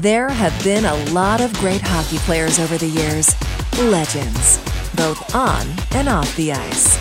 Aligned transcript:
There 0.00 0.30
have 0.30 0.64
been 0.64 0.86
a 0.86 0.96
lot 1.12 1.42
of 1.42 1.52
great 1.58 1.82
hockey 1.82 2.16
players 2.20 2.58
over 2.58 2.78
the 2.78 2.86
years, 2.86 3.36
legends, 3.82 4.56
both 4.96 5.34
on 5.34 5.66
and 5.90 6.08
off 6.08 6.34
the 6.36 6.54
ice. 6.54 6.96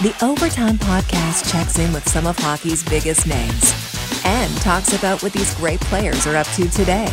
The 0.00 0.16
Overtime 0.24 0.78
Podcast 0.78 1.52
checks 1.52 1.78
in 1.78 1.92
with 1.92 2.08
some 2.08 2.26
of 2.26 2.38
hockey's 2.38 2.82
biggest 2.82 3.26
names 3.26 3.74
and 4.24 4.50
talks 4.62 4.94
about 4.94 5.22
what 5.22 5.34
these 5.34 5.54
great 5.56 5.80
players 5.80 6.26
are 6.26 6.36
up 6.36 6.46
to 6.54 6.66
today. 6.70 7.12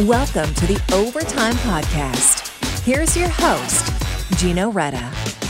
Welcome 0.00 0.52
to 0.54 0.66
the 0.66 0.82
Overtime 0.92 1.54
Podcast. 1.54 2.50
Here's 2.82 3.16
your 3.16 3.28
host, 3.28 3.92
Gino 4.36 4.72
Reda. 4.72 5.45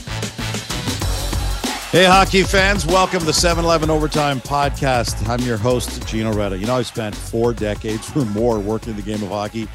Hey, 1.93 2.05
hockey 2.05 2.43
fans, 2.43 2.85
welcome 2.85 3.21
to 3.21 3.25
the 3.27 3.33
7 3.33 3.65
Eleven 3.65 3.91
Overtime 3.91 4.41
Podcast. 4.41 5.27
I'm 5.29 5.41
your 5.43 5.57
host, 5.57 6.07
Gino 6.09 6.33
Reda. 6.33 6.59
You 6.59 6.67
know, 6.67 6.75
I've 6.75 6.87
spent 6.87 7.15
four 7.15 7.55
decades 7.55 8.15
or 8.17 8.25
more 8.27 8.59
working 8.59 8.97
the 8.97 9.03
game 9.03 9.23
of 9.23 9.29
hockey. 9.29 9.67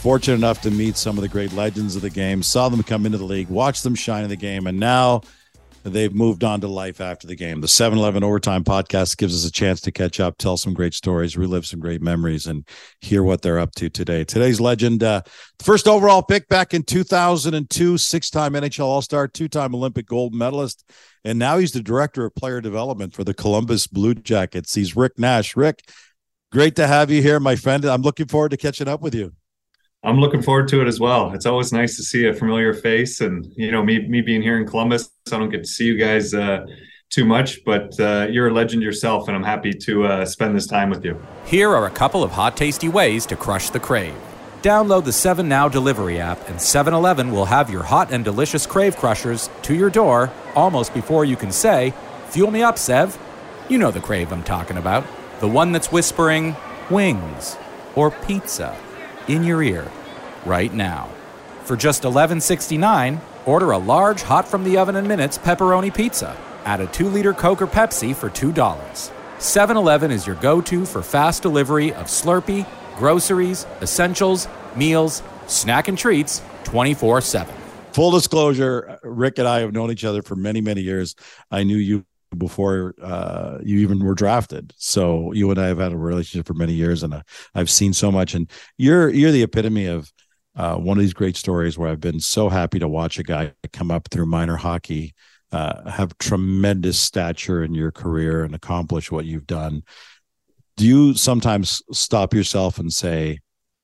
Fortunate 0.00 0.34
enough 0.34 0.60
to 0.62 0.70
meet 0.72 0.96
some 0.96 1.16
of 1.16 1.22
the 1.22 1.28
great 1.28 1.52
legends 1.52 1.94
of 1.94 2.02
the 2.02 2.10
game, 2.10 2.42
saw 2.42 2.68
them 2.68 2.82
come 2.82 3.06
into 3.06 3.18
the 3.18 3.24
league, 3.24 3.48
watched 3.48 3.84
them 3.84 3.94
shine 3.94 4.24
in 4.24 4.30
the 4.30 4.36
game, 4.36 4.66
and 4.66 4.80
now 4.80 5.20
they've 5.84 6.12
moved 6.12 6.42
on 6.42 6.60
to 6.60 6.68
life 6.68 7.00
after 7.00 7.28
the 7.28 7.36
game. 7.36 7.60
The 7.60 7.68
7 7.68 7.96
Eleven 7.96 8.24
Overtime 8.24 8.64
Podcast 8.64 9.16
gives 9.16 9.34
us 9.34 9.48
a 9.48 9.52
chance 9.52 9.80
to 9.82 9.92
catch 9.92 10.18
up, 10.18 10.38
tell 10.38 10.56
some 10.56 10.74
great 10.74 10.92
stories, 10.92 11.36
relive 11.36 11.66
some 11.66 11.78
great 11.78 12.02
memories, 12.02 12.46
and 12.46 12.66
hear 13.00 13.22
what 13.22 13.42
they're 13.42 13.60
up 13.60 13.76
to 13.76 13.88
today. 13.88 14.24
Today's 14.24 14.60
legend, 14.60 15.04
uh, 15.04 15.22
first 15.60 15.86
overall 15.86 16.22
pick 16.22 16.48
back 16.48 16.74
in 16.74 16.82
2002, 16.82 17.96
six 17.96 18.28
time 18.28 18.54
NHL 18.54 18.84
All 18.84 19.02
Star, 19.02 19.28
two 19.28 19.48
time 19.48 19.72
Olympic 19.72 20.06
gold 20.06 20.34
medalist 20.34 20.84
and 21.24 21.38
now 21.38 21.58
he's 21.58 21.72
the 21.72 21.82
director 21.82 22.24
of 22.24 22.34
player 22.34 22.60
development 22.60 23.14
for 23.14 23.24
the 23.24 23.34
Columbus 23.34 23.86
Blue 23.86 24.14
Jackets. 24.14 24.74
He's 24.74 24.96
Rick 24.96 25.18
Nash. 25.18 25.56
Rick, 25.56 25.90
great 26.52 26.76
to 26.76 26.86
have 26.86 27.10
you 27.10 27.22
here, 27.22 27.40
my 27.40 27.56
friend. 27.56 27.84
I'm 27.84 28.02
looking 28.02 28.26
forward 28.26 28.50
to 28.50 28.56
catching 28.56 28.88
up 28.88 29.00
with 29.00 29.14
you. 29.14 29.32
I'm 30.02 30.18
looking 30.18 30.40
forward 30.40 30.68
to 30.68 30.80
it 30.80 30.88
as 30.88 30.98
well. 30.98 31.32
It's 31.32 31.44
always 31.44 31.72
nice 31.72 31.96
to 31.96 32.02
see 32.02 32.26
a 32.26 32.32
familiar 32.32 32.72
face, 32.72 33.20
and 33.20 33.46
you 33.56 33.70
know, 33.70 33.82
me 33.82 34.06
me 34.08 34.22
being 34.22 34.40
here 34.40 34.56
in 34.56 34.66
Columbus, 34.66 35.10
I 35.30 35.38
don't 35.38 35.50
get 35.50 35.64
to 35.64 35.68
see 35.68 35.84
you 35.84 35.98
guys 35.98 36.32
uh, 36.32 36.64
too 37.10 37.26
much, 37.26 37.64
but 37.66 37.98
uh, 38.00 38.26
you're 38.30 38.48
a 38.48 38.52
legend 38.52 38.82
yourself, 38.82 39.28
and 39.28 39.36
I'm 39.36 39.42
happy 39.42 39.72
to 39.72 40.04
uh, 40.04 40.24
spend 40.24 40.56
this 40.56 40.66
time 40.66 40.88
with 40.88 41.04
you. 41.04 41.20
Here 41.44 41.68
are 41.68 41.86
a 41.86 41.90
couple 41.90 42.22
of 42.22 42.30
hot, 42.30 42.56
tasty 42.56 42.88
ways 42.88 43.26
to 43.26 43.36
crush 43.36 43.68
the 43.68 43.80
crave. 43.80 44.14
Download 44.62 45.04
the 45.04 45.12
7 45.12 45.48
Now 45.48 45.70
delivery 45.70 46.20
app, 46.20 46.46
and 46.46 46.60
7 46.60 46.92
Eleven 46.92 47.30
will 47.30 47.46
have 47.46 47.70
your 47.70 47.82
hot 47.82 48.12
and 48.12 48.22
delicious 48.22 48.66
crave 48.66 48.94
crushers 48.94 49.48
to 49.62 49.74
your 49.74 49.88
door 49.88 50.30
almost 50.54 50.92
before 50.92 51.24
you 51.24 51.34
can 51.34 51.50
say, 51.50 51.94
Fuel 52.28 52.50
me 52.50 52.62
up, 52.62 52.76
Sev. 52.76 53.18
You 53.70 53.78
know 53.78 53.90
the 53.90 54.02
crave 54.02 54.30
I'm 54.30 54.42
talking 54.42 54.76
about. 54.76 55.06
The 55.40 55.48
one 55.48 55.72
that's 55.72 55.90
whispering, 55.90 56.56
wings 56.90 57.56
or 57.94 58.10
pizza 58.10 58.76
in 59.28 59.44
your 59.44 59.62
ear 59.62 59.90
right 60.44 60.74
now. 60.74 61.08
For 61.64 61.74
just 61.74 62.02
$11.69, 62.02 63.18
order 63.46 63.70
a 63.70 63.78
large 63.78 64.20
hot 64.20 64.46
from 64.46 64.64
the 64.64 64.76
oven 64.76 64.96
in 64.96 65.08
minutes 65.08 65.38
pepperoni 65.38 65.94
pizza. 65.94 66.36
Add 66.66 66.82
a 66.82 66.86
2 66.86 67.08
liter 67.08 67.32
Coke 67.32 67.62
or 67.62 67.66
Pepsi 67.66 68.14
for 68.14 68.28
$2. 68.28 69.10
7 69.38 69.76
Eleven 69.78 70.10
is 70.10 70.26
your 70.26 70.36
go 70.36 70.60
to 70.60 70.84
for 70.84 71.00
fast 71.00 71.40
delivery 71.40 71.94
of 71.94 72.08
Slurpee 72.08 72.66
groceries, 73.00 73.66
essentials, 73.80 74.46
meals, 74.76 75.22
snack 75.46 75.88
and 75.88 75.96
treats 75.96 76.42
24 76.64 77.22
7. 77.22 77.54
Full 77.94 78.10
disclosure 78.10 78.98
Rick 79.02 79.38
and 79.38 79.48
I 79.48 79.60
have 79.60 79.72
known 79.72 79.90
each 79.90 80.04
other 80.04 80.22
for 80.22 80.36
many, 80.36 80.60
many 80.60 80.82
years. 80.82 81.16
I 81.50 81.64
knew 81.64 81.78
you 81.78 82.04
before 82.36 82.94
uh, 83.02 83.58
you 83.62 83.78
even 83.80 84.04
were 84.04 84.14
drafted. 84.14 84.74
So 84.76 85.32
you 85.32 85.50
and 85.50 85.58
I 85.58 85.66
have 85.68 85.78
had 85.78 85.92
a 85.92 85.96
relationship 85.96 86.46
for 86.46 86.54
many 86.54 86.74
years, 86.74 87.02
and 87.02 87.14
uh, 87.14 87.22
I've 87.54 87.70
seen 87.70 87.94
so 87.94 88.12
much. 88.12 88.34
And 88.34 88.50
you're 88.76 89.08
you're 89.08 89.32
the 89.32 89.42
epitome 89.42 89.86
of 89.86 90.12
uh, 90.54 90.76
one 90.76 90.98
of 90.98 91.02
these 91.02 91.14
great 91.14 91.36
stories 91.36 91.78
where 91.78 91.88
I've 91.88 92.00
been 92.00 92.20
so 92.20 92.50
happy 92.50 92.78
to 92.80 92.86
watch 92.86 93.18
a 93.18 93.22
guy 93.22 93.54
come 93.72 93.90
up 93.90 94.08
through 94.10 94.26
minor 94.26 94.56
hockey, 94.56 95.14
uh, 95.52 95.90
have 95.90 96.16
tremendous 96.18 96.98
stature 96.98 97.64
in 97.64 97.74
your 97.74 97.90
career, 97.90 98.44
and 98.44 98.54
accomplish 98.54 99.10
what 99.10 99.24
you've 99.24 99.46
done 99.46 99.84
do 100.80 100.86
you 100.86 101.12
sometimes 101.12 101.82
stop 101.92 102.32
yourself 102.32 102.78
and 102.78 102.90
say, 102.90 103.38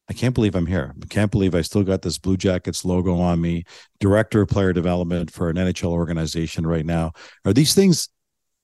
I 0.08 0.14
can't 0.14 0.34
believe 0.34 0.54
I'm 0.54 0.64
here. 0.64 0.94
I 1.02 1.04
can't 1.04 1.30
believe 1.30 1.54
I 1.54 1.60
still 1.60 1.82
got 1.82 2.00
this 2.00 2.16
Blue 2.16 2.38
Jackets 2.38 2.86
logo 2.86 3.20
on 3.20 3.38
me, 3.38 3.64
director 4.00 4.40
of 4.40 4.48
player 4.48 4.72
development 4.72 5.30
for 5.30 5.50
an 5.50 5.56
NHL 5.56 5.90
organization 5.90 6.66
right 6.66 6.86
now. 6.86 7.12
Are 7.44 7.52
these 7.52 7.74
things 7.74 8.08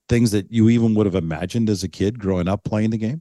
things 0.09 0.31
that 0.31 0.51
you 0.51 0.71
even 0.71 0.95
would 0.95 1.05
have 1.05 1.15
imagined 1.15 1.69
as 1.69 1.83
a 1.83 1.91
kid 1.91 2.19
growing 2.19 2.49
up 2.49 2.65
playing 2.65 2.89
the 2.89 2.97
game? 2.97 3.21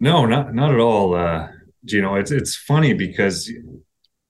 No, 0.00 0.24
not 0.24 0.54
not 0.54 0.72
at 0.72 0.80
all. 0.80 1.14
Uh, 1.14 1.48
know, 2.00 2.14
it's 2.14 2.30
it's 2.30 2.56
funny 2.56 2.94
because 2.94 3.52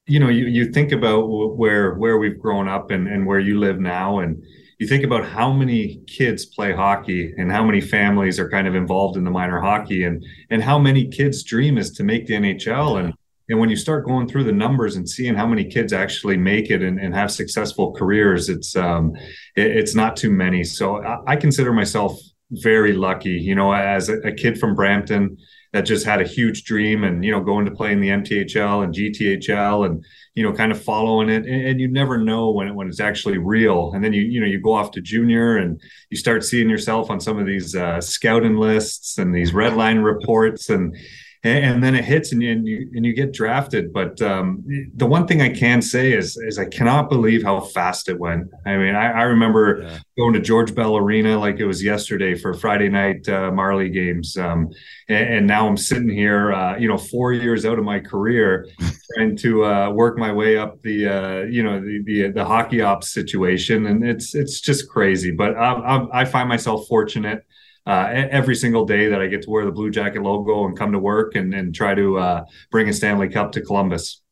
you 0.07 0.19
know 0.19 0.29
you, 0.29 0.47
you 0.47 0.73
think 0.73 0.91
about 0.91 1.29
where 1.29 1.95
where 1.95 2.19
we've 2.19 2.41
grown 2.41 2.69
up 2.69 2.91
and, 2.91 3.07
and 3.07 3.25
where 3.29 3.39
you 3.39 3.61
live 3.61 3.79
now 3.79 4.19
and 4.19 4.43
you 4.81 4.87
think 4.87 5.05
about 5.05 5.27
how 5.27 5.53
many 5.53 6.01
kids 6.07 6.47
play 6.47 6.73
hockey 6.73 7.35
and 7.37 7.53
how 7.53 7.63
many 7.63 7.83
families 7.83 8.41
are 8.41 8.49
kind 8.49 8.67
of 8.67 8.75
involved 8.75 9.19
in 9.19 9.25
the 9.25 9.31
minor 9.31 9.61
hockey 9.61 10.05
and 10.05 10.25
and 10.49 10.63
how 10.63 10.79
many 10.79 11.07
kids 11.07 11.45
dream 11.45 11.77
is 11.77 11.91
to 11.91 12.03
make 12.03 12.27
the 12.27 12.33
NHL 12.33 12.99
and 12.99 13.15
and 13.51 13.59
when 13.59 13.69
you 13.69 13.77
start 13.77 14.07
going 14.07 14.27
through 14.27 14.45
the 14.45 14.53
numbers 14.53 14.97
and 14.97 15.09
seeing 15.09 15.35
how 15.35 15.47
many 15.47 15.65
kids 15.65 15.93
actually 15.93 16.37
make 16.39 16.71
it 16.71 16.83
and, 16.83 16.99
and 16.99 17.15
have 17.15 17.31
successful 17.31 17.93
careers 17.93 18.49
it's 18.49 18.75
um 18.75 19.13
it, 19.55 19.71
it's 19.77 19.95
not 19.95 20.17
too 20.17 20.31
many. 20.31 20.65
So 20.65 21.05
I, 21.05 21.33
I, 21.33 21.37
consider 21.37 21.73
myself 21.73 22.19
very 22.51 22.95
lucky 22.95 23.31
you 23.49 23.55
know 23.55 23.73
as 23.73 24.09
a, 24.09 24.17
a 24.21 24.33
kid 24.33 24.59
from 24.59 24.75
Brampton 24.75 25.37
that 25.73 25.83
just 25.83 26.07
had 26.07 26.23
a 26.23 26.27
huge 26.27 26.65
dream 26.65 27.05
and 27.05 27.23
you 27.23 27.31
know 27.31 27.43
going 27.43 27.67
to 27.67 27.71
play 27.71 27.93
in 27.93 28.01
the 28.01 28.09
MTHL 28.09 28.83
and 28.83 28.95
GTHL 28.95 29.85
and 29.85 30.03
you 30.35 30.43
know 30.43 30.53
kind 30.53 30.71
of 30.71 30.83
following 30.83 31.29
it 31.29 31.45
and, 31.45 31.67
and, 31.67 31.81
you 31.81 31.89
never 31.89 32.17
know 32.17 32.51
when 32.51 32.69
it, 32.69 32.75
when 32.75 32.89
it's 32.89 33.01
actually 33.01 33.39
real. 33.39 33.93
And 33.95 34.05
then 34.05 34.13
you 34.13 34.23
you 34.23 34.41
know 34.41 34.47
you 34.47 34.61
go 34.61 34.73
off 34.73 34.93
to 34.93 35.01
junior 35.01 35.57
and 35.57 35.81
you 36.11 36.17
start 36.17 36.45
seeing 36.45 36.71
yourself 36.71 37.11
on 37.11 37.21
some 37.21 37.39
of 37.39 37.47
these 37.47 37.75
uh, 37.75 38.01
scouting 38.01 38.57
lists 38.57 39.19
and 39.19 39.35
these 39.35 39.53
red 39.53 39.75
line 39.75 39.99
reports 39.99 40.71
and 40.71 40.97
and, 41.43 41.83
then 41.83 41.95
it 41.95 42.05
hits 42.05 42.33
and 42.33 42.43
you, 42.43 42.53
and 42.53 42.67
you, 42.67 42.91
and 42.95 43.07
you 43.07 43.15
get 43.15 43.33
drafted. 43.33 43.93
But 43.93 44.21
um, 44.21 44.63
the 44.95 45.07
one 45.07 45.27
thing 45.27 45.41
I 45.41 45.49
can 45.49 45.81
say 45.81 46.13
is 46.13 46.37
is 46.37 46.59
I 46.59 46.67
cannot 46.67 47.09
believe 47.09 47.43
how 47.43 47.61
fast 47.61 48.09
it 48.09 48.19
went. 48.19 48.49
I 48.67 48.77
mean, 48.77 48.95
I, 48.95 49.11
I 49.11 49.23
remember 49.23 49.83
yeah. 49.83 49.99
going 50.19 50.35
to 50.35 50.41
George 50.41 50.75
Bell 50.75 50.97
Arena 50.97 51.39
like 51.39 51.59
it 51.59 51.65
was 51.65 51.83
yesterday 51.83 52.35
for 52.35 52.53
Friday 52.53 52.91
night 52.91 53.27
uh, 53.29 53.51
Marley 53.53 53.89
games, 53.89 54.37
um, 54.37 54.71
and, 55.09 55.35
and, 55.35 55.47
now 55.47 55.67
I'm 55.67 55.79
sitting 55.79 56.11
here, 56.11 56.53
uh, 56.53 56.77
you 56.77 56.89
know, 56.89 56.99
four 56.99 57.33
years 57.33 57.65
out 57.65 57.79
of 57.79 57.85
my 57.85 58.01
career, 58.01 58.69
trying 59.17 59.37
to 59.39 59.65
uh, 59.65 59.91
work 59.91 60.19
my 60.19 60.33
way 60.33 60.59
up 60.59 60.83
the 60.83 61.09
uh, 61.09 61.43
you 61.45 61.63
know 61.63 61.81
the, 61.81 62.03
the, 62.05 62.31
the 62.33 62.45
hockey 62.45 62.83
ops 62.83 63.15
situation, 63.15 63.87
and 63.87 64.05
it's 64.05 64.35
it's 64.35 64.61
just 64.61 64.91
crazy. 64.91 65.31
But 65.31 65.57
I, 65.57 65.73
I, 65.73 66.21
I 66.21 66.25
find 66.27 66.51
myself 66.51 66.87
fortunate 66.87 67.45
uh, 67.87 68.09
every 68.13 68.55
single 68.55 68.85
day 68.85 69.09
that 69.09 69.21
I 69.21 69.27
get 69.27 69.43
to 69.43 69.51
wear 69.51 69.65
the 69.65 69.73
Blue 69.73 69.91
Jacket 69.91 70.23
logo 70.23 70.67
and 70.67 70.77
come 70.77 70.93
to 70.93 70.99
work 70.99 71.35
and, 71.35 71.55
and 71.55 71.75
try 71.75 71.95
to 71.95 72.19
uh, 72.19 72.45
bring 72.71 72.89
a 72.89 72.93
Stanley 72.93 73.29
Cup 73.29 73.53
to 73.53 73.63
Columbus. 73.63 74.23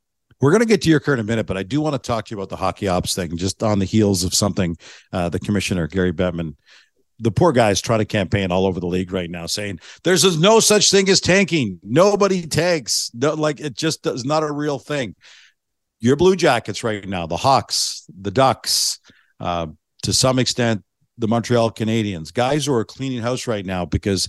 We're 0.40 0.52
going 0.52 0.60
to 0.60 0.66
get 0.66 0.82
to 0.82 0.90
your 0.90 1.00
current 1.00 1.18
in 1.18 1.26
a 1.26 1.28
minute, 1.28 1.46
but 1.46 1.56
I 1.56 1.64
do 1.64 1.80
want 1.80 1.94
to 1.94 1.98
talk 1.98 2.26
to 2.26 2.34
you 2.34 2.38
about 2.38 2.48
the 2.48 2.56
hockey 2.56 2.86
ops 2.86 3.14
thing, 3.14 3.36
just 3.36 3.62
on 3.62 3.80
the 3.80 3.84
heels 3.84 4.22
of 4.22 4.34
something 4.34 4.76
uh, 5.12 5.28
the 5.28 5.40
commissioner, 5.40 5.88
Gary 5.88 6.12
Bettman, 6.12 6.54
the 7.18 7.32
poor 7.32 7.52
guys 7.52 7.80
trying 7.80 7.98
to 7.98 8.04
campaign 8.04 8.52
all 8.52 8.66
over 8.66 8.78
the 8.78 8.86
league 8.86 9.12
right 9.12 9.30
now 9.30 9.46
saying 9.46 9.80
there's 10.04 10.38
no 10.38 10.60
such 10.60 10.90
thing 10.90 11.08
as 11.08 11.20
tanking. 11.20 11.80
Nobody 11.82 12.46
tanks. 12.46 13.10
No, 13.14 13.34
like 13.34 13.60
it 13.60 13.74
just 13.76 14.06
is 14.06 14.24
not 14.24 14.44
a 14.44 14.52
real 14.52 14.78
thing. 14.78 15.16
Your 16.00 16.14
Blue 16.14 16.36
Jackets 16.36 16.84
right 16.84 17.06
now, 17.08 17.26
the 17.26 17.36
Hawks, 17.36 18.04
the 18.08 18.30
Ducks, 18.30 19.00
uh, 19.40 19.66
to 20.02 20.12
some 20.12 20.38
extent, 20.38 20.84
the 21.18 21.28
Montreal 21.28 21.70
Canadiens, 21.72 22.32
guys 22.32 22.66
who 22.66 22.72
are 22.72 22.84
cleaning 22.84 23.20
house 23.20 23.46
right 23.46 23.66
now 23.66 23.84
because 23.84 24.28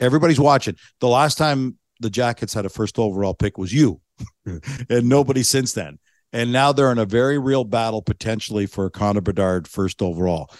everybody's 0.00 0.40
watching. 0.40 0.76
The 1.00 1.08
last 1.08 1.38
time 1.38 1.78
the 2.00 2.10
Jackets 2.10 2.52
had 2.52 2.66
a 2.66 2.68
first 2.68 2.98
overall 2.98 3.34
pick 3.34 3.56
was 3.56 3.72
you, 3.72 4.00
and 4.88 5.08
nobody 5.08 5.42
since 5.42 5.72
then. 5.72 5.98
And 6.32 6.52
now 6.52 6.72
they're 6.72 6.90
in 6.90 6.98
a 6.98 7.06
very 7.06 7.38
real 7.38 7.62
battle 7.62 8.02
potentially 8.02 8.66
for 8.66 8.90
Connor 8.90 9.20
Bedard 9.20 9.68
first 9.68 10.02
overall. 10.02 10.50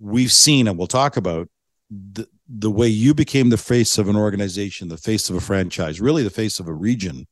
We've 0.00 0.32
seen, 0.32 0.66
and 0.66 0.76
we'll 0.76 0.88
talk 0.88 1.16
about 1.16 1.48
the, 1.88 2.26
the 2.48 2.70
way 2.70 2.88
you 2.88 3.14
became 3.14 3.50
the 3.50 3.56
face 3.56 3.98
of 3.98 4.08
an 4.08 4.16
organization, 4.16 4.88
the 4.88 4.96
face 4.96 5.30
of 5.30 5.36
a 5.36 5.40
franchise, 5.40 6.00
really 6.00 6.24
the 6.24 6.30
face 6.30 6.58
of 6.58 6.66
a 6.66 6.74
region 6.74 7.28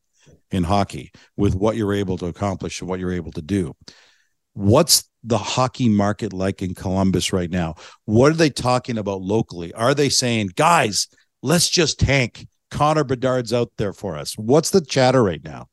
in 0.53 0.65
hockey 0.65 1.11
with 1.37 1.57
what 1.57 1.77
you're 1.77 1.93
able 1.93 2.17
to 2.19 2.27
accomplish 2.27 2.81
and 2.81 2.89
what 2.89 3.01
you're 3.01 3.13
able 3.13 3.33
to 3.33 3.43
do. 3.43 3.75
What's 4.53 5.10
the 5.23 5.39
hockey 5.39 5.89
market 5.89 6.33
like 6.33 6.63
in 6.63 6.75
Columbus 6.75 7.33
right 7.33 7.51
now? 7.51 7.75
What 8.05 8.33
are 8.33 8.37
they 8.37 8.51
talking 8.51 8.99
about 8.99 9.23
locally? 9.23 9.73
Are 9.75 9.95
they 9.95 10.09
saying, 10.09 10.51
guys, 10.57 11.09
let's 11.43 11.69
just 11.69 12.01
tank? 12.01 12.47
Connor 12.71 13.05
Bedard's 13.05 13.53
out 13.53 13.73
there 13.79 13.93
for 13.93 14.17
us. 14.17 14.35
What's 14.39 14.71
the 14.71 14.81
chatter 14.81 15.23
right 15.23 15.43
now? 15.43 15.67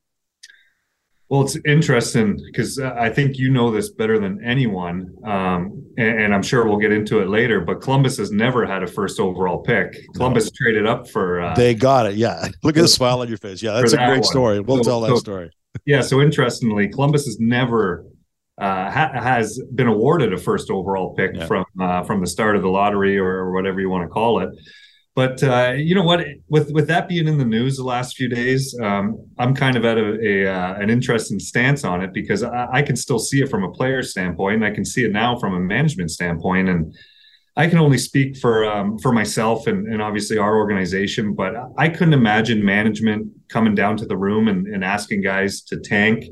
Well, 1.30 1.42
it's 1.42 1.58
interesting 1.66 2.40
because 2.46 2.80
I 2.80 3.10
think 3.10 3.38
you 3.38 3.52
know 3.52 3.70
this 3.70 3.90
better 3.90 4.18
than 4.18 4.42
anyone, 4.46 5.14
um, 5.26 5.84
and, 5.98 6.22
and, 6.22 6.34
I'm 6.34 6.42
sure 6.42 6.66
we'll 6.66 6.78
get 6.78 6.94
into 6.94 7.20
it 7.20 7.28
later. 7.28 7.60
But 7.60 7.82
Columbus 7.82 8.18
has 8.18 8.32
never 8.32 8.66
had 8.66 8.82
a 8.82 8.88
first 8.88 9.20
overall 9.20 9.60
pick. 9.60 9.94
Columbus 10.16 10.46
no. 10.46 10.52
traded 10.56 10.88
up 10.88 11.10
for. 11.10 11.42
Uh, 11.42 11.54
they 11.54 11.74
got 11.74 12.06
it. 12.06 12.16
Yeah, 12.16 12.48
look 12.64 12.78
at 12.78 12.82
the 12.82 12.88
smile 12.88 13.20
on 13.20 13.28
your 13.28 13.38
face. 13.38 13.62
Yeah, 13.62 13.74
that's 13.74 13.92
a 13.92 13.98
that 13.98 14.08
great 14.08 14.20
one. 14.20 14.24
story. 14.24 14.60
We'll 14.62 14.78
so, 14.78 14.90
tell 14.90 15.02
that 15.02 15.10
so, 15.10 15.16
story. 15.18 15.52
Yeah. 15.86 16.00
So 16.00 16.22
interestingly, 16.22 16.88
Columbus 16.88 17.26
has 17.26 17.42
never 17.42 18.06
uh, 18.58 18.90
ha- 18.90 19.12
has 19.14 19.62
been 19.76 19.88
awarded 19.88 20.34
a 20.34 20.38
first 20.38 20.72
overall 20.72 21.14
pick 21.14 21.36
yeah. 21.36 21.46
from 21.46 21.66
uh, 21.80 22.04
from 22.04 22.22
the 22.22 22.28
start 22.28 22.56
of 22.56 22.64
the 22.64 22.70
lottery 22.70 23.18
or, 23.18 23.52
whatever 23.52 23.80
you 23.80 23.90
want 23.90 24.04
to 24.04 24.10
call 24.10 24.40
it. 24.40 24.50
But 25.16 25.42
uh, 25.44 25.74
you 25.78 25.96
know 25.96 26.04
what? 26.04 26.26
With 26.50 26.72
with 26.72 26.88
that 26.88 27.08
being 27.08 27.28
in 27.28 27.38
the 27.38 27.46
news 27.46 27.78
the 27.78 27.84
last 27.84 28.16
few 28.16 28.30
days, 28.30 28.76
um, 28.82 29.26
I'm 29.38 29.56
kind 29.56 29.76
of 29.76 29.86
at 29.86 29.98
a, 29.98 30.20
a 30.24 30.48
uh, 30.48 30.74
an 30.76 30.90
interesting 30.90 31.40
stance 31.40 31.84
on 31.84 32.04
it 32.04 32.14
because 32.14 32.44
I, 32.44 32.68
I, 32.72 32.82
can 32.82 32.96
still 32.96 33.20
see 33.20 33.42
it 33.42 33.50
from 33.50 33.64
a 33.64 33.72
player 33.72 34.04
standpoint, 34.04 34.56
and 34.56 34.66
I 34.66 34.72
can 34.72 34.86
see 34.86 35.04
it 35.04 35.12
now 35.12 35.38
from 35.38 35.56
a 35.56 35.60
management 35.60 36.12
standpoint, 36.12 36.70
and 36.70 36.96
I 37.56 37.68
can 37.68 37.80
only 37.80 37.98
speak 37.98 38.38
for 38.38 38.66
um, 38.66 38.98
for 39.00 39.12
myself 39.12 39.66
and, 39.66 39.88
and 39.88 40.02
obviously 40.02 40.38
our 40.38 40.58
organization. 40.58 41.34
But 41.34 41.54
I 41.78 41.90
couldn't 41.90 42.14
imagine 42.14 42.64
management 42.64 43.28
coming 43.50 43.76
down 43.76 43.98
to 43.98 44.06
the 44.06 44.18
room 44.18 44.48
and, 44.48 44.68
and 44.68 44.84
asking 44.84 45.22
guys 45.22 45.62
to 45.64 45.80
tank 45.80 46.26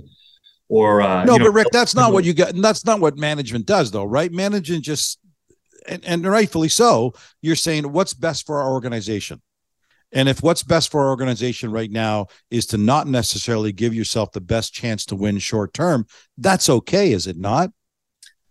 or 0.68 1.02
uh, 1.02 1.24
no, 1.26 1.34
you 1.34 1.40
know, 1.40 1.46
but 1.46 1.52
Rick, 1.52 1.68
that's 1.72 1.96
not 1.96 2.12
what 2.14 2.24
you 2.24 2.34
got. 2.34 2.56
That's 2.56 2.86
not 2.86 3.00
what 3.00 3.18
management 3.18 3.66
does, 3.66 3.92
though, 3.92 4.06
right? 4.06 4.32
Management 4.32 4.84
just 4.84 5.20
and, 5.88 6.04
and 6.06 6.26
rightfully 6.26 6.70
so, 6.70 7.14
you're 7.42 7.56
saying 7.56 7.92
what's 7.92 8.14
best 8.14 8.46
for 8.46 8.62
our 8.62 8.72
organization. 8.72 9.42
And 10.12 10.30
if 10.30 10.42
what's 10.42 10.64
best 10.64 10.92
for 10.92 11.02
our 11.02 11.10
organization 11.10 11.72
right 11.72 11.92
now 11.92 12.28
is 12.50 12.66
to 12.68 12.78
not 12.78 13.08
necessarily 13.08 13.72
give 13.72 13.94
yourself 13.94 14.32
the 14.32 14.42
best 14.42 14.74
chance 14.74 15.06
to 15.08 15.16
win 15.16 15.40
short 15.40 15.74
term, 15.74 16.06
that's 16.38 16.70
okay, 16.70 17.12
is 17.12 17.28
it 17.28 17.38
not? 17.38 17.72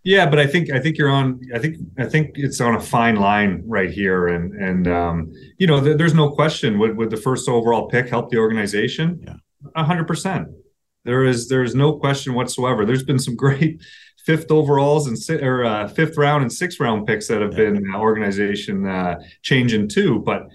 Yeah, 0.03 0.29
but 0.29 0.39
I 0.39 0.47
think 0.47 0.71
I 0.71 0.81
think 0.81 0.99
you're 0.99 1.09
on. 1.09 1.41
I 1.55 1.59
think 1.59 1.79
I 1.99 2.05
think 2.05 2.33
it's 2.35 2.61
on 2.61 2.75
a 2.75 2.81
fine 2.81 3.17
line 3.17 3.63
right 3.65 3.91
here, 3.91 4.29
and 4.29 4.53
and 4.53 4.87
um, 4.87 5.33
you 5.57 5.67
know, 5.67 5.83
th- 5.83 5.97
there's 5.97 6.13
no 6.13 6.31
question. 6.31 6.79
Would 6.79 6.95
would 6.99 7.09
the 7.09 7.17
first 7.17 7.49
overall 7.49 7.89
pick 7.89 8.11
help 8.11 8.31
the 8.31 8.37
organization? 8.37 9.25
Yeah, 9.25 9.83
hundred 9.83 10.07
percent. 10.07 10.49
There 11.05 11.25
is 11.25 11.49
there 11.49 11.63
is 11.63 11.75
no 11.75 11.93
question 11.93 12.35
whatsoever. 12.35 12.85
There's 12.85 13.03
been 13.03 13.19
some 13.19 13.37
great 13.45 13.81
fifth 14.25 14.51
overalls 14.51 15.07
and 15.07 15.43
or 15.43 15.65
uh, 15.65 15.89
fifth 15.89 16.17
round 16.17 16.43
and 16.43 16.53
sixth 16.53 16.81
round 16.81 17.07
picks 17.07 17.29
that 17.29 17.43
have 17.43 17.53
yeah. 17.53 17.71
been 17.71 17.85
uh, 17.95 17.99
organization 17.99 18.87
uh, 18.87 19.21
changing 19.43 19.89
too. 19.89 20.21
But 20.21 20.49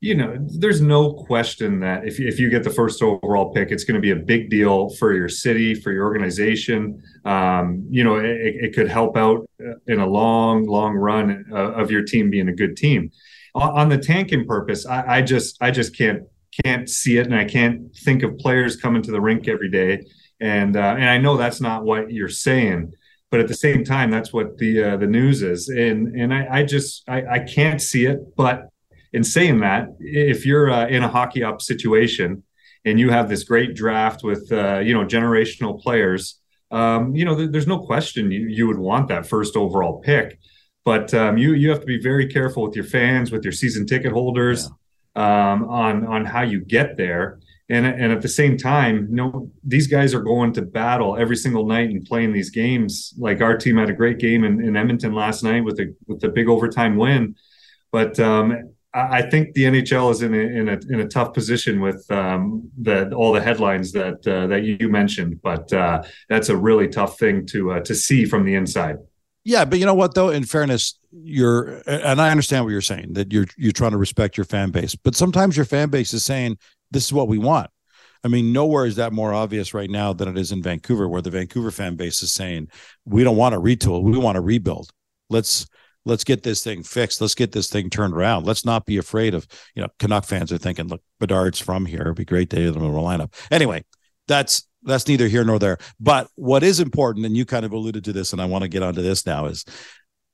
you 0.00 0.14
know, 0.14 0.36
there's 0.58 0.82
no 0.82 1.14
question 1.14 1.80
that 1.80 2.06
if 2.06 2.20
if 2.20 2.38
you 2.38 2.50
get 2.50 2.62
the 2.62 2.70
first 2.70 3.02
overall 3.02 3.52
pick, 3.52 3.70
it's 3.70 3.84
going 3.84 3.94
to 3.94 4.00
be 4.00 4.10
a 4.10 4.16
big 4.16 4.50
deal 4.50 4.90
for 4.90 5.14
your 5.14 5.28
city, 5.28 5.74
for 5.74 5.90
your 5.90 6.04
organization. 6.04 7.02
Um, 7.24 7.86
you 7.90 8.04
know, 8.04 8.16
it, 8.16 8.36
it, 8.36 8.74
could 8.74 8.88
help 8.88 9.16
out 9.16 9.48
uh, 9.58 9.72
in 9.86 9.98
a 9.98 10.06
long, 10.06 10.66
long 10.66 10.94
run 10.94 11.46
uh, 11.50 11.72
of 11.72 11.90
your 11.90 12.02
team 12.02 12.30
being 12.30 12.48
a 12.48 12.54
good 12.54 12.76
team. 12.76 13.10
On, 13.54 13.70
on 13.80 13.88
the 13.88 13.98
tanking 13.98 14.46
purpose, 14.46 14.84
I, 14.84 15.16
I 15.16 15.22
just 15.22 15.56
I 15.62 15.70
just 15.70 15.96
can't 15.96 16.24
can't 16.64 16.88
see 16.88 17.18
it, 17.18 17.26
and 17.26 17.34
I 17.34 17.44
can't 17.44 17.94
think 17.96 18.22
of 18.22 18.38
players 18.38 18.76
coming 18.76 19.02
to 19.02 19.10
the 19.10 19.20
rink 19.20 19.48
every 19.48 19.70
day. 19.70 20.04
And 20.40 20.76
uh, 20.76 20.96
and 20.98 21.08
I 21.08 21.18
know 21.18 21.36
that's 21.36 21.60
not 21.60 21.84
what 21.84 22.12
you're 22.12 22.28
saying, 22.28 22.92
but 23.30 23.40
at 23.40 23.48
the 23.48 23.54
same 23.54 23.84
time, 23.84 24.10
that's 24.10 24.32
what 24.32 24.58
the 24.58 24.82
uh, 24.82 24.96
the 24.96 25.06
news 25.06 25.42
is. 25.42 25.68
And 25.68 26.14
and 26.14 26.32
I, 26.32 26.46
I 26.50 26.62
just 26.64 27.08
I, 27.08 27.24
I 27.26 27.38
can't 27.40 27.80
see 27.80 28.06
it. 28.06 28.18
But 28.36 28.68
in 29.12 29.24
saying 29.24 29.60
that, 29.60 29.88
if 29.98 30.44
you're 30.44 30.70
uh, 30.70 30.86
in 30.88 31.02
a 31.02 31.08
hockey 31.08 31.42
ops 31.42 31.66
situation 31.66 32.42
and 32.84 33.00
you 33.00 33.10
have 33.10 33.28
this 33.28 33.44
great 33.44 33.74
draft 33.74 34.22
with 34.22 34.50
uh, 34.52 34.78
you 34.78 34.94
know 34.94 35.04
generational 35.04 35.80
players, 35.80 36.40
um, 36.70 37.14
you 37.14 37.24
know 37.24 37.36
th- 37.36 37.50
there's 37.50 37.66
no 37.66 37.78
question 37.78 38.30
you 38.30 38.46
you 38.48 38.66
would 38.66 38.78
want 38.78 39.08
that 39.08 39.26
first 39.26 39.56
overall 39.56 40.00
pick. 40.00 40.38
But 40.84 41.12
um, 41.14 41.36
you 41.38 41.54
you 41.54 41.70
have 41.70 41.80
to 41.80 41.86
be 41.86 42.00
very 42.00 42.26
careful 42.26 42.62
with 42.62 42.76
your 42.76 42.84
fans, 42.84 43.32
with 43.32 43.42
your 43.42 43.52
season 43.52 43.86
ticket 43.86 44.12
holders, 44.12 44.64
yeah. 44.64 44.70
Um, 45.16 45.68
on 45.68 46.06
on 46.06 46.24
how 46.24 46.42
you 46.42 46.60
get 46.60 46.96
there 46.96 47.38
and 47.68 47.84
and 47.84 48.12
at 48.12 48.22
the 48.22 48.28
same 48.28 48.56
time, 48.56 49.08
know, 49.10 49.50
these 49.64 49.88
guys 49.88 50.14
are 50.14 50.22
going 50.22 50.52
to 50.52 50.62
battle 50.62 51.16
every 51.16 51.36
single 51.36 51.66
night 51.66 51.90
and 51.90 52.04
playing 52.04 52.32
these 52.32 52.50
games. 52.50 53.12
Like 53.18 53.40
our 53.40 53.56
team 53.56 53.76
had 53.76 53.90
a 53.90 53.94
great 53.94 54.18
game 54.18 54.44
in, 54.44 54.62
in 54.62 54.76
Edmonton 54.76 55.12
last 55.12 55.42
night 55.42 55.64
with 55.64 55.80
a 55.80 55.92
with 56.06 56.22
a 56.22 56.28
big 56.28 56.48
overtime 56.48 56.96
win, 56.96 57.34
but 57.90 58.20
um, 58.20 58.72
I, 58.94 59.18
I 59.18 59.30
think 59.30 59.54
the 59.54 59.64
NHL 59.64 60.12
is 60.12 60.22
in 60.22 60.32
a, 60.32 60.38
in 60.38 60.68
a 60.68 60.78
in 60.90 61.00
a 61.00 61.08
tough 61.08 61.34
position 61.34 61.80
with 61.80 62.08
um, 62.08 62.70
the 62.80 63.12
all 63.12 63.32
the 63.32 63.42
headlines 63.42 63.90
that 63.92 64.24
uh, 64.28 64.46
that 64.46 64.62
you 64.62 64.88
mentioned. 64.88 65.42
But 65.42 65.72
uh, 65.72 66.04
that's 66.28 66.50
a 66.50 66.56
really 66.56 66.86
tough 66.86 67.18
thing 67.18 67.46
to 67.46 67.72
uh, 67.72 67.80
to 67.80 67.96
see 67.96 68.26
from 68.26 68.44
the 68.44 68.54
inside. 68.54 68.98
Yeah, 69.46 69.64
but 69.64 69.78
you 69.78 69.86
know 69.86 69.94
what 69.94 70.14
though? 70.16 70.30
In 70.30 70.42
fairness, 70.42 70.98
you're 71.12 71.80
and 71.86 72.20
I 72.20 72.30
understand 72.30 72.64
what 72.64 72.72
you're 72.72 72.80
saying 72.80 73.12
that 73.12 73.32
you're 73.32 73.46
you're 73.56 73.70
trying 73.70 73.92
to 73.92 73.96
respect 73.96 74.36
your 74.36 74.44
fan 74.44 74.72
base, 74.72 74.96
but 74.96 75.14
sometimes 75.14 75.56
your 75.56 75.64
fan 75.64 75.88
base 75.88 76.12
is 76.12 76.24
saying 76.24 76.58
this 76.90 77.04
is 77.04 77.12
what 77.12 77.28
we 77.28 77.38
want. 77.38 77.70
I 78.24 78.28
mean, 78.28 78.52
nowhere 78.52 78.86
is 78.86 78.96
that 78.96 79.12
more 79.12 79.32
obvious 79.32 79.72
right 79.72 79.88
now 79.88 80.12
than 80.12 80.26
it 80.26 80.36
is 80.36 80.50
in 80.50 80.64
Vancouver, 80.64 81.08
where 81.08 81.22
the 81.22 81.30
Vancouver 81.30 81.70
fan 81.70 81.94
base 81.94 82.24
is 82.24 82.32
saying, 82.32 82.70
"We 83.04 83.22
don't 83.22 83.36
want 83.36 83.52
to 83.52 83.60
retool, 83.60 84.02
we 84.02 84.18
want 84.18 84.34
to 84.34 84.40
rebuild. 84.40 84.90
Let's 85.30 85.68
let's 86.04 86.24
get 86.24 86.42
this 86.42 86.64
thing 86.64 86.82
fixed. 86.82 87.20
Let's 87.20 87.36
get 87.36 87.52
this 87.52 87.68
thing 87.68 87.88
turned 87.88 88.14
around. 88.14 88.46
Let's 88.46 88.64
not 88.64 88.84
be 88.84 88.96
afraid 88.96 89.32
of." 89.32 89.46
You 89.76 89.82
know, 89.82 89.88
Canuck 90.00 90.24
fans 90.24 90.50
are 90.50 90.58
thinking, 90.58 90.88
"Look, 90.88 91.02
Bedard's 91.20 91.60
from 91.60 91.86
here. 91.86 92.00
It'd 92.00 92.16
be 92.16 92.24
great 92.24 92.50
to 92.50 92.64
have 92.64 92.74
them 92.74 92.82
in 92.82 92.92
the 92.92 92.98
lineup." 92.98 93.32
Anyway, 93.52 93.84
that's 94.26 94.66
that's 94.86 95.08
neither 95.08 95.28
here 95.28 95.44
nor 95.44 95.58
there. 95.58 95.78
But 96.00 96.28
what 96.36 96.62
is 96.62 96.80
important, 96.80 97.26
and 97.26 97.36
you 97.36 97.44
kind 97.44 97.64
of 97.64 97.72
alluded 97.72 98.04
to 98.04 98.12
this, 98.12 98.32
and 98.32 98.40
I 98.40 98.46
want 98.46 98.62
to 98.62 98.68
get 98.68 98.82
onto 98.82 99.02
this 99.02 99.26
now, 99.26 99.46
is 99.46 99.64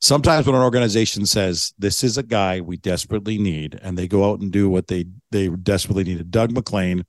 sometimes 0.01 0.47
when 0.47 0.55
an 0.55 0.63
organization 0.63 1.27
says 1.27 1.73
this 1.79 2.05
is 2.05 2.19
a 2.19 2.23
guy 2.23 2.61
we 2.61 2.77
desperately 2.77 3.39
need 3.39 3.79
and 3.83 3.97
they 3.97 4.09
go 4.09 4.31
out 4.31 4.41
and 4.41 4.51
do 4.51 4.69
what 4.69 4.89
they 4.89 5.07
they 5.31 5.49
desperately 5.49 6.05
needed. 6.05 6.31
Doug 6.31 6.53
MacLean 6.53 7.05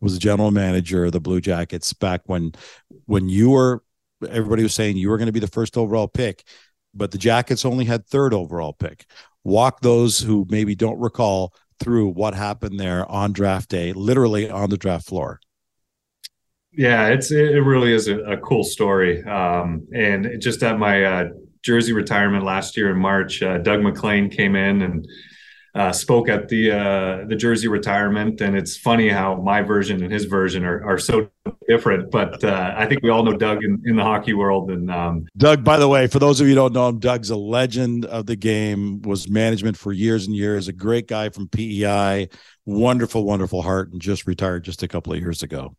was 0.00 0.14
the 0.14 0.20
general 0.20 0.50
manager 0.50 1.06
of 1.06 1.12
the 1.12 1.20
blue 1.20 1.40
jackets 1.40 1.92
back 1.92 2.22
when 2.26 2.52
when 3.06 3.28
you 3.28 3.50
were 3.50 3.82
everybody 4.28 4.62
was 4.62 4.74
saying 4.74 4.96
you 4.96 5.10
were 5.10 5.18
going 5.18 5.26
to 5.26 5.32
be 5.32 5.40
the 5.40 5.46
first 5.46 5.76
overall 5.76 6.08
pick 6.08 6.44
but 6.94 7.10
the 7.10 7.18
jackets 7.18 7.64
only 7.64 7.84
had 7.84 8.06
third 8.06 8.34
overall 8.34 8.72
pick. 8.72 9.06
Walk 9.44 9.80
those 9.80 10.18
who 10.18 10.46
maybe 10.48 10.74
don't 10.74 10.98
recall 10.98 11.54
through 11.80 12.08
what 12.08 12.34
happened 12.34 12.78
there 12.78 13.08
on 13.10 13.32
draft 13.32 13.68
day 13.70 13.92
literally 13.92 14.50
on 14.50 14.68
the 14.68 14.76
draft 14.76 15.06
floor 15.06 15.40
yeah 16.78 17.08
it's 17.08 17.30
it 17.30 17.62
really 17.62 17.92
is 17.92 18.08
a, 18.08 18.18
a 18.20 18.36
cool 18.38 18.64
story 18.64 19.22
um, 19.24 19.86
and 19.92 20.40
just 20.40 20.62
at 20.62 20.78
my 20.78 21.04
uh, 21.04 21.28
jersey 21.62 21.92
retirement 21.92 22.44
last 22.44 22.76
year 22.76 22.90
in 22.90 22.98
March, 22.98 23.42
uh, 23.42 23.58
Doug 23.58 23.82
MacLean 23.82 24.30
came 24.30 24.56
in 24.56 24.82
and 24.82 25.06
uh, 25.74 25.92
spoke 25.92 26.28
at 26.28 26.48
the 26.48 26.70
uh, 26.72 27.26
the 27.28 27.36
jersey 27.36 27.68
retirement, 27.68 28.40
and 28.40 28.56
it's 28.56 28.76
funny 28.76 29.08
how 29.08 29.36
my 29.36 29.60
version 29.60 30.02
and 30.02 30.10
his 30.10 30.24
version 30.24 30.64
are, 30.64 30.82
are 30.84 30.98
so 30.98 31.28
different. 31.68 32.10
But 32.10 32.42
uh, 32.42 32.74
I 32.74 32.86
think 32.86 33.02
we 33.02 33.10
all 33.10 33.22
know 33.22 33.36
Doug 33.36 33.62
in, 33.62 33.80
in 33.84 33.94
the 33.94 34.02
hockey 34.02 34.32
world. 34.32 34.70
And 34.70 34.90
um, 34.90 35.26
Doug, 35.36 35.62
by 35.62 35.76
the 35.76 35.86
way, 35.86 36.06
for 36.06 36.18
those 36.18 36.40
of 36.40 36.46
you 36.48 36.54
who 36.54 36.60
don't 36.60 36.72
know 36.72 36.88
him, 36.88 36.98
Doug's 36.98 37.30
a 37.30 37.36
legend 37.36 38.06
of 38.06 38.26
the 38.26 38.34
game. 38.34 39.02
Was 39.02 39.28
management 39.28 39.76
for 39.76 39.92
years 39.92 40.26
and 40.26 40.34
years. 40.34 40.68
A 40.68 40.72
great 40.72 41.06
guy 41.06 41.28
from 41.28 41.48
PEI. 41.48 42.28
Wonderful, 42.64 43.24
wonderful 43.24 43.62
heart, 43.62 43.92
and 43.92 44.00
just 44.00 44.26
retired 44.26 44.64
just 44.64 44.82
a 44.82 44.88
couple 44.88 45.12
of 45.12 45.20
years 45.20 45.42
ago. 45.42 45.76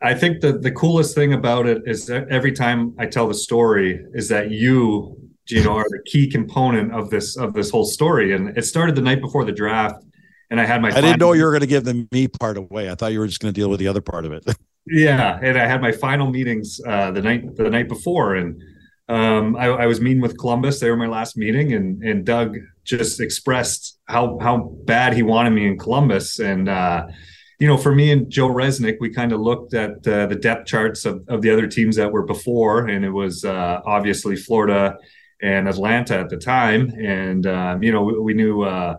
I 0.00 0.14
think 0.14 0.40
the 0.40 0.52
the 0.52 0.70
coolest 0.70 1.14
thing 1.14 1.32
about 1.32 1.66
it 1.66 1.82
is 1.86 2.06
that 2.06 2.28
every 2.28 2.52
time 2.52 2.94
I 2.98 3.06
tell 3.06 3.26
the 3.26 3.34
story 3.34 4.04
is 4.14 4.28
that 4.28 4.50
you, 4.50 5.16
Gino, 5.44 5.74
are 5.74 5.86
the 5.88 6.02
key 6.06 6.30
component 6.30 6.94
of 6.94 7.10
this 7.10 7.36
of 7.36 7.52
this 7.52 7.70
whole 7.70 7.84
story. 7.84 8.32
And 8.32 8.56
it 8.56 8.64
started 8.64 8.94
the 8.94 9.02
night 9.02 9.20
before 9.20 9.44
the 9.44 9.52
draft, 9.52 10.04
and 10.50 10.60
I 10.60 10.66
had 10.66 10.80
my. 10.80 10.90
I 10.90 11.00
didn't 11.00 11.18
know 11.18 11.32
you 11.32 11.42
were 11.42 11.50
going 11.50 11.62
to 11.62 11.66
give 11.66 11.84
the 11.84 12.06
me 12.12 12.28
part 12.28 12.56
away. 12.56 12.90
I 12.90 12.94
thought 12.94 13.12
you 13.12 13.18
were 13.18 13.26
just 13.26 13.40
going 13.40 13.52
to 13.52 13.60
deal 13.60 13.68
with 13.68 13.80
the 13.80 13.88
other 13.88 14.00
part 14.00 14.24
of 14.24 14.32
it. 14.32 14.44
yeah, 14.86 15.38
and 15.42 15.58
I 15.58 15.66
had 15.66 15.80
my 15.80 15.90
final 15.90 16.30
meetings 16.30 16.80
uh, 16.86 17.10
the 17.10 17.22
night 17.22 17.56
the 17.56 17.68
night 17.68 17.88
before, 17.88 18.36
and 18.36 18.62
um, 19.08 19.56
I, 19.56 19.66
I, 19.66 19.86
was 19.86 20.00
meeting 20.00 20.22
with 20.22 20.38
Columbus. 20.38 20.78
They 20.78 20.90
were 20.90 20.96
my 20.96 21.08
last 21.08 21.36
meeting, 21.36 21.72
and 21.72 22.04
and 22.04 22.24
Doug 22.24 22.56
just 22.84 23.20
expressed 23.20 23.98
how 24.04 24.38
how 24.40 24.58
bad 24.84 25.14
he 25.14 25.24
wanted 25.24 25.50
me 25.50 25.66
in 25.66 25.76
Columbus, 25.76 26.38
and. 26.38 26.68
Uh, 26.68 27.08
you 27.58 27.66
know, 27.66 27.76
for 27.76 27.92
me 27.92 28.12
and 28.12 28.30
Joe 28.30 28.48
Resnick, 28.48 28.98
we 29.00 29.10
kind 29.10 29.32
of 29.32 29.40
looked 29.40 29.74
at 29.74 30.06
uh, 30.06 30.26
the 30.26 30.36
depth 30.36 30.66
charts 30.66 31.04
of, 31.04 31.24
of 31.28 31.42
the 31.42 31.50
other 31.50 31.66
teams 31.66 31.96
that 31.96 32.12
were 32.12 32.22
before, 32.22 32.86
and 32.86 33.04
it 33.04 33.10
was 33.10 33.44
uh, 33.44 33.80
obviously 33.84 34.36
Florida 34.36 34.96
and 35.42 35.68
Atlanta 35.68 36.18
at 36.18 36.28
the 36.28 36.36
time. 36.36 36.90
And, 36.90 37.46
um, 37.46 37.82
you 37.82 37.90
know, 37.90 38.04
we, 38.04 38.18
we 38.18 38.34
knew 38.34 38.62
uh, 38.62 38.96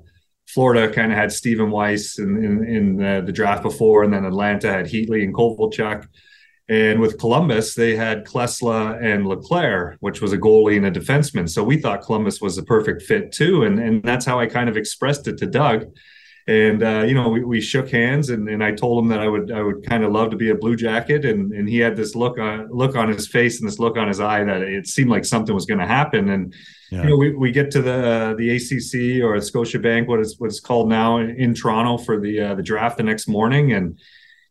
Florida 0.48 0.92
kind 0.94 1.12
of 1.12 1.18
had 1.18 1.32
Stephen 1.32 1.72
Weiss 1.72 2.20
in, 2.20 2.44
in, 2.44 2.66
in 2.66 2.98
the, 2.98 3.24
the, 3.26 3.32
draft 3.32 3.64
before, 3.64 4.04
and 4.04 4.14
then 4.14 4.26
Atlanta 4.26 4.72
had 4.72 4.88
Heatley 4.88 5.24
and 5.24 5.34
Kovalchuk. 5.34 6.08
And 6.68 7.00
with 7.00 7.18
Columbus, 7.18 7.76
they 7.76 7.96
had 7.96 8.26
Klesla 8.26 9.02
and 9.02 9.26
LeClaire, 9.26 9.98
which 10.02 10.22
was 10.22 10.34
a 10.34 10.38
goalie 10.38 10.78
and 10.78 10.86
a 10.86 10.92
defenseman. 10.92 11.50
So 11.50 11.64
we 11.64 11.78
thought 11.78 12.02
Columbus 12.02 12.42
was 12.42 12.58
a 12.58 12.64
perfect 12.64 13.04
fit 13.04 13.32
too. 13.32 13.64
And, 13.64 13.80
and 13.80 14.04
that's 14.04 14.26
how 14.26 14.40
I 14.40 14.46
kind 14.46 14.70
of 14.70 14.78
expressed 14.78 15.28
it 15.28 15.38
to 15.40 15.48
Doug 15.48 15.86
and 16.50 16.82
uh, 16.82 17.04
you 17.08 17.14
know 17.14 17.30
we, 17.30 17.44
we 17.44 17.62
shook 17.62 17.92
hands 17.92 18.32
and, 18.32 18.50
and 18.50 18.64
I 18.64 18.72
told 18.72 19.04
him 19.04 19.10
that 19.10 19.20
I 19.20 19.28
would 19.28 19.52
I 19.52 19.62
would 19.62 19.88
kind 19.88 20.04
of 20.04 20.12
love 20.12 20.32
to 20.32 20.36
be 20.36 20.50
a 20.50 20.56
Blue 20.56 20.76
Jacket. 20.76 21.24
And 21.24 21.54
and 21.54 21.70
he 21.70 21.78
had 21.78 21.96
this 21.96 22.16
look 22.16 22.40
on 22.40 22.68
look 22.72 22.96
on 22.96 23.08
his 23.08 23.28
face 23.28 23.60
and 23.60 23.70
this 23.70 23.78
look 23.78 23.98
on 23.98 24.08
his 24.08 24.20
eye 24.20 24.44
that 24.44 24.64
it 24.64 24.88
seemed 24.88 25.12
like 25.12 25.26
something 25.26 25.54
was 25.54 25.68
going 25.68 25.80
to 25.80 25.86
happen. 25.86 26.30
And 26.30 26.56
yeah. 26.90 27.04
you 27.04 27.10
know 27.10 27.18
we, 27.18 27.36
we 27.36 27.52
get 27.52 27.70
to 27.72 27.84
the 27.84 27.94
uh, 27.94 28.34
the 28.34 28.56
ACC 28.56 29.24
or 29.24 29.38
Scotiabank 29.38 30.08
what 30.08 30.20
is 30.20 30.40
what 30.40 30.48
it's 30.48 30.60
called 30.60 30.90
now 30.90 31.18
in, 31.18 31.30
in 31.36 31.54
Toronto 31.54 32.00
for 32.04 32.20
the 32.20 32.40
uh, 32.40 32.56
the 32.56 32.64
draft 32.64 32.98
the 32.98 33.04
next 33.04 33.28
morning. 33.28 33.74
And 33.74 34.00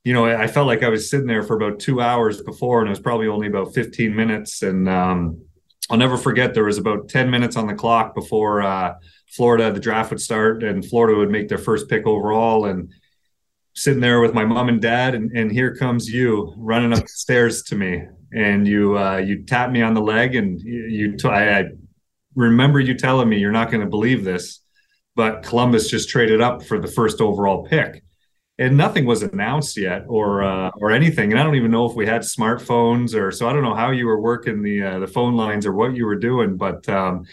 you 0.04 0.12
know 0.12 0.24
I 0.24 0.46
felt 0.46 0.68
like 0.68 0.84
I 0.84 0.90
was 0.90 1.10
sitting 1.10 1.26
there 1.26 1.42
for 1.42 1.56
about 1.56 1.80
two 1.80 2.00
hours 2.00 2.40
before 2.42 2.78
and 2.78 2.88
it 2.88 2.90
was 2.90 3.00
probably 3.00 3.26
only 3.26 3.48
about 3.48 3.74
15 3.74 4.14
minutes. 4.14 4.62
And 4.62 4.88
um, 4.88 5.42
I'll 5.90 5.98
never 5.98 6.16
forget 6.16 6.54
there 6.54 6.64
was 6.64 6.78
about 6.78 7.08
10 7.08 7.30
minutes 7.30 7.56
on 7.56 7.66
the 7.66 7.74
clock 7.74 8.14
before 8.14 8.62
uh, 8.62 8.94
Florida, 9.30 9.72
the 9.72 9.80
draft 9.80 10.10
would 10.10 10.20
start 10.20 10.62
and 10.62 10.84
Florida 10.84 11.18
would 11.18 11.30
make 11.30 11.48
their 11.48 11.58
first 11.58 11.88
pick 11.88 12.06
overall. 12.06 12.66
And 12.66 12.92
sitting 13.74 14.00
there 14.00 14.20
with 14.20 14.34
my 14.34 14.44
mom 14.44 14.68
and 14.68 14.82
dad, 14.82 15.14
and, 15.14 15.30
and 15.32 15.52
here 15.52 15.74
comes 15.74 16.08
you 16.08 16.52
running 16.56 16.92
up 16.92 17.02
the 17.02 17.08
stairs 17.08 17.62
to 17.64 17.76
me. 17.76 18.02
And 18.32 18.66
you 18.68 18.98
uh, 18.98 19.16
you 19.18 19.44
tap 19.44 19.70
me 19.70 19.80
on 19.80 19.94
the 19.94 20.02
leg, 20.02 20.34
and 20.34 20.60
you, 20.60 20.84
you 20.84 21.16
t- 21.16 21.28
I, 21.28 21.60
I 21.60 21.64
remember 22.34 22.78
you 22.78 22.92
telling 22.92 23.26
me 23.26 23.38
you're 23.38 23.50
not 23.50 23.70
going 23.70 23.80
to 23.80 23.88
believe 23.88 24.22
this, 24.22 24.60
but 25.16 25.42
Columbus 25.42 25.88
just 25.88 26.10
traded 26.10 26.42
up 26.42 26.62
for 26.62 26.78
the 26.78 26.88
first 26.88 27.22
overall 27.22 27.64
pick 27.64 28.02
and 28.58 28.76
nothing 28.76 29.06
was 29.06 29.22
announced 29.22 29.76
yet 29.76 30.04
or 30.08 30.42
uh, 30.42 30.70
or 30.80 30.90
anything. 30.90 31.30
And 31.30 31.40
i 31.40 31.44
don't 31.44 31.54
even 31.54 31.70
know 31.70 31.86
if 31.86 31.94
we 31.94 32.06
had 32.06 32.22
smartphones 32.22 33.14
or 33.14 33.30
so 33.30 33.48
i 33.48 33.52
don't 33.52 33.62
know 33.62 33.74
how 33.74 33.90
you 33.90 34.06
were 34.06 34.20
working 34.20 34.62
the 34.62 34.82
uh, 34.82 34.98
the 34.98 35.06
phone 35.06 35.34
lines 35.36 35.66
or 35.66 35.72
what 35.72 35.94
you 35.94 36.06
were 36.06 36.16
doing 36.16 36.56
but 36.56 36.88
um, 36.88 37.24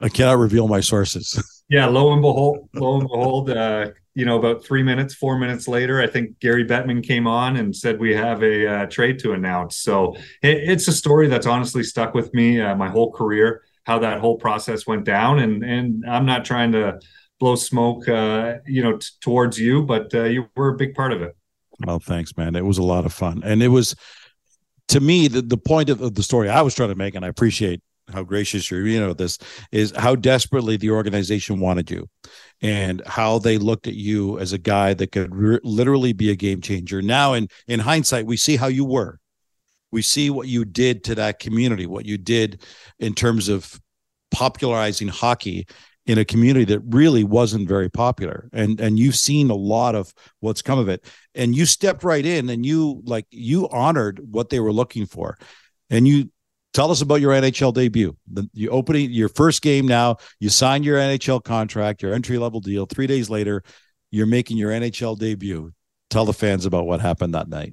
i 0.00 0.08
cannot 0.08 0.38
reveal 0.38 0.68
my 0.68 0.80
sources. 0.80 1.40
Yeah 1.68 1.86
lo 1.86 2.12
and 2.12 2.22
behold 2.22 2.68
lo 2.74 3.00
and 3.00 3.08
behold 3.08 3.50
uh, 3.50 3.90
you 4.14 4.24
know 4.24 4.38
about 4.38 4.64
three 4.64 4.84
minutes 4.84 5.14
four 5.14 5.36
minutes 5.36 5.66
later 5.66 6.00
i 6.00 6.06
think 6.06 6.38
gary 6.38 6.64
bettman 6.64 7.02
came 7.02 7.26
on 7.26 7.56
and 7.56 7.74
said 7.74 7.98
we 7.98 8.14
have 8.14 8.40
a 8.44 8.66
uh, 8.66 8.86
trade 8.86 9.18
to 9.18 9.32
announce. 9.32 9.78
So 9.78 10.14
it, 10.42 10.58
it's 10.70 10.86
a 10.86 10.92
story 10.92 11.26
that's 11.26 11.46
honestly 11.46 11.82
stuck 11.82 12.14
with 12.14 12.32
me 12.34 12.60
uh, 12.60 12.76
my 12.76 12.88
whole 12.88 13.10
career 13.10 13.64
how 13.84 13.98
that 13.98 14.20
whole 14.20 14.36
process 14.36 14.86
went 14.86 15.04
down. 15.04 15.40
And 15.40 15.64
and 15.64 16.04
i'm 16.08 16.24
not 16.24 16.44
trying 16.44 16.70
to 16.72 17.00
blow 17.38 17.54
smoke, 17.54 18.08
uh, 18.08 18.54
you 18.66 18.82
know, 18.82 18.96
t- 18.96 19.08
towards 19.20 19.58
you, 19.58 19.82
but 19.82 20.14
uh, 20.14 20.24
you 20.24 20.46
were 20.56 20.68
a 20.68 20.76
big 20.76 20.94
part 20.94 21.12
of 21.12 21.22
it. 21.22 21.36
Well, 21.84 21.98
thanks, 21.98 22.36
man. 22.36 22.56
It 22.56 22.64
was 22.64 22.78
a 22.78 22.82
lot 22.82 23.04
of 23.04 23.12
fun, 23.12 23.42
and 23.44 23.62
it 23.62 23.68
was 23.68 23.94
to 24.88 25.00
me 25.00 25.28
the 25.28 25.42
the 25.42 25.58
point 25.58 25.90
of, 25.90 26.00
of 26.00 26.14
the 26.14 26.22
story 26.22 26.48
I 26.48 26.62
was 26.62 26.74
trying 26.74 26.88
to 26.88 26.94
make, 26.94 27.14
and 27.14 27.24
I 27.24 27.28
appreciate 27.28 27.82
how 28.12 28.22
gracious 28.22 28.70
you're 28.70 28.86
you 28.86 29.00
know 29.00 29.12
this 29.12 29.38
is 29.72 29.92
how 29.96 30.14
desperately 30.14 30.76
the 30.76 30.90
organization 30.90 31.58
wanted 31.58 31.90
you 31.90 32.08
and 32.62 33.02
how 33.06 33.38
they 33.38 33.58
looked 33.58 33.86
at 33.86 33.94
you 33.94 34.38
as 34.38 34.52
a 34.52 34.58
guy 34.58 34.94
that 34.94 35.10
could 35.12 35.34
re- 35.34 35.58
literally 35.64 36.12
be 36.12 36.30
a 36.30 36.36
game 36.36 36.60
changer 36.60 37.02
now 37.02 37.32
in 37.32 37.48
in 37.66 37.80
hindsight 37.80 38.26
we 38.26 38.36
see 38.36 38.56
how 38.56 38.68
you 38.68 38.84
were 38.84 39.18
we 39.90 40.02
see 40.02 40.30
what 40.30 40.46
you 40.46 40.64
did 40.64 41.02
to 41.02 41.14
that 41.14 41.38
community 41.38 41.86
what 41.86 42.06
you 42.06 42.16
did 42.16 42.62
in 43.00 43.12
terms 43.12 43.48
of 43.48 43.80
popularizing 44.30 45.08
hockey 45.08 45.66
in 46.06 46.18
a 46.18 46.24
community 46.24 46.64
that 46.64 46.80
really 46.86 47.24
wasn't 47.24 47.68
very 47.68 47.90
popular. 47.90 48.48
And 48.52 48.80
and 48.80 48.98
you've 48.98 49.16
seen 49.16 49.50
a 49.50 49.54
lot 49.54 49.94
of 49.94 50.14
what's 50.40 50.62
come 50.62 50.78
of 50.78 50.88
it. 50.88 51.04
And 51.34 51.54
you 51.54 51.66
stepped 51.66 52.04
right 52.04 52.24
in 52.24 52.48
and 52.48 52.64
you 52.64 53.02
like 53.04 53.26
you 53.30 53.68
honored 53.68 54.20
what 54.30 54.48
they 54.48 54.60
were 54.60 54.72
looking 54.72 55.06
for. 55.06 55.36
And 55.90 56.06
you 56.06 56.30
tell 56.72 56.90
us 56.90 57.00
about 57.00 57.20
your 57.20 57.32
NHL 57.32 57.74
debut. 57.74 58.16
The 58.32 58.48
you 58.52 58.70
opening 58.70 59.10
your 59.10 59.28
first 59.28 59.62
game 59.62 59.86
now 59.86 60.16
you 60.38 60.48
signed 60.48 60.84
your 60.84 60.98
NHL 60.98 61.42
contract 61.42 62.02
your 62.02 62.14
entry 62.14 62.38
level 62.38 62.60
deal. 62.60 62.86
3 62.86 63.06
days 63.06 63.28
later 63.28 63.62
you're 64.10 64.26
making 64.26 64.56
your 64.56 64.70
NHL 64.70 65.18
debut. 65.18 65.72
Tell 66.08 66.24
the 66.24 66.32
fans 66.32 66.66
about 66.66 66.86
what 66.86 67.00
happened 67.00 67.34
that 67.34 67.48
night 67.48 67.72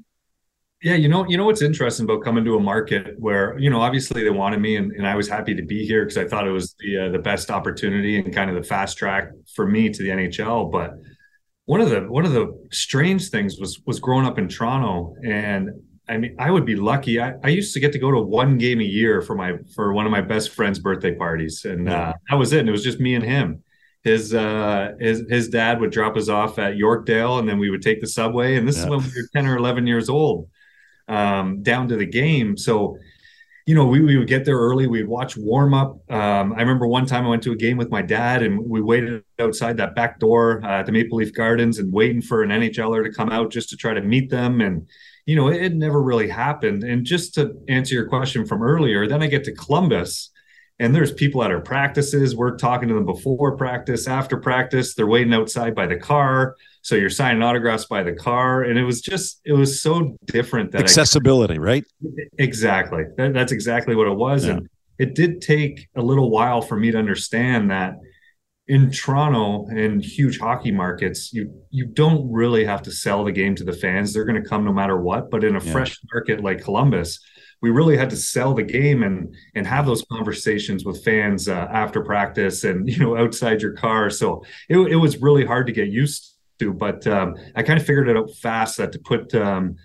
yeah, 0.84 0.96
you 0.96 1.08
know, 1.08 1.26
you 1.30 1.38
know 1.38 1.46
what's 1.46 1.62
interesting 1.62 2.04
about 2.04 2.24
coming 2.24 2.44
to 2.44 2.58
a 2.58 2.60
market 2.60 3.16
where 3.18 3.58
you 3.58 3.70
know 3.70 3.80
obviously 3.80 4.22
they 4.22 4.30
wanted 4.30 4.60
me, 4.60 4.76
and, 4.76 4.92
and 4.92 5.08
I 5.08 5.16
was 5.16 5.30
happy 5.30 5.56
to 5.56 5.64
be 5.64 5.86
here 5.86 6.04
because 6.04 6.18
I 6.18 6.28
thought 6.28 6.46
it 6.46 6.52
was 6.52 6.76
the 6.80 6.98
uh, 6.98 7.10
the 7.10 7.20
best 7.20 7.50
opportunity 7.50 8.20
and 8.20 8.34
kind 8.34 8.50
of 8.50 8.58
the 8.58 8.64
fast 8.64 8.98
track 8.98 9.32
for 9.56 9.66
me 9.66 9.90
to 9.90 10.04
the 10.04 10.10
NHL. 10.10 10.70
But 10.70 10.96
one 11.66 11.80
of 11.80 11.90
the 11.90 12.02
one 12.02 12.26
of 12.26 12.34
the 12.34 12.52
strange 12.74 13.30
things 13.30 13.58
was 13.60 13.80
was 13.86 14.02
growing 14.02 14.26
up 14.26 14.38
in 14.38 14.50
Toronto, 14.50 15.16
and 15.24 15.70
I 16.10 16.18
mean 16.18 16.36
I 16.38 16.52
would 16.52 16.66
be 16.66 16.76
lucky. 16.76 17.22
I, 17.22 17.36
I 17.42 17.48
used 17.48 17.74
to 17.76 17.80
get 17.80 17.94
to 17.94 18.00
go 18.00 18.12
to 18.12 18.20
one 18.20 18.58
game 18.58 18.82
a 18.82 18.84
year 18.84 19.22
for 19.22 19.36
my 19.36 19.54
for 19.74 19.94
one 19.94 20.06
of 20.06 20.12
my 20.12 20.22
best 20.22 20.50
friends' 20.50 20.80
birthday 20.80 21.16
parties, 21.16 21.64
and 21.64 21.88
uh, 21.88 22.12
that 22.30 22.36
was 22.36 22.52
it. 22.52 22.60
And 22.60 22.68
it 22.68 22.74
was 22.74 22.84
just 22.84 23.00
me 23.00 23.16
and 23.16 23.24
him. 23.24 23.64
His 24.04 24.34
uh, 24.34 24.96
his 25.00 25.24
his 25.30 25.48
dad 25.48 25.80
would 25.80 25.92
drop 25.92 26.18
us 26.18 26.28
off 26.28 26.60
at 26.60 26.74
Yorkdale, 26.74 27.40
and 27.40 27.48
then 27.48 27.58
we 27.58 27.70
would 27.70 27.82
take 27.82 28.02
the 28.02 28.08
subway. 28.08 28.58
And 28.58 28.68
this 28.68 28.76
yeah. 28.76 28.84
is 28.84 28.90
when 28.90 29.00
we 29.00 29.06
were 29.06 29.30
ten 29.34 29.48
or 29.48 29.56
eleven 29.56 29.88
years 29.88 30.10
old 30.10 30.50
um, 31.08 31.64
down 31.64 31.88
to 31.90 31.98
the 31.98 32.06
game. 32.06 32.58
So, 32.58 32.98
you 33.66 33.76
know, 33.76 33.86
we, 33.86 34.02
we 34.02 34.18
would 34.18 34.28
get 34.28 34.44
there 34.44 34.58
early. 34.58 34.88
We'd 34.88 35.08
watch 35.08 35.38
warm 35.38 35.74
up. 35.74 36.00
Um, 36.12 36.54
I 36.54 36.60
remember 36.60 36.88
one 36.88 37.06
time 37.06 37.26
I 37.26 37.30
went 37.30 37.44
to 37.44 37.54
a 37.54 37.56
game 37.56 37.78
with 37.78 37.90
my 37.90 38.02
dad 38.02 38.44
and 38.44 38.60
we 38.60 38.82
waited 38.82 39.24
outside 39.40 39.78
that 39.78 39.96
back 39.96 40.20
door 40.20 40.62
uh, 40.64 40.80
at 40.80 40.86
the 40.86 40.92
Maple 40.92 41.18
Leaf 41.18 41.34
Gardens 41.34 41.80
and 41.80 41.94
waiting 41.94 42.22
for 42.22 42.44
an 42.44 42.50
NHLer 42.50 43.04
to 43.06 43.12
come 43.12 43.30
out 43.30 43.52
just 43.52 43.70
to 43.70 43.78
try 43.78 43.94
to 43.94 44.02
meet 44.02 44.30
them. 44.30 44.60
And, 44.60 44.88
you 45.26 45.36
know, 45.38 45.48
it, 45.48 45.62
it 45.62 45.76
never 45.76 46.02
really 46.02 46.28
happened. 46.28 46.84
And 46.84 47.06
just 47.06 47.36
to 47.36 47.54
answer 47.70 47.96
your 47.96 48.08
question 48.10 48.46
from 48.46 48.62
earlier, 48.62 49.08
then 49.08 49.24
I 49.24 49.28
get 49.28 49.46
to 49.46 49.54
Columbus 49.54 50.32
and 50.80 50.94
there's 50.94 51.14
people 51.14 51.44
at 51.44 51.52
our 51.52 51.62
practices. 51.62 52.36
We're 52.36 52.58
talking 52.58 52.90
to 52.90 52.96
them 52.96 53.06
before 53.06 53.56
practice, 53.56 54.08
after 54.08 54.38
practice. 54.38 54.96
They're 54.96 55.08
waiting 55.08 55.34
outside 55.34 55.76
by 55.76 55.88
the 55.88 55.98
car. 55.98 56.56
So 56.84 56.96
you're 56.96 57.10
signing 57.10 57.42
autographs 57.42 57.86
by 57.86 58.04
the 58.04 58.14
car. 58.14 58.64
And 58.64 58.78
it 58.78 58.84
was 58.84 59.02
just, 59.02 59.40
it 59.46 59.54
was 59.54 59.82
so 59.82 60.18
different 60.26 60.72
that 60.74 60.82
accessibility, 60.82 61.56
I, 61.56 61.58
right? 61.58 61.86
Exactly. 62.38 63.06
That, 63.18 63.34
that's 63.34 63.54
exactly 63.54 63.96
what 63.96 64.08
it 64.08 64.16
was. 64.16 64.46
Yeah. 64.46 64.52
And 64.52 64.70
it 65.00 65.16
did 65.16 65.42
take 65.42 65.88
a 65.96 66.02
little 66.02 66.30
while 66.30 66.62
for 66.62 66.76
me 66.78 66.92
to 66.92 66.98
understand 66.98 67.72
that 67.72 67.96
in 68.68 68.92
Toronto 68.92 69.66
and 69.68 70.04
huge 70.04 70.40
hockey 70.40 70.72
markets, 70.72 71.34
you 71.34 71.54
you 71.70 71.86
don't 71.86 72.32
really 72.32 72.64
have 72.66 72.82
to 72.84 72.92
sell 72.92 73.24
the 73.24 73.32
game 73.32 73.56
to 73.56 73.64
the 73.64 73.74
fans. 73.74 74.14
They're 74.14 74.26
going 74.26 74.42
to 74.42 74.48
come 74.48 74.64
no 74.64 74.72
matter 74.74 75.02
what. 75.02 75.30
But 75.30 75.44
in 75.44 75.56
a 75.56 75.64
yeah. 75.64 75.72
fresh 75.72 75.98
market 76.14 76.42
like 76.42 76.64
Columbus, 76.64 77.20
we 77.62 77.72
really 77.72 77.98
had 77.98 78.10
to 78.10 78.16
sell 78.18 78.54
the 78.54 78.64
game 78.64 79.04
and 79.04 79.34
and 79.56 79.68
have 79.68 79.86
those 79.86 80.04
conversations 80.12 80.86
with 80.86 81.04
fans 81.04 81.50
uh, 81.50 81.68
after 81.72 82.04
practice 82.04 82.64
and 82.64 82.88
you 82.90 83.00
know 83.00 83.18
outside 83.18 83.62
your 83.62 83.74
car. 83.74 84.10
So 84.10 84.44
it, 84.70 84.78
it 84.78 84.98
was 84.98 85.22
really 85.22 85.46
hard 85.46 85.68
to 85.68 85.74
get 85.74 85.88
used 85.88 86.33
to, 86.64 86.74
but 86.74 87.06
um, 87.08 87.36
I 87.56 87.64
kind 87.64 87.80
of 87.80 87.86
figured 87.86 88.10
it 88.10 88.18
out 88.18 88.30
fast 88.42 88.78
that 88.78 88.92
to 88.94 89.00
put 89.00 89.34
um, 89.36 89.76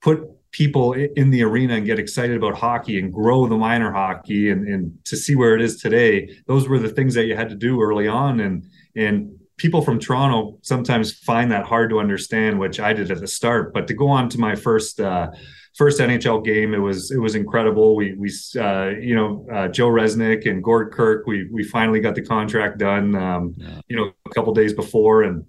put 0.00 0.22
people 0.52 0.94
in 0.94 1.30
the 1.30 1.42
arena 1.42 1.74
and 1.74 1.86
get 1.86 1.98
excited 1.98 2.36
about 2.36 2.56
hockey 2.56 2.98
and 2.98 3.12
grow 3.12 3.46
the 3.46 3.56
minor 3.56 3.92
hockey 3.92 4.50
and, 4.50 4.66
and 4.66 4.92
to 5.04 5.16
see 5.16 5.36
where 5.36 5.54
it 5.54 5.62
is 5.62 5.80
today 5.80 6.28
those 6.46 6.68
were 6.68 6.78
the 6.78 6.88
things 6.88 7.14
that 7.14 7.26
you 7.26 7.36
had 7.36 7.48
to 7.48 7.54
do 7.54 7.80
early 7.80 8.08
on 8.08 8.40
and 8.40 8.66
and 8.96 9.30
people 9.58 9.80
from 9.80 10.00
toronto 10.00 10.58
sometimes 10.62 11.12
find 11.12 11.52
that 11.52 11.64
hard 11.64 11.88
to 11.88 12.00
understand 12.00 12.58
which 12.58 12.80
i 12.80 12.92
did 12.92 13.12
at 13.12 13.20
the 13.20 13.28
start 13.28 13.72
but 13.72 13.86
to 13.86 13.94
go 13.94 14.08
on 14.08 14.28
to 14.28 14.40
my 14.40 14.56
first 14.56 14.98
uh, 14.98 15.30
first 15.74 16.00
NHL 16.00 16.44
game. 16.44 16.74
It 16.74 16.78
was 16.78 17.10
it 17.10 17.18
was 17.18 17.34
incredible. 17.34 17.96
We 17.96 18.14
we 18.14 18.30
uh, 18.58 18.88
you 19.00 19.14
know 19.14 19.46
uh, 19.52 19.68
Joe 19.68 19.88
Resnick 19.88 20.48
and 20.48 20.62
Gord 20.62 20.92
Kirke. 20.92 21.22
We 21.26 21.48
we 21.50 21.62
finally 21.64 22.00
got 22.00 22.14
the 22.14 22.22
contract 22.22 22.78
done. 22.78 23.14
Um, 23.14 23.54
yeah. 23.56 23.80
You 23.88 23.96
know, 23.96 24.12
a 24.26 24.30
couple 24.30 24.52
days 24.52 24.72
before, 24.72 25.22
and 25.22 25.44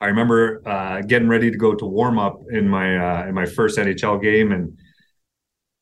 I 0.00 0.06
remember 0.06 0.62
uh, 0.66 1.02
getting 1.02 1.28
ready 1.28 1.50
to 1.50 1.56
go 1.56 1.74
to 1.74 1.84
warm 1.84 2.18
up 2.18 2.40
in 2.50 2.68
my 2.68 2.96
uh, 2.96 3.26
in 3.28 3.34
my 3.34 3.46
first 3.46 3.78
NHL 3.78 4.22
game, 4.22 4.52
and 4.52 4.78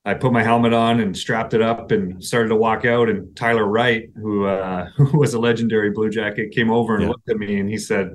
I 0.05 0.15
put 0.15 0.33
my 0.33 0.43
helmet 0.43 0.73
on 0.73 1.01
and 1.01 1.17
strapped 1.17 1.53
it 1.53 1.61
up 1.61 1.91
and 1.91 2.25
started 2.25 2.49
to 2.49 2.57
walk 2.57 2.85
out. 2.85 3.09
And 3.11 3.37
Tyler 3.37 3.67
Wright, 3.67 4.09
who 4.17 4.47
uh, 4.47 4.87
who 4.97 5.19
was 5.19 5.35
a 5.35 5.39
legendary 5.39 5.91
Blue 5.91 6.11
Jacket, 6.11 6.53
came 6.53 6.71
over 6.71 6.95
and 6.95 7.05
yeah. 7.05 7.09
looked 7.11 7.29
at 7.29 7.37
me 7.37 7.61
and 7.61 7.69
he 7.69 7.79
said, 7.79 8.11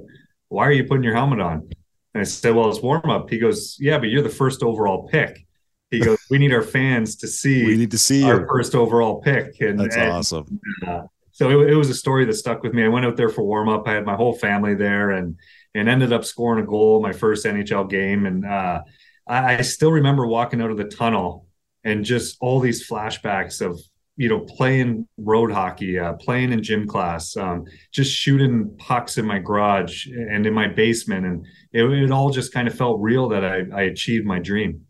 "Why 0.50 0.66
are 0.68 0.72
you 0.72 0.86
putting 0.86 1.04
your 1.04 1.16
helmet 1.16 1.40
on?" 1.40 1.70
And 2.14 2.22
I 2.22 2.24
said, 2.24 2.56
Well, 2.56 2.70
it's 2.70 2.82
warm 2.82 3.10
up. 3.10 3.30
He 3.30 3.40
goes, 3.40 3.78
Yeah, 3.80 3.98
but 3.98 4.10
you're 4.10 4.22
the 4.22 4.30
first 4.30 4.64
overall 4.64 5.08
pick. 5.08 5.46
He 5.90 6.00
goes, 6.00 6.20
We 6.30 6.38
need 6.38 6.54
our 6.54 6.62
fans 6.62 7.16
to 7.18 7.28
see 7.28 7.66
we 7.66 7.78
need 7.78 7.92
to 7.92 7.98
see 7.98 8.24
our 8.24 8.42
you. 8.42 8.48
first 8.48 8.76
overall 8.76 9.22
pick. 9.22 9.60
And 9.62 9.80
that's 9.80 9.96
and, 9.96 10.12
awesome. 10.12 10.60
Uh, 10.86 11.02
so 11.32 11.50
it, 11.62 11.72
it, 11.72 11.76
was 11.76 11.90
a 11.90 11.94
story 11.94 12.26
that 12.26 12.34
stuck 12.34 12.64
with 12.64 12.74
me. 12.74 12.84
I 12.84 12.90
went 12.90 13.06
out 13.06 13.16
there 13.16 13.30
for 13.30 13.44
warm 13.44 13.70
up. 13.70 13.88
I 13.88 13.94
had 13.94 14.06
my 14.06 14.16
whole 14.16 14.34
family 14.34 14.76
there 14.76 15.12
and 15.12 15.38
and 15.74 15.90
ended 15.90 16.14
up 16.14 16.26
scoring 16.26 16.64
a 16.64 16.68
goal 16.68 17.02
my 17.02 17.14
first 17.14 17.46
NHL 17.46 17.90
game. 17.90 18.26
And 18.26 18.46
uh, 18.46 18.82
I, 19.28 19.58
I 19.58 19.62
still 19.62 19.92
remember 19.92 20.28
walking 20.28 20.62
out 20.62 20.72
of 20.72 20.78
the 20.78 20.86
tunnel 20.86 21.48
and 21.84 22.06
just 22.06 22.38
all 22.42 22.60
these 22.60 22.88
flashbacks 22.88 23.62
of 23.62 23.80
you 24.18 24.30
know, 24.30 24.42
playing 24.42 25.08
road 25.18 25.52
hockey, 25.52 25.98
uh, 25.98 26.14
playing 26.14 26.52
in 26.52 26.62
gym 26.62 26.88
class, 26.88 27.36
um, 27.38 27.66
just 27.92 28.12
shooting 28.12 28.76
pucks 28.78 29.18
in 29.18 29.26
my 29.26 29.40
garage 29.40 30.06
and 30.06 30.46
in 30.46 30.54
my 30.54 30.68
basement, 30.68 31.26
and 31.26 31.46
it, 31.72 31.84
it 31.84 32.12
all 32.12 32.30
just 32.30 32.54
kind 32.54 32.68
of 32.68 32.76
felt 32.76 33.02
real 33.02 33.30
that 33.30 33.44
I, 33.44 33.64
I 33.74 33.82
achieved 33.84 34.26
my 34.26 34.38
dream. 34.38 34.86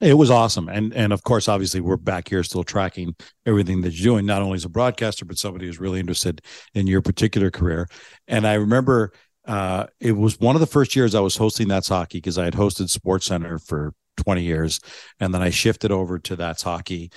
It 0.00 0.14
was 0.14 0.30
awesome, 0.30 0.68
and 0.68 0.94
and 0.94 1.12
of 1.12 1.22
course, 1.22 1.46
obviously, 1.46 1.80
we're 1.80 1.98
back 1.98 2.28
here 2.28 2.42
still 2.42 2.64
tracking 2.64 3.14
everything 3.44 3.82
that 3.82 3.92
you're 3.92 4.14
doing, 4.14 4.24
not 4.24 4.40
only 4.40 4.56
as 4.56 4.64
a 4.64 4.70
broadcaster, 4.70 5.26
but 5.26 5.36
somebody 5.36 5.66
who's 5.66 5.78
really 5.78 6.00
interested 6.00 6.40
in 6.74 6.86
your 6.86 7.02
particular 7.02 7.50
career. 7.50 7.86
And 8.26 8.46
I 8.48 8.54
remember 8.54 9.12
uh, 9.46 9.86
it 10.00 10.12
was 10.12 10.38
one 10.38 10.56
of 10.56 10.60
the 10.60 10.66
first 10.66 10.94
years 10.94 11.14
I 11.14 11.20
was 11.20 11.36
hosting 11.36 11.68
That's 11.68 11.88
Hockey 11.88 12.18
because 12.18 12.38
I 12.38 12.44
had 12.44 12.54
hosted 12.54 12.88
Sports 12.90 13.26
Center 13.26 13.58
for 13.58 13.94
20 14.18 14.42
years. 14.42 14.80
And 15.18 15.32
then 15.32 15.42
I 15.42 15.50
shifted 15.50 15.90
over 15.90 16.18
to 16.20 16.36
That's 16.36 16.62
Hockey 16.62 17.10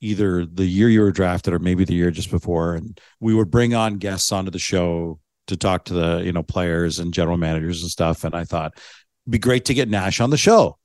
either 0.00 0.44
the 0.44 0.66
year 0.66 0.88
you 0.88 1.00
were 1.00 1.12
drafted 1.12 1.54
or 1.54 1.58
maybe 1.58 1.84
the 1.84 1.94
year 1.94 2.10
just 2.10 2.30
before. 2.30 2.74
And 2.74 3.00
we 3.20 3.34
would 3.34 3.50
bring 3.50 3.74
on 3.74 3.96
guests 3.96 4.30
onto 4.32 4.50
the 4.50 4.58
show 4.58 5.18
to 5.46 5.56
talk 5.56 5.86
to 5.86 5.94
the, 5.94 6.22
you 6.24 6.32
know, 6.32 6.42
players 6.42 6.98
and 6.98 7.12
general 7.12 7.36
managers 7.36 7.82
and 7.82 7.90
stuff. 7.90 8.24
And 8.24 8.34
I 8.34 8.44
thought 8.44 8.72
it'd 8.74 9.30
be 9.30 9.38
great 9.38 9.64
to 9.66 9.74
get 9.74 9.88
Nash 9.88 10.20
on 10.20 10.30
the 10.30 10.36
show. 10.36 10.78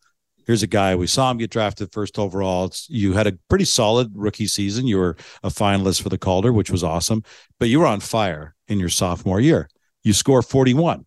Here's 0.47 0.63
a 0.63 0.67
guy 0.67 0.95
we 0.95 1.05
saw 1.05 1.29
him 1.29 1.37
get 1.37 1.51
drafted 1.51 1.91
first 1.91 2.17
overall. 2.17 2.65
It's, 2.65 2.89
you 2.89 3.13
had 3.13 3.27
a 3.27 3.37
pretty 3.49 3.65
solid 3.65 4.11
rookie 4.15 4.47
season. 4.47 4.87
You 4.87 4.97
were 4.97 5.17
a 5.43 5.49
finalist 5.49 6.01
for 6.01 6.09
the 6.09 6.17
Calder, 6.17 6.51
which 6.51 6.71
was 6.71 6.83
awesome, 6.83 7.23
but 7.59 7.69
you 7.69 7.79
were 7.79 7.85
on 7.85 7.99
fire 7.99 8.55
in 8.67 8.79
your 8.79 8.89
sophomore 8.89 9.39
year. 9.39 9.69
You 10.03 10.13
score 10.13 10.41
41. 10.41 11.05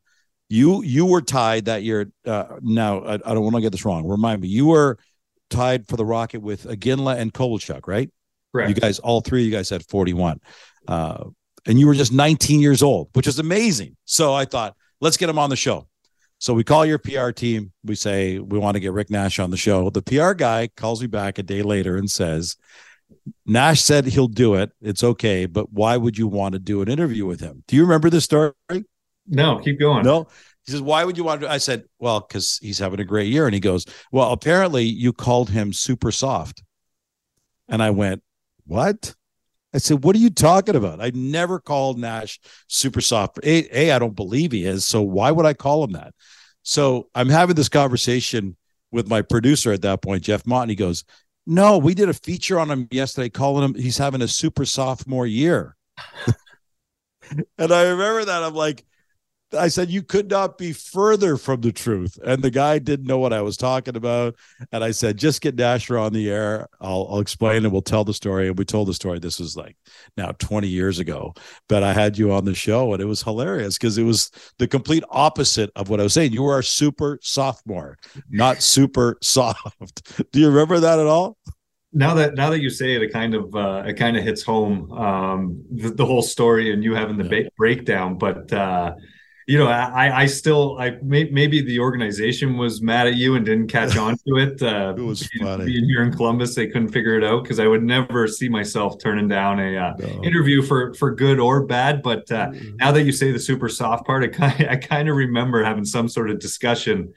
You 0.48 0.82
you 0.82 1.06
were 1.06 1.22
tied 1.22 1.64
that 1.64 1.82
year. 1.82 2.12
Uh, 2.26 2.58
now 2.60 3.02
I, 3.04 3.14
I 3.14 3.34
don't 3.34 3.42
want 3.42 3.56
to 3.56 3.62
get 3.62 3.72
this 3.72 3.84
wrong. 3.84 4.06
Remind 4.06 4.42
me, 4.42 4.48
you 4.48 4.66
were 4.66 4.98
tied 5.48 5.86
for 5.86 5.96
the 5.96 6.04
Rocket 6.04 6.42
with 6.42 6.64
Iginla 6.64 7.16
and 7.16 7.32
Kovalchuk, 7.32 7.86
right? 7.86 8.10
Correct. 8.52 8.68
You 8.68 8.74
guys, 8.74 8.98
all 8.98 9.20
three 9.20 9.42
of 9.42 9.46
you 9.46 9.52
guys 9.52 9.70
had 9.70 9.84
41. 9.86 10.40
Uh, 10.86 11.24
and 11.66 11.78
you 11.78 11.86
were 11.86 11.94
just 11.94 12.12
19 12.12 12.60
years 12.60 12.82
old, 12.82 13.08
which 13.14 13.26
is 13.26 13.38
amazing. 13.38 13.96
So 14.04 14.34
I 14.34 14.44
thought, 14.44 14.74
let's 15.00 15.16
get 15.16 15.28
him 15.28 15.38
on 15.38 15.50
the 15.50 15.56
show. 15.56 15.86
So 16.38 16.54
we 16.54 16.64
call 16.64 16.84
your 16.84 16.98
PR 16.98 17.30
team. 17.30 17.72
We 17.84 17.94
say, 17.94 18.38
we 18.40 18.58
want 18.58 18.74
to 18.74 18.80
get 18.80 18.92
Rick 18.92 19.10
Nash 19.10 19.38
on 19.38 19.50
the 19.50 19.56
show. 19.56 19.90
The 19.90 20.02
PR 20.02 20.32
guy 20.32 20.68
calls 20.76 21.00
me 21.00 21.06
back 21.06 21.38
a 21.38 21.42
day 21.42 21.62
later 21.62 21.96
and 21.96 22.10
says, 22.10 22.56
Nash 23.46 23.82
said 23.82 24.06
he'll 24.06 24.28
do 24.28 24.54
it. 24.54 24.72
It's 24.80 25.04
okay. 25.04 25.46
But 25.46 25.72
why 25.72 25.96
would 25.96 26.18
you 26.18 26.26
want 26.26 26.54
to 26.54 26.58
do 26.58 26.82
an 26.82 26.88
interview 26.88 27.26
with 27.26 27.40
him? 27.40 27.62
Do 27.66 27.76
you 27.76 27.82
remember 27.82 28.10
this 28.10 28.24
story? 28.24 28.52
No, 29.26 29.58
keep 29.58 29.78
going. 29.78 30.04
No. 30.04 30.28
He 30.64 30.72
says, 30.72 30.82
why 30.82 31.04
would 31.04 31.16
you 31.16 31.24
want 31.24 31.40
to? 31.40 31.50
I 31.50 31.58
said, 31.58 31.84
well, 31.98 32.20
because 32.20 32.58
he's 32.62 32.78
having 32.78 33.00
a 33.00 33.04
great 33.04 33.28
year. 33.28 33.46
And 33.46 33.54
he 33.54 33.60
goes, 33.60 33.84
well, 34.12 34.30
apparently 34.32 34.84
you 34.84 35.12
called 35.12 35.50
him 35.50 35.72
super 35.72 36.12
soft. 36.12 36.62
And 37.68 37.82
I 37.82 37.90
went, 37.90 38.22
what? 38.64 39.14
I 39.74 39.78
said, 39.78 40.04
what 40.04 40.14
are 40.14 40.20
you 40.20 40.30
talking 40.30 40.76
about? 40.76 41.00
I 41.00 41.10
never 41.14 41.58
called 41.58 41.98
Nash 41.98 42.38
super 42.68 43.00
soft. 43.00 43.38
A, 43.42 43.66
A, 43.76 43.92
I 43.92 43.98
don't 43.98 44.14
believe 44.14 44.52
he 44.52 44.64
is. 44.64 44.84
So 44.84 45.02
why 45.02 45.30
would 45.30 45.46
I 45.46 45.54
call 45.54 45.82
him 45.82 45.92
that? 45.92 46.14
So 46.62 47.08
I'm 47.14 47.28
having 47.28 47.56
this 47.56 47.68
conversation 47.68 48.56
with 48.92 49.08
my 49.08 49.22
producer 49.22 49.72
at 49.72 49.82
that 49.82 50.02
point, 50.02 50.22
Jeff 50.22 50.46
Mott, 50.46 50.62
and 50.62 50.70
he 50.70 50.76
goes, 50.76 51.04
No, 51.46 51.78
we 51.78 51.94
did 51.94 52.08
a 52.08 52.14
feature 52.14 52.58
on 52.58 52.70
him 52.70 52.88
yesterday 52.90 53.28
calling 53.28 53.64
him 53.64 53.74
he's 53.74 53.98
having 53.98 54.22
a 54.22 54.28
super 54.28 54.64
sophomore 54.64 55.26
year. 55.26 55.76
and 57.58 57.72
I 57.72 57.82
remember 57.82 58.24
that. 58.24 58.42
I'm 58.42 58.54
like, 58.54 58.84
I 59.54 59.68
said, 59.68 59.90
You 59.90 60.02
could 60.02 60.30
not 60.30 60.58
be 60.58 60.72
further 60.72 61.36
from 61.36 61.60
the 61.60 61.72
truth. 61.72 62.18
And 62.24 62.42
the 62.42 62.50
guy 62.50 62.78
didn't 62.78 63.06
know 63.06 63.18
what 63.18 63.32
I 63.32 63.42
was 63.42 63.56
talking 63.56 63.96
about. 63.96 64.36
And 64.72 64.82
I 64.82 64.90
said, 64.90 65.16
Just 65.16 65.40
get 65.40 65.56
Nasher 65.56 66.00
on 66.00 66.12
the 66.12 66.30
air. 66.30 66.68
I'll, 66.80 67.06
I'll 67.10 67.20
explain 67.20 67.64
and 67.64 67.72
we'll 67.72 67.82
tell 67.82 68.04
the 68.04 68.14
story. 68.14 68.48
And 68.48 68.58
we 68.58 68.64
told 68.64 68.88
the 68.88 68.94
story. 68.94 69.18
This 69.18 69.38
was 69.38 69.56
like 69.56 69.76
now 70.16 70.32
20 70.38 70.68
years 70.68 70.98
ago. 70.98 71.34
But 71.68 71.82
I 71.82 71.92
had 71.92 72.18
you 72.18 72.32
on 72.32 72.44
the 72.44 72.54
show 72.54 72.92
and 72.92 73.02
it 73.02 73.06
was 73.06 73.22
hilarious 73.22 73.78
because 73.78 73.98
it 73.98 74.04
was 74.04 74.30
the 74.58 74.68
complete 74.68 75.04
opposite 75.10 75.70
of 75.76 75.88
what 75.88 76.00
I 76.00 76.04
was 76.04 76.14
saying. 76.14 76.32
You 76.32 76.42
were 76.42 76.58
a 76.58 76.64
super 76.64 77.18
sophomore, 77.22 77.98
not 78.30 78.62
super 78.62 79.18
soft. 79.22 80.30
Do 80.32 80.40
you 80.40 80.48
remember 80.48 80.80
that 80.80 80.98
at 80.98 81.06
all? 81.06 81.36
now 81.92 82.14
that 82.14 82.34
now 82.34 82.50
that 82.50 82.60
you 82.60 82.70
say 82.70 82.94
it, 82.94 83.02
it 83.02 83.12
kind 83.12 83.34
of 83.34 83.54
uh, 83.54 83.82
it 83.86 83.94
kind 83.94 84.16
of 84.16 84.24
hits 84.24 84.42
home 84.42 84.90
um, 84.92 85.62
the, 85.70 85.90
the, 85.90 86.06
whole 86.06 86.22
story 86.22 86.72
and 86.72 86.82
you 86.82 86.94
having 86.94 87.18
the 87.18 87.24
yeah. 87.24 87.42
ba- 87.42 87.50
breakdown. 87.56 88.16
But 88.16 88.50
uh, 88.52 88.94
you 89.52 89.58
know, 89.58 89.66
I, 89.66 90.22
I 90.22 90.26
still, 90.26 90.78
I 90.78 90.92
may, 91.02 91.24
maybe 91.24 91.60
the 91.60 91.78
organization 91.78 92.56
was 92.56 92.80
mad 92.80 93.06
at 93.06 93.16
you 93.16 93.34
and 93.34 93.44
didn't 93.44 93.68
catch 93.68 93.98
on 93.98 94.16
to 94.26 94.38
it. 94.38 94.62
Uh, 94.62 94.94
it 94.96 95.02
was 95.02 95.28
being, 95.28 95.44
funny. 95.44 95.66
Being 95.66 95.84
here 95.84 96.02
in 96.02 96.10
Columbus, 96.10 96.54
they 96.54 96.68
couldn't 96.68 96.88
figure 96.88 97.18
it 97.18 97.22
out 97.22 97.42
because 97.42 97.60
I 97.60 97.66
would 97.66 97.82
never 97.82 98.26
see 98.26 98.48
myself 98.48 98.98
turning 98.98 99.28
down 99.28 99.60
a 99.60 99.76
uh, 99.76 99.92
no. 99.98 100.24
interview 100.24 100.62
for 100.62 100.94
for 100.94 101.14
good 101.14 101.38
or 101.38 101.66
bad. 101.66 102.02
But 102.02 102.32
uh, 102.32 102.48
mm-hmm. 102.48 102.76
now 102.76 102.92
that 102.92 103.02
you 103.02 103.12
say 103.12 103.30
the 103.30 103.38
super 103.38 103.68
soft 103.68 104.06
part, 104.06 104.24
I 104.24 104.28
kind 104.28 104.66
I 104.70 104.76
kind 104.76 105.10
of 105.10 105.16
remember 105.16 105.62
having 105.62 105.84
some 105.84 106.08
sort 106.08 106.30
of 106.30 106.38
discussion 106.38 107.12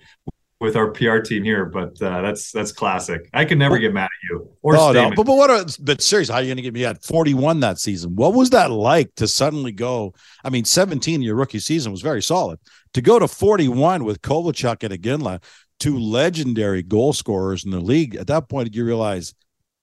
with 0.65 0.75
our 0.75 0.91
PR 0.91 1.19
team 1.19 1.43
here, 1.43 1.65
but 1.65 2.01
uh, 2.01 2.21
that's 2.21 2.51
that's 2.51 2.71
classic. 2.71 3.29
I 3.33 3.45
could 3.45 3.57
never 3.57 3.77
get 3.77 3.93
mad 3.93 4.05
at 4.05 4.29
you 4.29 4.49
or 4.61 4.75
oh, 4.75 4.91
no, 4.91 5.11
but, 5.11 5.25
but 5.25 5.37
what? 5.37 5.49
Are, 5.49 5.65
but 5.79 6.01
seriously, 6.01 6.33
how 6.33 6.39
are 6.39 6.41
you 6.41 6.49
going 6.49 6.57
to 6.57 6.63
get 6.63 6.73
me 6.73 6.83
at 6.83 7.03
forty 7.03 7.33
one 7.33 7.61
that 7.61 7.79
season? 7.79 8.15
What 8.15 8.33
was 8.33 8.49
that 8.49 8.71
like 8.71 9.15
to 9.15 9.27
suddenly 9.27 9.71
go? 9.71 10.13
I 10.43 10.49
mean, 10.49 10.65
seventeen 10.65 11.21
your 11.21 11.35
rookie 11.35 11.59
season 11.59 11.91
was 11.91 12.01
very 12.01 12.21
solid. 12.21 12.59
To 12.95 13.01
go 13.01 13.19
to 13.19 13.27
forty 13.27 13.69
one 13.69 14.03
with 14.03 14.21
Kovalchuk 14.21 14.83
and 14.83 15.01
Iginla, 15.01 15.41
two 15.79 15.97
legendary 15.97 16.83
goal 16.83 17.13
scorers 17.13 17.63
in 17.63 17.71
the 17.71 17.79
league. 17.79 18.15
At 18.15 18.27
that 18.27 18.49
point, 18.49 18.65
did 18.65 18.75
you 18.75 18.85
realize 18.85 19.33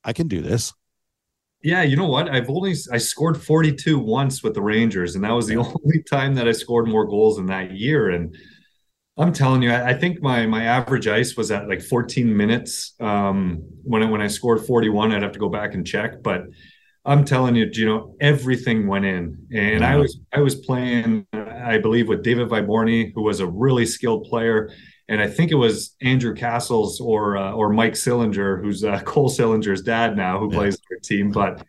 I 0.04 0.12
can 0.12 0.28
do 0.28 0.42
this? 0.42 0.74
Yeah, 1.62 1.82
you 1.82 1.94
know 1.94 2.08
what? 2.08 2.28
I've 2.28 2.50
only 2.50 2.74
I 2.92 2.98
scored 2.98 3.40
42 3.40 3.98
once 3.98 4.42
with 4.42 4.54
the 4.54 4.62
Rangers, 4.62 5.14
and 5.14 5.24
that 5.24 5.30
was 5.30 5.46
the 5.46 5.56
only 5.58 6.02
time 6.10 6.34
that 6.34 6.48
I 6.48 6.52
scored 6.52 6.88
more 6.88 7.06
goals 7.06 7.38
in 7.38 7.46
that 7.46 7.70
year. 7.70 8.10
And 8.10 8.36
I'm 9.18 9.32
telling 9.32 9.62
you, 9.62 9.70
I, 9.70 9.90
I, 9.90 9.94
think 9.94 10.22
my 10.22 10.46
my 10.46 10.64
average 10.64 11.06
ice 11.06 11.36
was 11.36 11.50
at 11.50 11.68
like 11.68 11.82
14 11.82 12.34
minutes. 12.34 12.94
Um, 12.98 13.62
when 13.82 14.02
I, 14.02 14.10
when 14.10 14.22
I 14.22 14.26
scored 14.26 14.64
41, 14.64 15.12
I'd 15.12 15.22
have 15.22 15.32
to 15.32 15.38
go 15.38 15.50
back 15.50 15.74
and 15.74 15.86
check, 15.86 16.22
but 16.22 16.44
I'm 17.04 17.24
telling 17.24 17.54
you, 17.56 17.68
you 17.72 17.86
know, 17.86 18.16
everything 18.20 18.86
went 18.86 19.04
in, 19.04 19.46
and 19.52 19.84
I 19.84 19.96
was 19.96 20.20
I 20.32 20.40
was 20.40 20.54
playing, 20.54 21.26
I 21.32 21.78
believe, 21.78 22.08
with 22.08 22.22
David 22.22 22.48
Vyborny, 22.48 23.12
who 23.14 23.22
was 23.22 23.40
a 23.40 23.46
really 23.46 23.84
skilled 23.86 24.24
player, 24.24 24.70
and 25.08 25.20
I 25.20 25.26
think 25.26 25.50
it 25.50 25.56
was 25.56 25.96
Andrew 26.00 26.34
Cassels 26.34 27.00
or 27.00 27.36
uh, 27.36 27.52
or 27.52 27.70
Mike 27.70 27.94
Sillinger, 27.94 28.62
who's 28.62 28.84
uh, 28.84 29.00
Cole 29.04 29.28
Sillinger's 29.28 29.82
dad 29.82 30.16
now, 30.16 30.38
who 30.38 30.50
yeah. 30.52 30.58
plays 30.58 30.78
their 30.88 31.00
team, 31.00 31.30
but 31.32 31.66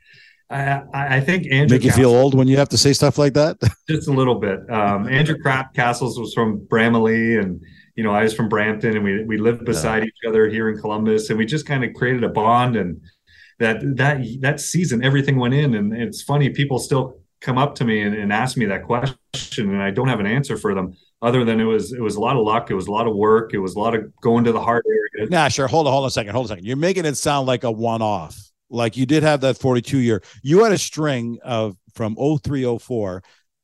I, 0.54 1.18
I 1.18 1.20
think 1.20 1.52
Andrew 1.52 1.78
make 1.78 1.84
you 1.84 1.92
feel 1.92 2.12
old 2.12 2.34
when 2.34 2.48
you 2.48 2.58
have 2.58 2.70
to 2.70 2.78
say 2.78 2.94
stuff 2.94 3.18
like 3.18 3.34
that. 3.34 3.58
just 3.90 4.08
a 4.08 4.12
little 4.12 4.36
bit. 4.36 4.60
Um, 4.70 5.08
Andrew 5.08 5.38
Crap 5.42 5.74
Cassels 5.74 6.20
was 6.20 6.34
from 6.34 6.60
Bramalea, 6.68 7.42
and 7.42 7.62
you 7.96 8.04
know 8.04 8.12
I 8.12 8.24
was 8.24 8.34
from 8.34 8.50
Brampton, 8.50 8.96
and 8.96 9.04
we 9.04 9.24
we 9.24 9.38
lived 9.38 9.66
beside 9.66 10.04
yeah. 10.04 10.08
each 10.08 10.28
other 10.28 10.48
here 10.48 10.70
in 10.70 10.80
Columbus, 10.80 11.30
and 11.30 11.38
we 11.38 11.46
just 11.46 11.66
kind 11.66 11.84
of 11.84 11.94
created 11.94 12.24
a 12.24 12.30
bond. 12.30 12.76
And 12.76 13.02
that 13.60 13.82
that 13.98 14.26
that 14.42 14.60
season, 14.60 15.04
everything 15.04 15.38
went 15.38 15.54
in, 15.54 15.74
and 15.74 15.94
it's 15.94 16.22
funny 16.22 16.50
people 16.50 16.80
still 16.80 17.20
come 17.42 17.58
up 17.58 17.76
to 17.76 17.84
me 17.84 18.02
and, 18.02 18.16
and 18.16 18.32
ask 18.32 18.56
me 18.56 18.66
that 18.66 18.84
question, 18.84 19.70
and 19.70 19.82
I 19.82 19.92
don't 19.92 20.08
have 20.08 20.20
an 20.20 20.28
answer 20.28 20.58
for 20.58 20.74
them 20.74 20.96
other 21.22 21.46
than 21.46 21.60
it 21.60 21.66
was 21.66 21.94
it 21.94 22.02
was 22.02 22.16
a 22.16 22.20
lot 22.20 22.36
of 22.36 22.46
luck, 22.46 22.70
it 22.70 22.76
was 22.76 22.88
a 22.88 22.92
lot 22.92 23.08
of 23.08 23.16
work, 23.16 23.54
it 23.54 23.60
was 23.60 23.76
a 23.76 23.80
lot 23.80 23.96
of 23.96 24.16
going 24.22 24.44
to 24.44 24.52
the 24.52 24.62
hard 24.62 24.84
area. 24.88 25.30
Nah, 25.30 25.48
sure. 25.48 25.68
Hold 25.68 25.88
on, 25.88 25.94
hold 25.94 26.04
on 26.04 26.08
a 26.10 26.12
second, 26.12 26.34
hold 26.34 26.46
on 26.46 26.46
a 26.46 26.50
second. 26.50 26.66
You're 26.66 26.78
making 26.78 27.06
it 27.06 27.16
sound 27.16 27.48
like 27.48 27.64
a 27.64 27.72
one-off 27.72 28.52
like 28.70 28.98
you 28.98 29.06
did 29.06 29.24
have 29.24 29.42
that 29.42 29.58
42 29.58 30.00
year. 30.00 30.24
You 30.42 30.64
had 30.64 30.74
a 30.74 30.78
string 30.78 31.40
of 31.44 31.76
from 31.94 32.16
0304 32.16 33.24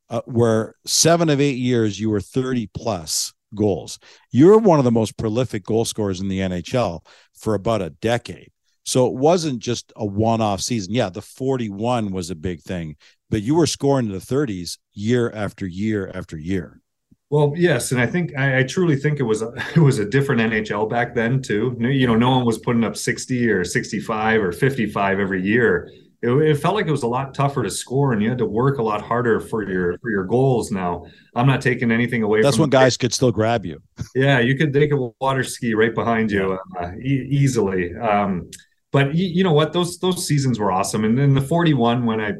uh, 0.10 0.22
where 0.26 0.76
seven 0.86 1.30
of 1.30 1.40
eight 1.40 1.58
years 1.58 2.00
you 2.00 2.10
were 2.10 2.22
30 2.22 2.68
plus 2.74 3.34
goals. 3.56 4.00
You're 4.32 4.58
one 4.58 4.80
of 4.80 4.86
the 4.86 4.92
most 4.92 5.18
prolific 5.18 5.64
goal 5.64 5.86
scorers 5.86 6.22
in 6.22 6.28
the 6.28 6.40
NHL 6.40 7.06
for 7.34 7.54
about 7.56 7.82
a 7.82 7.90
decade. 7.90 8.52
So 8.86 9.08
it 9.08 9.14
wasn't 9.14 9.60
just 9.60 9.94
a 9.96 10.06
one 10.06 10.42
off 10.42 10.62
season. 10.62 10.94
Yeah, 10.94 11.10
the 11.10 11.22
41 11.22 12.12
was 12.12 12.30
a 12.30 12.36
big 12.36 12.62
thing, 12.62 12.96
but 13.30 13.44
you 13.44 13.56
were 13.56 13.68
scoring 13.68 14.08
in 14.08 14.12
the 14.12 14.18
30s 14.18 14.78
year 14.94 15.32
after 15.32 15.68
year 15.68 16.12
after 16.14 16.38
year. 16.38 16.82
Well, 17.30 17.54
yes, 17.56 17.92
and 17.92 18.02
I 18.02 18.08
think 18.08 18.36
I, 18.36 18.60
I, 18.60 18.64
truly 18.64 18.96
think 18.96 19.20
it 19.20 19.24
was 19.24 19.44
a, 19.44 19.54
it 19.76 19.80
was 19.80 20.00
a 20.00 20.06
different 20.06 20.42
NHL 20.42 20.90
back 20.90 21.14
then 21.14 21.42
too. 21.42 21.76
You 21.80 22.08
know, 22.08 22.16
no 22.16 22.32
one 22.32 22.46
was 22.46 22.58
putting 22.58 22.84
up 22.84 22.98
sixty 22.98 23.50
or 23.50 23.64
sixty 23.64 24.00
five 24.00 24.42
or 24.42 24.52
fifty 24.52 24.86
five 24.88 25.20
every 25.20 25.44
year. 25.44 25.92
It, 26.22 26.32
it, 26.32 26.56
felt 26.56 26.76
like 26.76 26.86
it 26.86 26.92
was 26.92 27.04
a 27.04 27.08
lot 27.08 27.34
tougher 27.34 27.64
to 27.64 27.70
score, 27.70 28.12
and 28.12 28.22
you 28.22 28.28
had 28.28 28.40
to 28.40 28.46
work 28.46 28.78
a 28.78 28.84
lot 28.84 29.02
harder 29.02 29.40
for 29.40 29.70
your 29.70 29.98
for 30.00 30.10
your 30.10 30.26
goals. 30.26 30.72
Now, 30.72 31.06
I'm 31.36 31.48
not 31.48 31.62
taking 31.62 31.92
anything 31.92 32.24
away. 32.24 32.40
From 32.40 32.44
that's 32.44 32.58
when 32.58 32.70
guys 32.70 32.98
could 32.98 33.14
still 33.14 33.32
grab 33.32 33.66
you. 33.66 33.82
Yeah, 34.16 34.40
you 34.40 34.58
could 34.58 34.74
take 34.74 34.92
a 34.92 35.12
water 35.22 35.44
ski 35.44 35.76
right 35.76 35.94
behind 35.94 36.32
you 36.32 36.58
uh, 36.80 36.92
e- 37.00 37.28
easily. 37.30 37.96
Um, 37.96 38.50
but 38.92 39.14
you, 39.14 39.28
you, 39.28 39.44
know 39.44 39.54
what? 39.54 39.72
Those 39.72 40.00
those 40.00 40.26
seasons 40.26 40.58
were 40.58 40.72
awesome, 40.72 41.06
and 41.06 41.18
then 41.18 41.36
the 41.36 41.42
41 41.42 42.06
when 42.06 42.20
I 42.20 42.34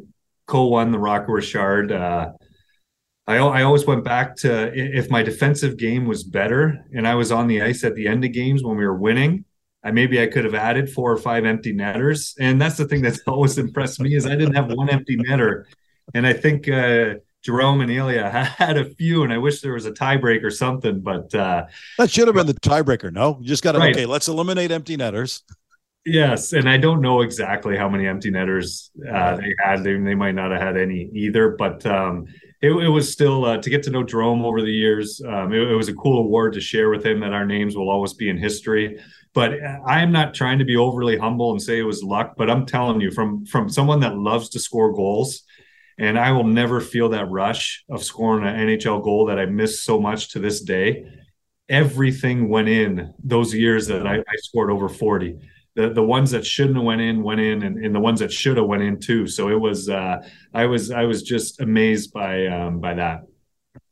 co-won 0.48 0.92
the 0.92 0.98
Rocket 0.98 1.32
Richard. 1.32 1.92
Uh, 1.92 2.32
I, 3.30 3.38
I 3.38 3.62
always 3.62 3.86
went 3.86 4.04
back 4.04 4.36
to 4.38 4.72
if 4.74 5.12
my 5.12 5.22
defensive 5.22 5.78
game 5.78 6.08
was 6.08 6.24
better 6.24 6.84
and 6.96 7.08
I 7.08 7.14
was 7.14 7.32
on 7.32 7.46
the 7.46 7.62
ice 7.62 7.84
at 7.84 7.94
the 7.94 8.08
end 8.08 8.26
of 8.26 8.32
games 8.32 8.64
when 8.64 8.76
we 8.76 8.84
were 8.84 8.98
winning, 8.98 9.46
I 9.84 9.92
maybe 9.92 10.20
I 10.20 10.26
could 10.26 10.46
have 10.46 10.56
added 10.56 10.92
four 10.92 11.12
or 11.12 11.18
five 11.18 11.46
empty 11.46 11.72
netters. 11.72 12.34
And 12.40 12.60
that's 12.60 12.78
the 12.78 12.86
thing 12.86 13.04
that's 13.04 13.20
always 13.28 13.60
impressed 13.60 14.00
me 14.00 14.16
is 14.16 14.26
I 14.26 14.36
didn't 14.36 14.56
have 14.56 14.72
one 14.72 14.90
empty 14.90 15.16
netter. 15.16 15.66
And 16.16 16.26
I 16.26 16.34
think 16.34 16.68
uh, 16.68 17.16
Jerome 17.44 17.82
and 17.82 17.92
Ilya 17.92 18.30
had 18.58 18.78
a 18.78 18.86
few, 18.96 19.22
and 19.22 19.32
I 19.32 19.38
wish 19.38 19.62
there 19.62 19.74
was 19.74 19.86
a 19.86 19.92
tiebreak 19.92 20.44
or 20.44 20.50
something. 20.50 21.00
But 21.00 21.34
uh, 21.36 21.68
that 22.00 22.10
should 22.10 22.28
have 22.28 22.36
been 22.36 22.48
the 22.48 22.56
tiebreaker. 22.56 23.14
No, 23.14 23.38
you 23.42 23.48
just 23.48 23.64
got 23.64 23.74
to 23.74 23.78
right. 23.78 23.96
okay. 23.96 24.08
Let's 24.08 24.28
eliminate 24.28 24.72
empty 24.72 24.98
netters. 24.98 25.44
Yes, 26.04 26.54
and 26.54 26.68
I 26.68 26.78
don't 26.78 27.02
know 27.02 27.22
exactly 27.22 27.78
how 27.78 27.90
many 27.90 28.08
empty 28.08 28.32
netters 28.32 28.90
uh, 29.08 29.36
they 29.36 29.54
had. 29.64 29.84
They, 29.84 29.98
they 29.98 30.16
might 30.16 30.34
not 30.34 30.50
have 30.50 30.62
had 30.62 30.78
any 30.78 31.12
either, 31.14 31.50
but 31.50 31.86
um, 31.86 32.26
it, 32.62 32.72
it 32.72 32.90
was 32.90 33.12
still 33.12 33.46
uh, 33.46 33.58
to 33.58 33.70
get 33.70 33.84
to 33.84 33.90
know 33.90 34.04
Jerome 34.04 34.44
over 34.44 34.62
the 34.62 34.72
years. 34.72 35.22
Um, 35.26 35.54
it, 35.54 35.72
it, 35.72 35.76
was 35.76 35.88
a 35.88 35.94
cool 35.94 36.20
award 36.20 36.54
to 36.54 36.62
share 36.62 36.90
with 36.90 37.06
him 37.06 37.22
that 37.22 37.34
our 37.34 37.46
names 37.46 37.76
will 37.76 37.90
always 37.90 38.14
be 38.14 38.30
in 38.30 38.38
history. 38.38 39.00
But 39.34 39.54
I 39.86 40.02
am 40.02 40.12
not 40.12 40.34
trying 40.34 40.60
to 40.60 40.66
be 40.66 40.76
overly 40.76 41.18
humble 41.18 41.52
and 41.52 41.62
say 41.62 41.80
it 41.80 41.84
was 41.84 42.04
luck. 42.04 42.34
But 42.38 42.50
I'm 42.50 42.66
telling 42.66 43.00
you, 43.00 43.12
from 43.12 43.46
from 43.46 43.70
someone 43.70 44.02
that 44.02 44.18
loves 44.18 44.50
to 44.50 44.60
score 44.60 44.92
goals, 44.92 45.44
and 45.98 46.20
I 46.20 46.32
will 46.32 46.44
never 46.44 46.82
feel 46.82 47.10
that 47.10 47.30
rush 47.30 47.84
of 47.90 48.04
scoring 48.04 48.46
an 48.46 48.68
NHL 48.68 49.04
goal 49.04 49.28
that 49.28 49.40
I 49.40 49.46
miss 49.46 49.84
so 49.84 50.00
much 50.00 50.30
to 50.34 50.40
this 50.40 50.62
day. 50.62 51.06
Everything 51.70 52.50
went 52.50 52.68
in 52.68 53.14
those 53.24 53.54
years 53.54 53.88
that 53.88 54.08
I, 54.08 54.18
I 54.18 54.36
scored 54.38 54.72
over 54.72 54.90
40 54.90 55.38
the 55.80 55.90
the 55.90 56.04
ones 56.04 56.32
that 56.32 56.46
shouldn't 56.46 56.76
have 56.76 56.86
went 56.86 57.00
in 57.00 57.24
went 57.24 57.40
in, 57.40 57.64
and, 57.64 57.84
and 57.84 57.96
the 57.96 58.00
ones 58.00 58.20
that 58.20 58.34
should 58.34 58.58
have 58.58 58.66
went 58.66 58.84
in 58.84 59.00
too. 59.00 59.28
So 59.28 59.50
it 59.50 59.60
was 59.60 59.90
uh, 59.90 60.18
I 60.54 60.66
was 60.66 60.92
I 60.92 61.06
was 61.06 61.24
just 61.24 61.62
amazed 61.62 62.12
by 62.12 62.48
um, 62.48 62.80
by 62.80 62.96
that. 62.96 63.22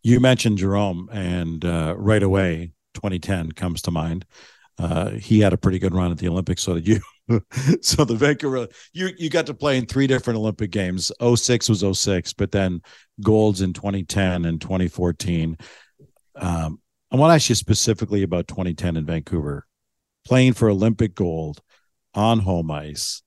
You 0.04 0.20
mentioned 0.20 0.58
Jerome, 0.58 1.10
and 1.14 1.64
uh, 1.64 1.96
right 1.98 2.22
away, 2.22 2.72
2010 2.96 3.54
comes 3.54 3.82
to 3.84 3.92
mind. 3.92 4.26
Uh, 4.78 5.12
he 5.12 5.40
had 5.40 5.54
a 5.54 5.58
pretty 5.58 5.80
good 5.80 5.96
run 5.96 6.12
at 6.12 6.18
the 6.18 6.28
Olympics. 6.28 6.62
So 6.62 6.74
did 6.74 6.88
you. 6.88 7.00
so 7.82 8.04
the 8.04 8.16
Vancouver, 8.16 8.68
you 8.94 9.10
you 9.18 9.30
got 9.30 9.46
to 9.46 9.54
play 9.54 9.78
in 9.78 9.86
three 9.86 10.08
different 10.08 10.38
Olympic 10.38 10.72
games. 10.72 11.10
06 11.22 11.70
was 11.70 12.00
06, 12.00 12.34
but 12.34 12.52
then 12.52 12.82
golds 13.22 13.62
in 13.62 13.72
2010 13.72 14.44
and 14.44 14.60
2014. 14.60 15.58
Um, 16.36 16.82
I 17.12 17.16
want 17.16 17.32
to 17.32 17.36
ask 17.36 17.48
you 17.48 17.56
specifically 17.56 18.24
about 18.24 18.50
2010 18.50 18.98
in 18.98 19.06
Vancouver, 19.06 19.66
playing 20.26 20.52
for 20.52 20.70
Olympic 20.70 21.16
gold 21.16 21.62
on 22.18 22.40
home 22.40 22.72
ice, 22.72 23.22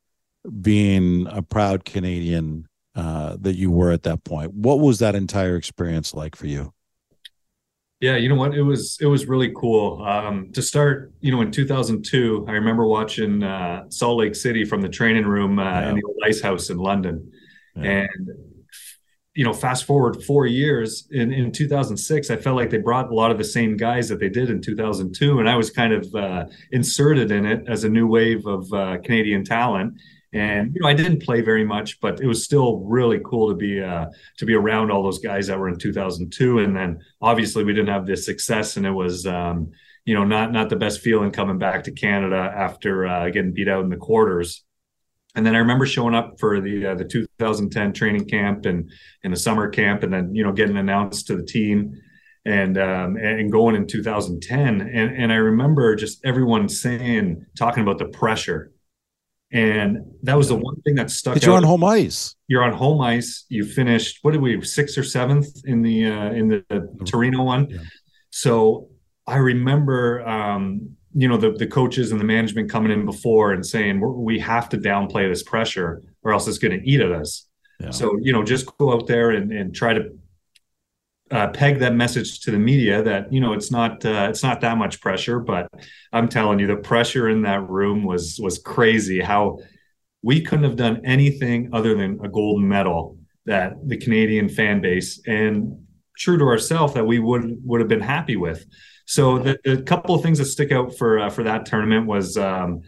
being 0.60 1.26
a 1.28 1.40
proud 1.40 1.84
Canadian 1.84 2.66
uh, 2.96 3.36
that 3.40 3.54
you 3.54 3.70
were 3.70 3.92
at 3.92 4.02
that 4.02 4.24
point. 4.24 4.52
What 4.52 4.80
was 4.80 4.98
that 4.98 5.14
entire 5.14 5.56
experience 5.56 6.12
like 6.12 6.34
for 6.34 6.48
you? 6.48 6.74
Yeah, 8.00 8.16
you 8.16 8.28
know 8.28 8.34
what? 8.34 8.54
It 8.54 8.62
was 8.62 8.98
it 9.00 9.06
was 9.06 9.26
really 9.26 9.52
cool. 9.54 10.02
Um, 10.02 10.50
to 10.52 10.62
start, 10.62 11.12
you 11.20 11.30
know, 11.30 11.42
in 11.42 11.50
2002, 11.50 12.46
I 12.48 12.52
remember 12.52 12.86
watching 12.86 13.42
uh, 13.42 13.84
Salt 13.90 14.18
Lake 14.18 14.34
City 14.34 14.64
from 14.64 14.80
the 14.80 14.88
training 14.88 15.26
room 15.26 15.58
uh, 15.58 15.62
yeah. 15.62 15.90
in 15.90 15.96
the 15.96 16.02
old 16.02 16.16
ice 16.24 16.40
house 16.40 16.70
in 16.70 16.78
London, 16.78 17.30
yeah. 17.76 18.06
and 18.06 18.30
you 19.34 19.44
know, 19.44 19.52
fast 19.52 19.84
forward 19.84 20.22
four 20.24 20.46
years 20.46 21.06
in, 21.12 21.32
in 21.32 21.52
2006, 21.52 22.30
I 22.30 22.36
felt 22.36 22.56
like 22.56 22.70
they 22.70 22.78
brought 22.78 23.10
a 23.10 23.14
lot 23.14 23.30
of 23.30 23.38
the 23.38 23.44
same 23.44 23.76
guys 23.76 24.08
that 24.08 24.18
they 24.18 24.28
did 24.28 24.50
in 24.50 24.60
2002. 24.60 25.38
And 25.38 25.48
I 25.48 25.56
was 25.56 25.70
kind 25.70 25.92
of 25.92 26.14
uh, 26.14 26.46
inserted 26.72 27.30
in 27.30 27.46
it 27.46 27.68
as 27.68 27.84
a 27.84 27.88
new 27.88 28.08
wave 28.08 28.46
of 28.46 28.72
uh, 28.72 28.98
Canadian 29.04 29.44
talent. 29.44 29.94
And, 30.32 30.74
you 30.74 30.82
know, 30.82 30.88
I 30.88 30.94
didn't 30.94 31.22
play 31.22 31.42
very 31.42 31.64
much, 31.64 32.00
but 32.00 32.20
it 32.20 32.26
was 32.26 32.44
still 32.44 32.78
really 32.78 33.20
cool 33.24 33.48
to 33.48 33.54
be, 33.54 33.80
uh, 33.80 34.06
to 34.38 34.46
be 34.46 34.54
around 34.54 34.90
all 34.90 35.02
those 35.02 35.18
guys 35.18 35.46
that 35.46 35.58
were 35.58 35.68
in 35.68 35.78
2002. 35.78 36.58
And 36.58 36.76
then 36.76 37.00
obviously 37.20 37.62
we 37.62 37.72
didn't 37.72 37.88
have 37.88 38.06
the 38.06 38.16
success 38.16 38.76
and 38.76 38.86
it 38.86 38.92
was, 38.92 39.26
um, 39.26 39.70
you 40.04 40.14
know, 40.14 40.24
not, 40.24 40.52
not 40.52 40.70
the 40.70 40.76
best 40.76 41.00
feeling 41.00 41.30
coming 41.30 41.58
back 41.58 41.84
to 41.84 41.92
Canada 41.92 42.52
after 42.56 43.06
uh, 43.06 43.30
getting 43.30 43.52
beat 43.52 43.68
out 43.68 43.84
in 43.84 43.90
the 43.90 43.96
quarters 43.96 44.64
and 45.36 45.46
then 45.46 45.54
I 45.54 45.58
remember 45.58 45.86
showing 45.86 46.14
up 46.14 46.40
for 46.40 46.60
the 46.60 46.86
uh, 46.86 46.94
the 46.94 47.04
2010 47.04 47.92
training 47.92 48.26
camp 48.26 48.66
and 48.66 48.90
in 49.22 49.30
the 49.30 49.36
summer 49.36 49.68
camp, 49.68 50.02
and 50.02 50.12
then 50.12 50.34
you 50.34 50.42
know 50.42 50.52
getting 50.52 50.76
announced 50.76 51.26
to 51.28 51.36
the 51.36 51.44
team 51.44 51.94
and 52.44 52.78
um, 52.78 53.16
and 53.16 53.50
going 53.52 53.76
in 53.76 53.86
2010. 53.86 54.80
And 54.80 55.16
and 55.16 55.32
I 55.32 55.36
remember 55.36 55.94
just 55.94 56.24
everyone 56.24 56.68
saying 56.68 57.46
talking 57.56 57.82
about 57.82 57.98
the 57.98 58.06
pressure, 58.06 58.72
and 59.52 59.98
that 60.22 60.36
was 60.36 60.48
the 60.48 60.56
one 60.56 60.80
thing 60.82 60.96
that 60.96 61.10
stuck. 61.10 61.40
You're 61.42 61.56
on 61.56 61.62
home 61.62 61.84
ice. 61.84 62.34
You're 62.48 62.64
on 62.64 62.72
home 62.72 63.00
ice. 63.00 63.44
You 63.48 63.64
finished 63.64 64.18
what 64.22 64.32
did 64.32 64.40
we 64.40 64.60
sixth 64.62 64.98
or 64.98 65.04
seventh 65.04 65.48
in 65.64 65.82
the 65.82 66.06
uh, 66.06 66.32
in 66.32 66.48
the, 66.48 66.64
the 66.68 67.04
Torino 67.04 67.44
one. 67.44 67.68
Yeah. 67.70 67.78
So 68.30 68.88
I 69.26 69.36
remember 69.36 70.26
um, 70.26 70.96
you 71.14 71.28
know 71.28 71.36
the 71.36 71.52
the 71.52 71.66
coaches 71.66 72.12
and 72.12 72.20
the 72.20 72.24
management 72.24 72.70
coming 72.70 72.92
in 72.92 73.04
before 73.04 73.52
and 73.52 73.64
saying 73.64 74.00
we 74.00 74.38
have 74.38 74.68
to 74.68 74.78
downplay 74.78 75.28
this 75.28 75.42
pressure 75.42 76.02
or 76.22 76.32
else 76.32 76.46
it's 76.46 76.58
going 76.58 76.78
to 76.78 76.88
eat 76.88 77.00
at 77.00 77.12
us. 77.12 77.46
Yeah. 77.80 77.90
So 77.90 78.18
you 78.20 78.32
know 78.32 78.42
just 78.42 78.66
go 78.78 78.92
out 78.92 79.06
there 79.06 79.30
and, 79.30 79.52
and 79.52 79.74
try 79.74 79.94
to 79.94 80.10
uh, 81.30 81.48
peg 81.48 81.78
that 81.78 81.94
message 81.94 82.40
to 82.40 82.50
the 82.50 82.58
media 82.58 83.02
that 83.02 83.32
you 83.32 83.40
know 83.40 83.52
it's 83.52 83.70
not 83.70 84.04
uh, 84.04 84.26
it's 84.30 84.42
not 84.42 84.60
that 84.60 84.76
much 84.76 85.00
pressure, 85.00 85.40
but 85.40 85.68
I'm 86.12 86.28
telling 86.28 86.58
you 86.58 86.66
the 86.66 86.76
pressure 86.76 87.28
in 87.28 87.42
that 87.42 87.68
room 87.68 88.04
was 88.04 88.38
was 88.42 88.58
crazy. 88.58 89.20
How 89.20 89.58
we 90.22 90.40
couldn't 90.40 90.64
have 90.64 90.76
done 90.76 91.00
anything 91.04 91.70
other 91.72 91.94
than 91.94 92.20
a 92.22 92.28
gold 92.28 92.62
medal 92.62 93.16
that 93.46 93.74
the 93.86 93.96
Canadian 93.96 94.48
fan 94.48 94.80
base 94.80 95.20
and 95.26 95.86
true 96.16 96.36
to 96.36 96.44
ourselves 96.44 96.94
that 96.94 97.06
we 97.06 97.18
would 97.18 97.58
would 97.64 97.80
have 97.80 97.88
been 97.88 98.00
happy 98.00 98.36
with. 98.36 98.64
So 99.10 99.40
the, 99.40 99.58
the 99.64 99.82
couple 99.82 100.14
of 100.14 100.22
things 100.22 100.38
that 100.38 100.44
stick 100.44 100.70
out 100.70 100.96
for 100.96 101.18
uh, 101.18 101.30
for 101.30 101.42
that 101.42 101.66
tournament 101.66 102.06
was 102.06 102.36
um, 102.36 102.82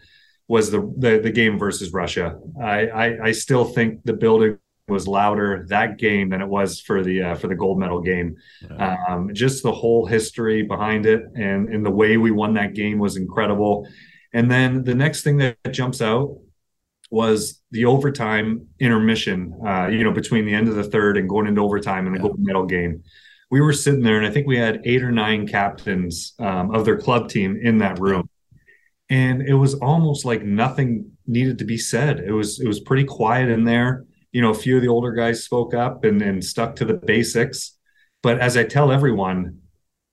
was 0.47 0.71
the, 0.71 0.79
the, 0.97 1.19
the 1.19 1.29
game 1.29 1.59
versus 1.59 1.91
Russia. 1.91 2.39
I, 2.61 2.87
I, 2.87 3.25
I 3.25 3.31
still 3.33 3.65
think 3.65 4.05
the 4.05 4.13
building 4.13 4.57
was 4.87 5.05
louder 5.05 5.65
that 5.67 5.97
game 5.97 6.29
than 6.29 6.41
it 6.41 6.47
was 6.47 6.79
for 6.79 7.03
the 7.03 7.21
uh, 7.23 7.35
for 7.35 7.49
the 7.49 7.55
gold 7.55 7.77
medal 7.77 7.99
game. 7.99 8.37
Um, 8.79 9.33
just 9.33 9.63
the 9.63 9.73
whole 9.73 10.05
history 10.05 10.61
behind 10.63 11.05
it 11.05 11.23
and 11.35 11.67
and 11.67 11.85
the 11.85 11.91
way 11.91 12.15
we 12.15 12.31
won 12.31 12.53
that 12.53 12.73
game 12.73 12.99
was 12.99 13.17
incredible. 13.17 13.85
And 14.31 14.49
then 14.49 14.85
the 14.85 14.95
next 14.95 15.23
thing 15.23 15.35
that 15.39 15.57
jumps 15.71 16.01
out 16.01 16.37
was 17.11 17.61
the 17.71 17.83
overtime 17.83 18.67
intermission. 18.79 19.59
Uh, 19.67 19.87
you 19.87 20.05
know, 20.05 20.11
between 20.11 20.45
the 20.45 20.53
end 20.53 20.69
of 20.69 20.75
the 20.75 20.85
third 20.85 21.17
and 21.17 21.27
going 21.27 21.47
into 21.47 21.61
overtime 21.61 22.07
in 22.07 22.13
the 22.13 22.19
yeah. 22.19 22.27
gold 22.27 22.39
medal 22.39 22.65
game 22.65 23.03
we 23.53 23.61
were 23.61 23.71
sitting 23.71 24.01
there, 24.01 24.17
and 24.17 24.25
I 24.25 24.31
think 24.31 24.47
we 24.47 24.57
had 24.57 24.81
eight 24.83 25.03
or 25.03 25.11
nine 25.11 25.47
captains 25.47 26.33
um, 26.39 26.73
of 26.73 26.85
their 26.85 26.97
club 26.97 27.29
team 27.29 27.55
in 27.61 27.77
that 27.77 27.99
room, 27.99 28.27
and 29.11 29.43
it 29.43 29.53
was 29.53 29.75
almost 29.75 30.25
like 30.25 30.41
nothing 30.41 31.11
needed 31.27 31.59
to 31.59 31.63
be 31.63 31.77
said. 31.77 32.19
It 32.19 32.31
was 32.31 32.59
it 32.59 32.67
was 32.67 32.79
pretty 32.79 33.03
quiet 33.03 33.49
in 33.49 33.63
there. 33.63 34.05
You 34.31 34.41
know, 34.41 34.49
a 34.49 34.55
few 34.55 34.77
of 34.77 34.81
the 34.81 34.87
older 34.87 35.11
guys 35.11 35.43
spoke 35.43 35.75
up 35.75 36.03
and, 36.03 36.19
and 36.23 36.43
stuck 36.43 36.75
to 36.77 36.85
the 36.85 36.95
basics. 36.95 37.77
But 38.23 38.39
as 38.39 38.57
I 38.57 38.63
tell 38.63 38.91
everyone, 38.91 39.59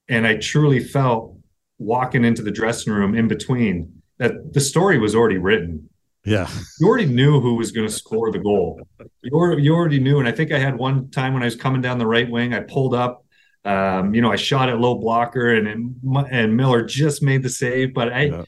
and 0.07 0.27
I 0.27 0.35
truly 0.35 0.79
felt 0.79 1.35
walking 1.79 2.23
into 2.23 2.43
the 2.43 2.51
dressing 2.51 2.93
room 2.93 3.15
in 3.15 3.27
between 3.27 4.03
that 4.19 4.53
the 4.53 4.61
story 4.61 4.99
was 4.99 5.15
already 5.15 5.39
written. 5.39 5.89
Yeah. 6.25 6.47
You 6.79 6.87
already 6.87 7.07
knew 7.07 7.41
who 7.41 7.55
was 7.55 7.71
going 7.71 7.87
to 7.87 7.91
score 7.91 8.31
the 8.31 8.37
goal. 8.37 8.79
You 9.23 9.31
already, 9.33 9.63
you 9.63 9.73
already 9.73 9.99
knew. 9.99 10.19
And 10.19 10.27
I 10.27 10.31
think 10.31 10.51
I 10.51 10.59
had 10.59 10.77
one 10.77 11.09
time 11.09 11.33
when 11.33 11.41
I 11.41 11.45
was 11.45 11.55
coming 11.55 11.81
down 11.81 11.97
the 11.97 12.05
right 12.05 12.29
wing, 12.29 12.53
I 12.53 12.59
pulled 12.59 12.93
up 12.93 13.25
um, 13.63 14.13
you 14.15 14.21
know, 14.21 14.31
I 14.31 14.35
shot 14.35 14.69
at 14.69 14.79
low 14.79 14.95
blocker 14.95 15.53
and 15.55 15.95
and 16.31 16.57
Miller 16.57 16.83
just 16.83 17.21
made 17.21 17.43
the 17.43 17.49
save, 17.49 17.93
but 17.93 18.11
I, 18.11 18.21
yeah. 18.23 18.43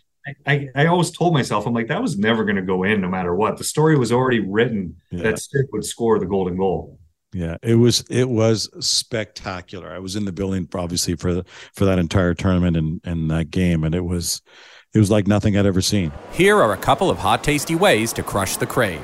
I, 0.46 0.70
I 0.76 0.86
always 0.88 1.12
told 1.12 1.34
myself, 1.34 1.68
I'm 1.68 1.74
like, 1.74 1.90
that 1.90 2.02
was 2.02 2.18
never 2.18 2.46
going 2.46 2.56
to 2.56 2.62
go 2.62 2.84
in 2.84 3.02
no 3.02 3.10
matter 3.10 3.36
what. 3.36 3.58
The 3.58 3.64
story 3.64 3.98
was 3.98 4.12
already 4.12 4.40
written 4.40 4.96
yeah. 5.12 5.24
that 5.24 5.40
Stick 5.40 5.68
would 5.72 5.86
score 5.86 6.18
the 6.20 6.26
golden 6.26 6.58
goal. 6.58 7.00
Yeah, 7.34 7.58
it 7.64 7.76
was 7.76 8.06
it 8.10 8.30
was 8.30 8.70
spectacular. 8.86 9.92
I 9.92 10.00
was 10.00 10.16
in 10.16 10.26
the 10.26 10.32
building 10.32 10.70
obviously 10.74 11.16
for 11.16 11.34
the, 11.34 11.46
for 11.74 11.86
that 11.86 11.98
entire 11.98 12.36
tournament 12.36 12.78
and 12.78 13.02
and 13.04 13.30
that 13.32 13.50
game, 13.50 13.84
and 13.84 13.96
it 13.96 14.06
was 14.06 14.42
it 14.94 15.00
was 15.00 15.10
like 15.10 15.26
nothing 15.26 15.58
I'd 15.58 15.66
ever 15.66 15.82
seen. 15.82 16.12
Here 16.32 16.58
are 16.58 16.74
a 16.74 16.78
couple 16.78 17.10
of 17.10 17.18
hot, 17.18 17.44
tasty 17.44 17.74
ways 17.74 18.14
to 18.14 18.24
crush 18.24 18.58
the 18.58 18.68
crave. 18.68 19.02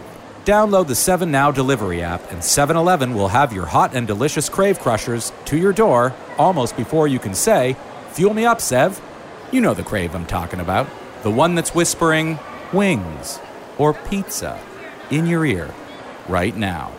Download 0.50 0.88
the 0.88 0.96
7 0.96 1.30
Now 1.30 1.52
delivery 1.52 2.02
app, 2.02 2.32
and 2.32 2.44
7 2.44 2.76
Eleven 2.76 3.14
will 3.14 3.28
have 3.28 3.54
your 3.54 3.68
hot 3.68 3.94
and 3.94 4.08
delicious 4.08 4.50
crave 4.50 4.80
crushers 4.80 5.32
to 5.46 5.56
your 5.56 5.72
door 5.72 6.12
almost 6.40 6.76
before 6.76 7.08
you 7.08 7.20
can 7.20 7.36
say, 7.36 7.76
Fuel 8.14 8.34
me 8.34 8.46
up, 8.46 8.60
Sev. 8.60 9.00
You 9.52 9.62
know 9.62 9.76
the 9.76 9.84
crave 9.84 10.16
I'm 10.16 10.26
talking 10.26 10.60
about. 10.60 10.88
The 11.22 11.30
one 11.30 11.54
that's 11.54 11.76
whispering, 11.76 12.40
wings 12.74 13.40
or 13.78 13.94
pizza 13.94 14.60
in 15.12 15.28
your 15.28 15.46
ear 15.46 15.72
right 16.28 16.58
now. 16.58 16.94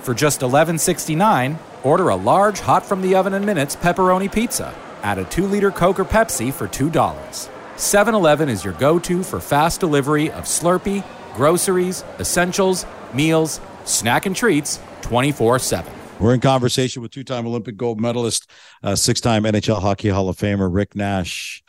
For 0.00 0.14
just 0.14 0.40
$11.69, 0.40 1.58
order 1.82 2.08
a 2.08 2.16
large 2.16 2.60
hot 2.60 2.86
from 2.86 3.02
the 3.02 3.16
oven 3.16 3.34
in 3.34 3.44
minutes 3.44 3.76
pepperoni 3.76 4.32
pizza. 4.32 4.74
Add 5.02 5.18
a 5.18 5.24
2 5.24 5.46
liter 5.46 5.70
Coke 5.70 6.00
or 6.00 6.06
Pepsi 6.06 6.50
for 6.50 6.68
$2. 6.68 7.50
7 7.76 8.14
Eleven 8.14 8.48
is 8.48 8.64
your 8.64 8.72
go 8.72 8.98
to 9.00 9.22
for 9.22 9.40
fast 9.40 9.80
delivery 9.80 10.30
of 10.30 10.44
Slurpee 10.44 11.04
groceries, 11.34 12.04
essentials, 12.18 12.86
meals, 13.12 13.60
snack 13.84 14.26
and 14.26 14.34
treats 14.34 14.80
24 15.02 15.58
7. 15.58 15.92
We're 16.20 16.34
in 16.34 16.40
conversation 16.40 17.02
with 17.02 17.10
two 17.10 17.24
time 17.24 17.46
Olympic 17.46 17.76
gold 17.76 18.00
medalist, 18.00 18.50
uh, 18.82 18.94
six 18.94 19.20
time 19.20 19.42
NHL 19.42 19.80
Hockey 19.80 20.08
Hall 20.08 20.28
of 20.28 20.36
Famer 20.36 20.72
Rick 20.72 20.94
Nash. 20.94 21.62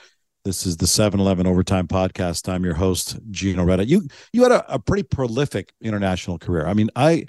This 0.46 0.68
is 0.68 0.78
the 0.78 0.86
7 0.86 1.20
Eleven 1.20 1.48
Overtime 1.48 1.88
Podcast. 1.88 2.48
I'm 2.48 2.64
your 2.64 2.76
host, 2.76 3.18
Gino 3.32 3.64
Reda. 3.64 3.86
You 3.86 4.08
you 4.32 4.44
had 4.44 4.52
a, 4.52 4.76
a 4.76 4.80
pretty 4.80 5.02
prolific 5.02 5.74
international 5.82 6.38
career. 6.38 6.68
I 6.68 6.76
mean, 6.76 6.92
I 6.96 7.26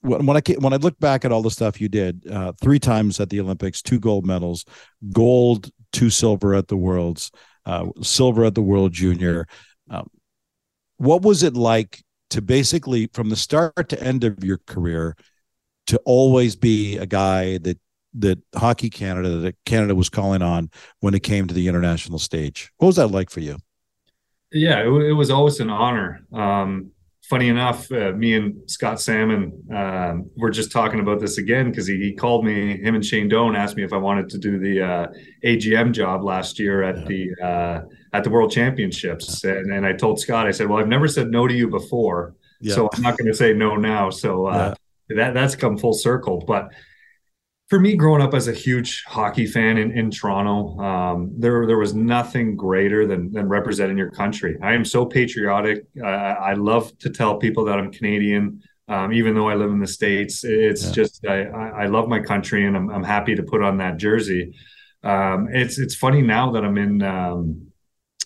when 0.00 0.36
I 0.36 0.42
when 0.58 0.72
I 0.72 0.76
look 0.76 0.98
back 0.98 1.24
at 1.24 1.32
all 1.32 1.42
the 1.42 1.50
stuff 1.50 1.80
you 1.80 1.88
did, 1.88 2.26
uh, 2.26 2.52
three 2.60 2.78
times 2.78 3.20
at 3.20 3.28
the 3.28 3.40
Olympics, 3.40 3.82
two 3.82 3.98
gold 3.98 4.26
medals, 4.26 4.64
gold, 5.12 5.70
two 5.92 6.08
silver 6.10 6.54
at 6.54 6.68
the 6.68 6.76
Worlds, 6.76 7.30
uh, 7.66 7.86
silver 8.02 8.44
at 8.44 8.54
the 8.54 8.62
World 8.62 8.92
Junior. 8.92 9.46
What 10.96 11.22
was 11.22 11.42
it 11.42 11.54
like 11.54 12.02
to 12.30 12.42
basically 12.42 13.08
from 13.12 13.28
the 13.28 13.36
start 13.36 13.88
to 13.88 14.02
end 14.02 14.24
of 14.24 14.42
your 14.42 14.58
career 14.66 15.16
to 15.86 16.00
always 16.04 16.56
be 16.56 16.96
a 16.96 17.06
guy 17.06 17.58
that 17.58 17.78
that 18.14 18.38
Hockey 18.54 18.90
Canada 18.90 19.38
that 19.38 19.56
Canada 19.66 19.94
was 19.94 20.08
calling 20.08 20.42
on 20.42 20.70
when 21.00 21.14
it 21.14 21.22
came 21.22 21.46
to 21.46 21.54
the 21.54 21.68
international 21.68 22.18
stage. 22.18 22.72
What 22.78 22.86
was 22.88 22.96
that 22.96 23.08
like 23.08 23.30
for 23.30 23.40
you? 23.40 23.58
Yeah, 24.52 24.80
it, 24.80 24.86
it 24.86 25.12
was 25.12 25.30
always 25.30 25.58
an 25.58 25.68
honor. 25.68 26.24
Um, 26.32 26.92
funny 27.24 27.48
enough, 27.48 27.90
uh, 27.90 28.12
me 28.12 28.34
and 28.34 28.70
Scott 28.70 28.98
Salmond 28.98 29.52
um, 29.74 30.30
were 30.36 30.50
just 30.50 30.70
talking 30.70 31.00
about 31.00 31.20
this 31.20 31.38
again 31.38 31.70
because 31.70 31.86
he, 31.86 31.96
he, 31.96 32.14
called 32.14 32.44
me. 32.44 32.76
Him 32.80 32.94
and 32.94 33.04
Shane 33.04 33.28
Doan 33.28 33.56
asked 33.56 33.76
me 33.76 33.82
if 33.82 33.92
I 33.92 33.96
wanted 33.96 34.28
to 34.30 34.38
do 34.38 34.58
the 34.58 34.82
uh, 34.82 35.06
AGM 35.44 35.92
job 35.92 36.22
last 36.22 36.58
year 36.58 36.82
at 36.82 36.98
yeah. 36.98 37.04
the 37.04 37.44
uh, 37.44 37.80
at 38.14 38.22
the 38.22 38.30
World 38.30 38.52
Championships, 38.52 39.42
and, 39.42 39.72
and 39.72 39.84
I 39.84 39.92
told 39.92 40.20
Scott, 40.20 40.46
I 40.46 40.52
said, 40.52 40.68
"Well, 40.68 40.78
I've 40.78 40.88
never 40.88 41.08
said 41.08 41.30
no 41.30 41.48
to 41.48 41.52
you 41.52 41.68
before, 41.68 42.36
yeah. 42.60 42.74
so 42.74 42.88
I'm 42.94 43.02
not 43.02 43.18
going 43.18 43.26
to 43.26 43.34
say 43.34 43.52
no 43.52 43.74
now." 43.74 44.08
So 44.08 44.46
uh, 44.46 44.74
yeah. 45.10 45.16
that 45.16 45.34
that's 45.34 45.56
come 45.56 45.76
full 45.76 45.94
circle, 45.94 46.42
but 46.46 46.70
for 47.68 47.80
me, 47.80 47.96
growing 47.96 48.22
up 48.22 48.32
as 48.32 48.46
a 48.46 48.52
huge 48.52 49.02
hockey 49.04 49.46
fan 49.46 49.78
in, 49.78 49.90
in 49.98 50.12
Toronto, 50.12 50.78
um, 50.78 51.32
there 51.36 51.66
there 51.66 51.76
was 51.76 51.92
nothing 51.92 52.54
greater 52.54 53.04
than 53.04 53.32
than 53.32 53.48
representing 53.48 53.98
your 53.98 54.12
country. 54.12 54.56
I 54.62 54.74
am 54.74 54.84
so 54.84 55.04
patriotic. 55.04 55.84
Uh, 56.00 56.06
I 56.06 56.54
love 56.54 56.96
to 56.98 57.10
tell 57.10 57.38
people 57.38 57.64
that 57.64 57.80
I'm 57.80 57.90
Canadian, 57.90 58.62
um, 58.86 59.12
even 59.12 59.34
though 59.34 59.48
I 59.48 59.56
live 59.56 59.72
in 59.72 59.80
the 59.80 59.88
states. 59.88 60.44
It's 60.44 60.84
yeah. 60.84 60.92
just 60.92 61.26
I, 61.26 61.46
I 61.46 61.86
love 61.86 62.06
my 62.06 62.20
country, 62.20 62.64
and 62.64 62.76
I'm, 62.76 62.90
I'm 62.90 63.02
happy 63.02 63.34
to 63.34 63.42
put 63.42 63.60
on 63.60 63.78
that 63.78 63.96
jersey. 63.96 64.54
Um, 65.02 65.48
it's 65.50 65.78
it's 65.78 65.96
funny 65.96 66.22
now 66.22 66.52
that 66.52 66.64
I'm 66.64 66.78
in 66.78 67.02
um, 67.02 67.72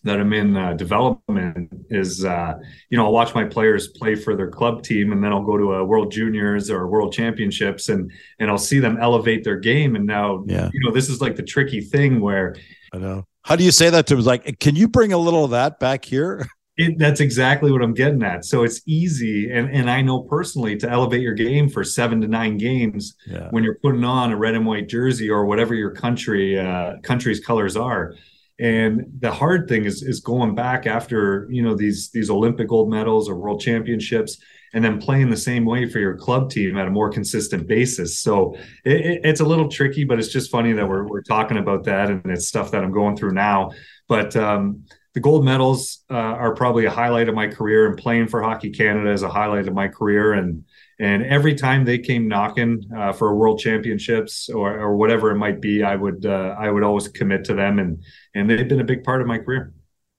that 0.08 0.18
I'm 0.18 0.32
in 0.32 0.56
uh, 0.56 0.72
development 0.72 1.70
is, 1.90 2.24
uh, 2.24 2.54
you 2.88 2.96
know, 2.96 3.04
I'll 3.04 3.12
watch 3.12 3.34
my 3.34 3.44
players 3.44 3.88
play 3.88 4.14
for 4.14 4.34
their 4.34 4.50
club 4.50 4.82
team, 4.82 5.12
and 5.12 5.22
then 5.22 5.32
I'll 5.32 5.44
go 5.44 5.56
to 5.56 5.74
a 5.74 5.84
World 5.84 6.10
Juniors 6.10 6.70
or 6.70 6.88
World 6.88 7.12
Championships, 7.12 7.88
and 7.88 8.10
and 8.38 8.50
I'll 8.50 8.58
see 8.58 8.78
them 8.78 8.98
elevate 9.00 9.44
their 9.44 9.58
game. 9.58 9.96
And 9.96 10.06
now, 10.06 10.44
yeah. 10.46 10.70
you 10.72 10.80
know, 10.80 10.90
this 10.92 11.08
is 11.08 11.20
like 11.20 11.36
the 11.36 11.42
tricky 11.42 11.80
thing 11.80 12.20
where 12.20 12.56
I 12.92 12.98
know. 12.98 13.24
How 13.42 13.56
do 13.56 13.64
you 13.64 13.70
say 13.70 13.88
that 13.90 14.06
to 14.08 14.16
them? 14.16 14.24
Like, 14.24 14.58
can 14.58 14.76
you 14.76 14.88
bring 14.88 15.12
a 15.12 15.18
little 15.18 15.44
of 15.44 15.52
that 15.52 15.78
back 15.78 16.04
here? 16.04 16.46
It, 16.80 16.96
that's 16.96 17.18
exactly 17.18 17.72
what 17.72 17.82
I'm 17.82 17.92
getting 17.92 18.22
at. 18.22 18.44
So 18.44 18.62
it's 18.62 18.82
easy, 18.86 19.50
and 19.50 19.68
and 19.68 19.90
I 19.90 20.00
know 20.00 20.20
personally 20.20 20.76
to 20.76 20.88
elevate 20.88 21.22
your 21.22 21.34
game 21.34 21.68
for 21.68 21.82
seven 21.82 22.20
to 22.20 22.28
nine 22.28 22.56
games 22.56 23.16
yeah. 23.26 23.48
when 23.50 23.64
you're 23.64 23.80
putting 23.82 24.04
on 24.04 24.30
a 24.30 24.36
red 24.36 24.54
and 24.54 24.64
white 24.64 24.88
jersey 24.88 25.28
or 25.28 25.44
whatever 25.44 25.74
your 25.74 25.90
country 25.90 26.56
uh, 26.56 26.92
country's 27.02 27.40
colors 27.40 27.76
are 27.76 28.14
and 28.58 29.04
the 29.20 29.30
hard 29.30 29.68
thing 29.68 29.84
is 29.84 30.02
is 30.02 30.20
going 30.20 30.54
back 30.54 30.86
after 30.86 31.46
you 31.50 31.62
know 31.62 31.74
these 31.74 32.10
these 32.10 32.28
olympic 32.28 32.68
gold 32.68 32.90
medals 32.90 33.28
or 33.28 33.36
world 33.36 33.60
championships 33.60 34.38
and 34.74 34.84
then 34.84 35.00
playing 35.00 35.30
the 35.30 35.36
same 35.36 35.64
way 35.64 35.88
for 35.88 35.98
your 35.98 36.14
club 36.16 36.50
team 36.50 36.76
at 36.76 36.86
a 36.86 36.90
more 36.90 37.10
consistent 37.10 37.66
basis. 37.66 38.18
So 38.18 38.54
it, 38.84 39.00
it, 39.00 39.20
it's 39.24 39.40
a 39.40 39.44
little 39.44 39.68
tricky 39.68 40.04
but 40.04 40.18
it's 40.18 40.32
just 40.32 40.50
funny 40.50 40.72
that 40.72 40.88
we're, 40.88 41.06
we're 41.06 41.22
talking 41.22 41.58
about 41.58 41.84
that 41.84 42.10
and 42.10 42.22
it's 42.26 42.48
stuff 42.48 42.70
that 42.72 42.82
i'm 42.82 42.92
going 42.92 43.16
through 43.16 43.32
now. 43.32 43.70
But 44.08 44.34
um, 44.36 44.84
the 45.14 45.20
gold 45.20 45.44
medals 45.44 46.04
uh, 46.10 46.14
are 46.14 46.54
probably 46.54 46.84
a 46.84 46.90
highlight 46.90 47.28
of 47.28 47.34
my 47.34 47.46
career 47.46 47.86
and 47.86 47.96
playing 47.96 48.28
for 48.28 48.42
hockey 48.42 48.70
canada 48.70 49.10
is 49.10 49.22
a 49.22 49.28
highlight 49.28 49.68
of 49.68 49.74
my 49.74 49.88
career. 49.88 50.34
And 50.34 50.64
and 51.00 51.24
every 51.24 51.54
time 51.54 51.84
they 51.84 51.98
came 51.98 52.26
knocking 52.26 52.84
uh, 52.96 53.12
for 53.12 53.34
world 53.36 53.60
championships 53.60 54.48
or, 54.48 54.78
or 54.78 54.96
whatever 54.96 55.30
it 55.30 55.36
might 55.36 55.60
be, 55.60 55.82
I 55.82 55.94
would 55.94 56.26
uh, 56.26 56.56
I 56.58 56.70
would 56.70 56.82
always 56.82 57.08
commit 57.08 57.44
to 57.44 57.54
them, 57.54 57.78
and 57.78 58.02
and 58.34 58.50
they've 58.50 58.68
been 58.68 58.80
a 58.80 58.84
big 58.84 59.04
part 59.04 59.20
of 59.20 59.26
my 59.26 59.38
career. 59.38 59.72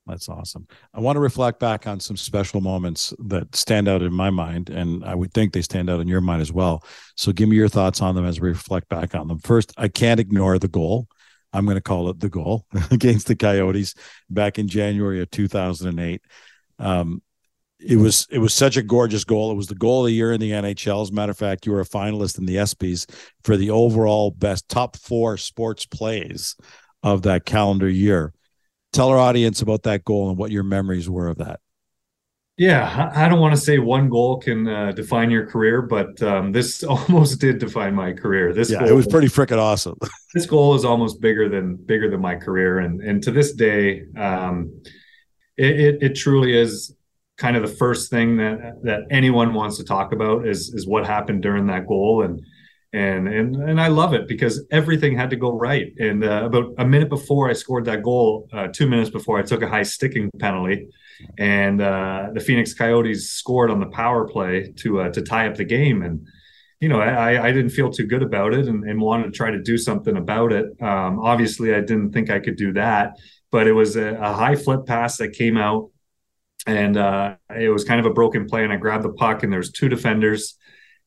That's 0.08 0.28
awesome. 0.28 0.68
I 0.94 1.02
want 1.02 1.18
to 1.18 1.20
reflect 1.20 1.60
back 1.60 1.86
on 1.86 2.00
some 2.00 2.18
special 2.18 2.62
moments 2.62 3.14
that 3.20 3.56
stand 3.56 3.88
out 3.88 4.02
in 4.02 4.12
my 4.12 4.32
mind, 4.32 4.70
and 4.70 5.06
I 5.06 5.14
would 5.14 5.34
think 5.34 5.54
they 5.54 5.62
stand 5.62 5.90
out 5.90 6.00
in 6.00 6.08
your 6.08 6.22
mind 6.22 6.42
as 6.42 6.52
well. 6.52 6.84
So, 7.16 7.32
give 7.32 7.50
me 7.50 7.58
your 7.58 7.70
thoughts 7.70 8.02
on 8.02 8.16
them 8.16 8.26
as 8.26 8.40
we 8.40 8.50
reflect 8.50 8.90
back 8.90 9.14
on 9.14 9.28
them. 9.28 9.40
First, 9.40 9.74
I 9.78 9.88
can't 9.88 10.20
ignore 10.20 10.58
the 10.58 10.68
goal. 10.68 11.08
I'm 11.52 11.66
going 11.66 11.76
to 11.76 11.82
call 11.82 12.10
it 12.10 12.20
the 12.20 12.30
goal 12.30 12.66
against 12.92 13.28
the 13.28 13.36
Coyotes 13.36 13.96
back 14.30 14.60
in 14.60 14.68
January 14.68 15.22
of 15.22 15.30
2008. 15.32 16.22
Um, 16.80 17.22
it 17.80 17.96
was 17.96 18.28
it 18.30 18.40
was 18.40 18.54
such 18.54 18.78
a 18.78 18.84
gorgeous 18.84 19.24
goal. 19.24 19.52
It 19.52 19.56
was 19.56 19.68
the 19.68 19.76
goal 19.76 20.02
of 20.02 20.08
the 20.08 20.14
year 20.14 20.34
in 20.34 20.42
the 20.42 20.52
NHL. 20.52 21.02
As 21.02 21.10
a 21.10 21.14
matter 21.14 21.32
of 21.32 21.38
fact, 21.38 21.66
you 21.66 21.72
were 21.72 21.82
a 21.82 21.86
finalist 21.86 22.38
in 22.38 22.46
the 22.46 22.58
ESPYS 22.58 23.10
for 23.44 23.56
the 23.56 23.70
overall 23.70 24.32
best 24.32 24.68
top 24.68 24.98
four 24.98 25.38
sports 25.38 25.86
plays 25.86 26.56
of 27.04 27.22
that 27.22 27.46
calendar 27.46 27.90
year. 27.90 28.34
Tell 28.92 29.10
our 29.10 29.18
audience 29.18 29.62
about 29.62 29.84
that 29.84 30.04
goal 30.04 30.30
and 30.30 30.38
what 30.38 30.52
your 30.52 30.64
memories 30.64 31.10
were 31.10 31.28
of 31.28 31.38
that. 31.38 31.60
Yeah, 32.58 33.10
I 33.16 33.30
don't 33.30 33.40
want 33.40 33.56
to 33.56 33.62
say 33.62 33.80
one 33.80 34.10
goal 34.10 34.38
can 34.40 34.68
uh, 34.68 34.92
define 34.92 35.32
your 35.32 35.46
career, 35.46 35.82
but 35.82 36.22
um, 36.22 36.52
this 36.52 36.84
almost 37.10 37.40
did 37.40 37.60
define 37.60 37.96
my 37.96 38.12
career. 38.12 38.52
This 38.52 38.70
yeah, 38.70 38.80
goal, 38.80 38.90
it 38.90 38.94
was 38.94 39.08
pretty 39.08 39.28
freaking 39.28 39.60
awesome. 39.60 39.98
this 40.34 40.46
goal 40.46 40.76
is 40.76 40.84
almost 40.84 41.22
bigger 41.22 41.48
than 41.48 41.78
bigger 41.78 42.10
than 42.10 42.20
my 42.20 42.36
career, 42.36 42.80
and 42.80 43.00
and 43.00 43.24
to 43.24 43.32
this 43.32 43.54
day, 43.54 44.04
um, 44.18 44.82
it, 45.56 45.80
it, 45.80 46.04
it 46.04 46.14
truly 46.16 46.58
is 46.58 46.94
kind 47.40 47.56
of 47.56 47.64
the 47.64 47.76
first 47.76 48.12
thing 48.12 48.38
that 48.38 48.84
that 48.84 49.02
anyone 49.10 49.54
wants 49.54 49.78
to 49.78 49.84
talk 49.84 50.12
about 50.12 50.46
is 50.46 50.74
is 50.74 50.86
what 50.86 51.08
happened 51.08 51.42
during 51.42 51.66
that 51.68 51.88
goal 51.88 52.22
and 52.24 52.46
and 52.92 53.28
and 53.28 53.56
and 53.56 53.80
I 53.80 53.88
love 53.88 54.14
it 54.14 54.28
because 54.28 54.66
everything 54.72 55.16
had 55.16 55.30
to 55.30 55.36
go 55.36 55.52
right. 55.52 55.92
And 56.00 56.24
uh, 56.24 56.44
about 56.46 56.74
a 56.78 56.86
minute 56.86 57.10
before 57.10 57.50
I 57.50 57.54
scored 57.54 57.86
that 57.86 58.04
goal, 58.04 58.50
uh, 58.52 58.68
two 58.68 58.88
minutes 58.88 59.10
before 59.10 59.40
I 59.40 59.44
took 59.44 59.62
a 59.62 59.70
high 59.70 59.84
sticking 59.84 60.30
penalty, 60.40 60.88
and 61.38 61.82
uh, 61.82 62.30
the 62.34 62.40
Phoenix 62.40 62.74
Coyotes 62.74 63.30
scored 63.30 63.70
on 63.72 63.80
the 63.80 63.88
power 63.88 64.28
play 64.28 64.74
to 64.78 65.02
uh, 65.02 65.10
to 65.12 65.22
tie 65.22 65.48
up 65.48 65.56
the 65.56 65.66
game. 65.66 66.02
And 66.02 66.28
you 66.82 66.90
know, 66.90 67.00
I, 67.00 67.48
I 67.48 67.52
didn't 67.52 67.72
feel 67.72 67.92
too 67.92 68.08
good 68.08 68.24
about 68.24 68.54
it 68.54 68.68
and, 68.68 68.86
and 68.86 69.02
wanted 69.02 69.26
to 69.26 69.32
try 69.32 69.52
to 69.52 69.62
do 69.62 69.78
something 69.78 70.16
about 70.16 70.54
it. 70.54 70.66
Um, 70.82 71.20
obviously, 71.20 71.76
I 71.76 71.82
didn't 71.82 72.12
think 72.12 72.30
I 72.30 72.40
could 72.40 72.56
do 72.56 72.72
that, 72.74 73.18
but 73.52 73.68
it 73.68 73.74
was 73.74 73.98
a, 73.98 74.16
a 74.16 74.34
high 74.34 74.56
flip 74.56 74.86
pass 74.86 75.18
that 75.18 75.34
came 75.34 75.58
out 75.58 75.90
and 76.70 76.98
uh, 76.98 77.36
it 77.56 77.70
was 77.70 77.84
kind 77.84 78.00
of 78.00 78.06
a 78.06 78.14
broken 78.14 78.46
play. 78.46 78.64
And 78.64 78.72
I 78.72 78.78
grabbed 78.78 79.04
the 79.04 79.14
puck, 79.14 79.44
and 79.44 79.52
there's 79.52 79.72
two 79.72 79.90
defenders, 79.90 80.56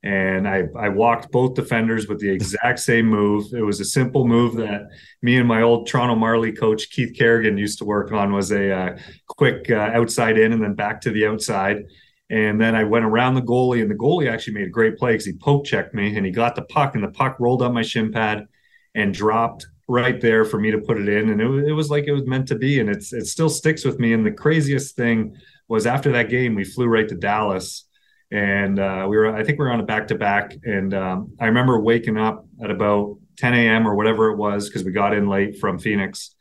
and 0.02 0.48
I 0.48 0.64
I 0.76 0.88
walked 0.88 1.30
both 1.30 1.54
defenders 1.54 2.08
with 2.08 2.18
the 2.18 2.30
exact 2.30 2.80
same 2.80 3.06
move. 3.06 3.52
It 3.54 3.62
was 3.62 3.80
a 3.80 3.84
simple 3.84 4.26
move 4.26 4.56
that 4.56 4.88
me 5.22 5.36
and 5.36 5.46
my 5.46 5.62
old 5.62 5.86
Toronto 5.86 6.16
Marley 6.16 6.52
coach 6.52 6.90
Keith 6.90 7.16
Kerrigan 7.16 7.56
used 7.56 7.78
to 7.78 7.84
work 7.84 8.12
on. 8.12 8.32
Was 8.32 8.50
a 8.50 8.72
uh, 8.72 8.98
quick 9.28 9.70
uh, 9.70 9.90
outside 9.94 10.36
in 10.36 10.52
and 10.52 10.62
then 10.62 10.74
back 10.74 11.00
to 11.02 11.10
the 11.10 11.26
outside. 11.26 11.84
And 12.30 12.58
then 12.58 12.74
I 12.74 12.84
went 12.84 13.04
around 13.04 13.34
the 13.34 13.42
goalie, 13.42 13.82
and 13.82 13.90
the 13.90 13.94
goalie 13.94 14.30
actually 14.30 14.54
made 14.54 14.66
a 14.66 14.70
great 14.70 14.96
play 14.96 15.12
because 15.12 15.26
he 15.26 15.34
poke 15.34 15.66
checked 15.66 15.94
me 15.94 16.16
and 16.16 16.26
he 16.26 16.32
got 16.32 16.56
the 16.56 16.62
puck, 16.62 16.94
and 16.94 17.04
the 17.04 17.10
puck 17.10 17.36
rolled 17.38 17.62
up 17.62 17.72
my 17.72 17.82
shin 17.82 18.10
pad 18.10 18.46
and 18.94 19.14
dropped 19.14 19.66
right 19.88 20.20
there 20.20 20.44
for 20.44 20.58
me 20.58 20.70
to 20.70 20.78
put 20.78 20.98
it 20.98 21.08
in. 21.08 21.28
And 21.28 21.40
it, 21.40 21.68
it 21.68 21.72
was 21.72 21.90
like 21.90 22.04
it 22.04 22.12
was 22.12 22.26
meant 22.26 22.48
to 22.48 22.56
be. 22.56 22.80
And 22.80 22.88
it's 22.88 23.12
it 23.12 23.26
still 23.26 23.50
sticks 23.50 23.84
with 23.84 23.98
me. 23.98 24.12
And 24.12 24.24
the 24.24 24.32
craziest 24.32 24.96
thing 24.96 25.36
was 25.72 25.86
after 25.86 26.12
that 26.12 26.28
game, 26.28 26.54
we 26.54 26.64
flew 26.64 26.86
right 26.86 27.08
to 27.08 27.14
Dallas. 27.14 27.86
And 28.30 28.78
uh, 28.78 29.06
we 29.08 29.16
were, 29.16 29.34
I 29.34 29.42
think 29.44 29.58
we 29.58 29.64
were 29.64 29.72
on 29.72 29.80
a 29.80 29.84
back 29.84 30.08
to 30.08 30.14
back. 30.14 30.54
And 30.64 30.94
um, 30.94 31.32
I 31.40 31.46
remember 31.46 31.80
waking 31.80 32.16
up 32.16 32.46
at 32.62 32.70
about 32.70 33.16
10 33.38 33.54
a.m. 33.54 33.86
or 33.86 33.94
whatever 33.94 34.30
it 34.30 34.36
was 34.36 34.68
because 34.68 34.84
we 34.84 34.92
got 34.92 35.14
in 35.14 35.28
late 35.28 35.58
from 35.58 35.78
Phoenix 35.78 36.34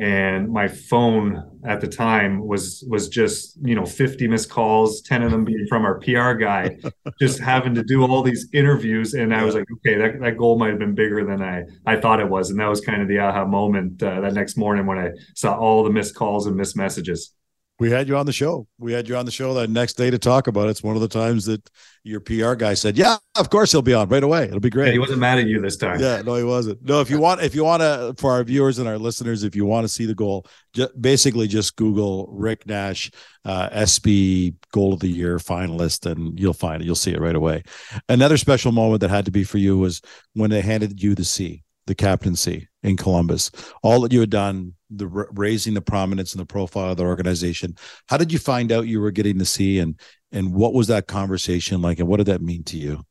and 0.00 0.50
my 0.50 0.66
phone 0.66 1.60
at 1.64 1.82
the 1.82 1.86
time 1.86 2.46
was 2.46 2.82
was 2.88 3.08
just 3.08 3.58
you 3.62 3.74
know 3.74 3.84
50 3.84 4.28
missed 4.28 4.48
calls 4.48 5.02
10 5.02 5.22
of 5.22 5.30
them 5.30 5.44
being 5.44 5.66
from 5.68 5.84
our 5.84 5.98
pr 5.98 6.32
guy 6.32 6.78
just 7.20 7.38
having 7.38 7.74
to 7.74 7.82
do 7.82 8.02
all 8.02 8.22
these 8.22 8.48
interviews 8.54 9.12
and 9.12 9.34
i 9.34 9.44
was 9.44 9.54
like 9.54 9.66
okay 9.72 9.98
that, 9.98 10.18
that 10.20 10.38
goal 10.38 10.58
might 10.58 10.70
have 10.70 10.78
been 10.78 10.94
bigger 10.94 11.24
than 11.26 11.42
i 11.42 11.64
i 11.84 11.96
thought 11.96 12.18
it 12.18 12.28
was 12.28 12.48
and 12.48 12.58
that 12.58 12.68
was 12.68 12.80
kind 12.80 13.02
of 13.02 13.08
the 13.08 13.18
aha 13.18 13.44
moment 13.44 14.02
uh, 14.02 14.20
that 14.20 14.32
next 14.32 14.56
morning 14.56 14.86
when 14.86 14.98
i 14.98 15.10
saw 15.34 15.54
all 15.54 15.84
the 15.84 15.90
missed 15.90 16.14
calls 16.14 16.46
and 16.46 16.56
missed 16.56 16.76
messages 16.76 17.34
we 17.80 17.90
had 17.90 18.08
you 18.08 18.16
on 18.16 18.26
the 18.26 18.32
show. 18.32 18.68
We 18.78 18.92
had 18.92 19.08
you 19.08 19.16
on 19.16 19.24
the 19.24 19.32
show 19.32 19.54
that 19.54 19.70
next 19.70 19.94
day 19.94 20.10
to 20.10 20.18
talk 20.18 20.48
about 20.48 20.68
it. 20.68 20.72
It's 20.72 20.82
one 20.82 20.96
of 20.96 21.00
the 21.00 21.08
times 21.08 21.46
that 21.46 21.66
your 22.04 22.20
PR 22.20 22.52
guy 22.52 22.74
said, 22.74 22.98
"Yeah, 22.98 23.16
of 23.38 23.48
course 23.48 23.72
he'll 23.72 23.80
be 23.80 23.94
on 23.94 24.06
right 24.10 24.22
away. 24.22 24.44
It'll 24.44 24.60
be 24.60 24.68
great." 24.68 24.88
Yeah, 24.88 24.92
he 24.92 24.98
wasn't 24.98 25.20
mad 25.20 25.38
at 25.38 25.46
you 25.46 25.62
this 25.62 25.78
time. 25.78 25.98
Yeah, 25.98 26.20
no, 26.20 26.34
he 26.34 26.44
wasn't. 26.44 26.84
No, 26.84 27.00
if 27.00 27.08
you 27.08 27.18
want, 27.18 27.40
if 27.40 27.54
you 27.54 27.64
want 27.64 27.80
to, 27.80 28.14
for 28.18 28.32
our 28.32 28.44
viewers 28.44 28.78
and 28.78 28.86
our 28.86 28.98
listeners, 28.98 29.44
if 29.44 29.56
you 29.56 29.64
want 29.64 29.84
to 29.84 29.88
see 29.88 30.04
the 30.04 30.14
goal, 30.14 30.46
just, 30.74 31.00
basically 31.00 31.48
just 31.48 31.74
Google 31.76 32.28
Rick 32.30 32.66
Nash, 32.66 33.10
uh, 33.46 33.70
ESPY 33.72 34.54
Goal 34.72 34.92
of 34.92 35.00
the 35.00 35.08
Year 35.08 35.38
finalist, 35.38 36.04
and 36.04 36.38
you'll 36.38 36.52
find 36.52 36.82
it. 36.82 36.84
You'll 36.84 36.94
see 36.94 37.12
it 37.12 37.20
right 37.20 37.34
away. 37.34 37.62
Another 38.10 38.36
special 38.36 38.72
moment 38.72 39.00
that 39.00 39.10
had 39.10 39.24
to 39.24 39.30
be 39.30 39.42
for 39.42 39.56
you 39.56 39.78
was 39.78 40.02
when 40.34 40.50
they 40.50 40.60
handed 40.60 41.02
you 41.02 41.14
the 41.14 41.24
C 41.24 41.62
the 41.86 41.94
captaincy 41.94 42.68
in 42.82 42.96
Columbus, 42.96 43.50
all 43.82 44.00
that 44.00 44.12
you 44.12 44.20
had 44.20 44.30
done, 44.30 44.74
the 44.90 45.06
raising 45.06 45.74
the 45.74 45.80
prominence 45.80 46.32
and 46.32 46.40
the 46.40 46.46
profile 46.46 46.92
of 46.92 46.96
the 46.96 47.04
organization. 47.04 47.76
How 48.06 48.16
did 48.16 48.32
you 48.32 48.38
find 48.38 48.72
out 48.72 48.86
you 48.86 49.00
were 49.00 49.10
getting 49.10 49.38
the 49.38 49.44
C, 49.44 49.78
and 49.78 49.98
and 50.32 50.54
what 50.54 50.74
was 50.74 50.86
that 50.88 51.06
conversation 51.06 51.82
like, 51.82 51.98
and 51.98 52.08
what 52.08 52.18
did 52.18 52.26
that 52.26 52.42
mean 52.42 52.64
to 52.64 52.76
you? 52.76 53.04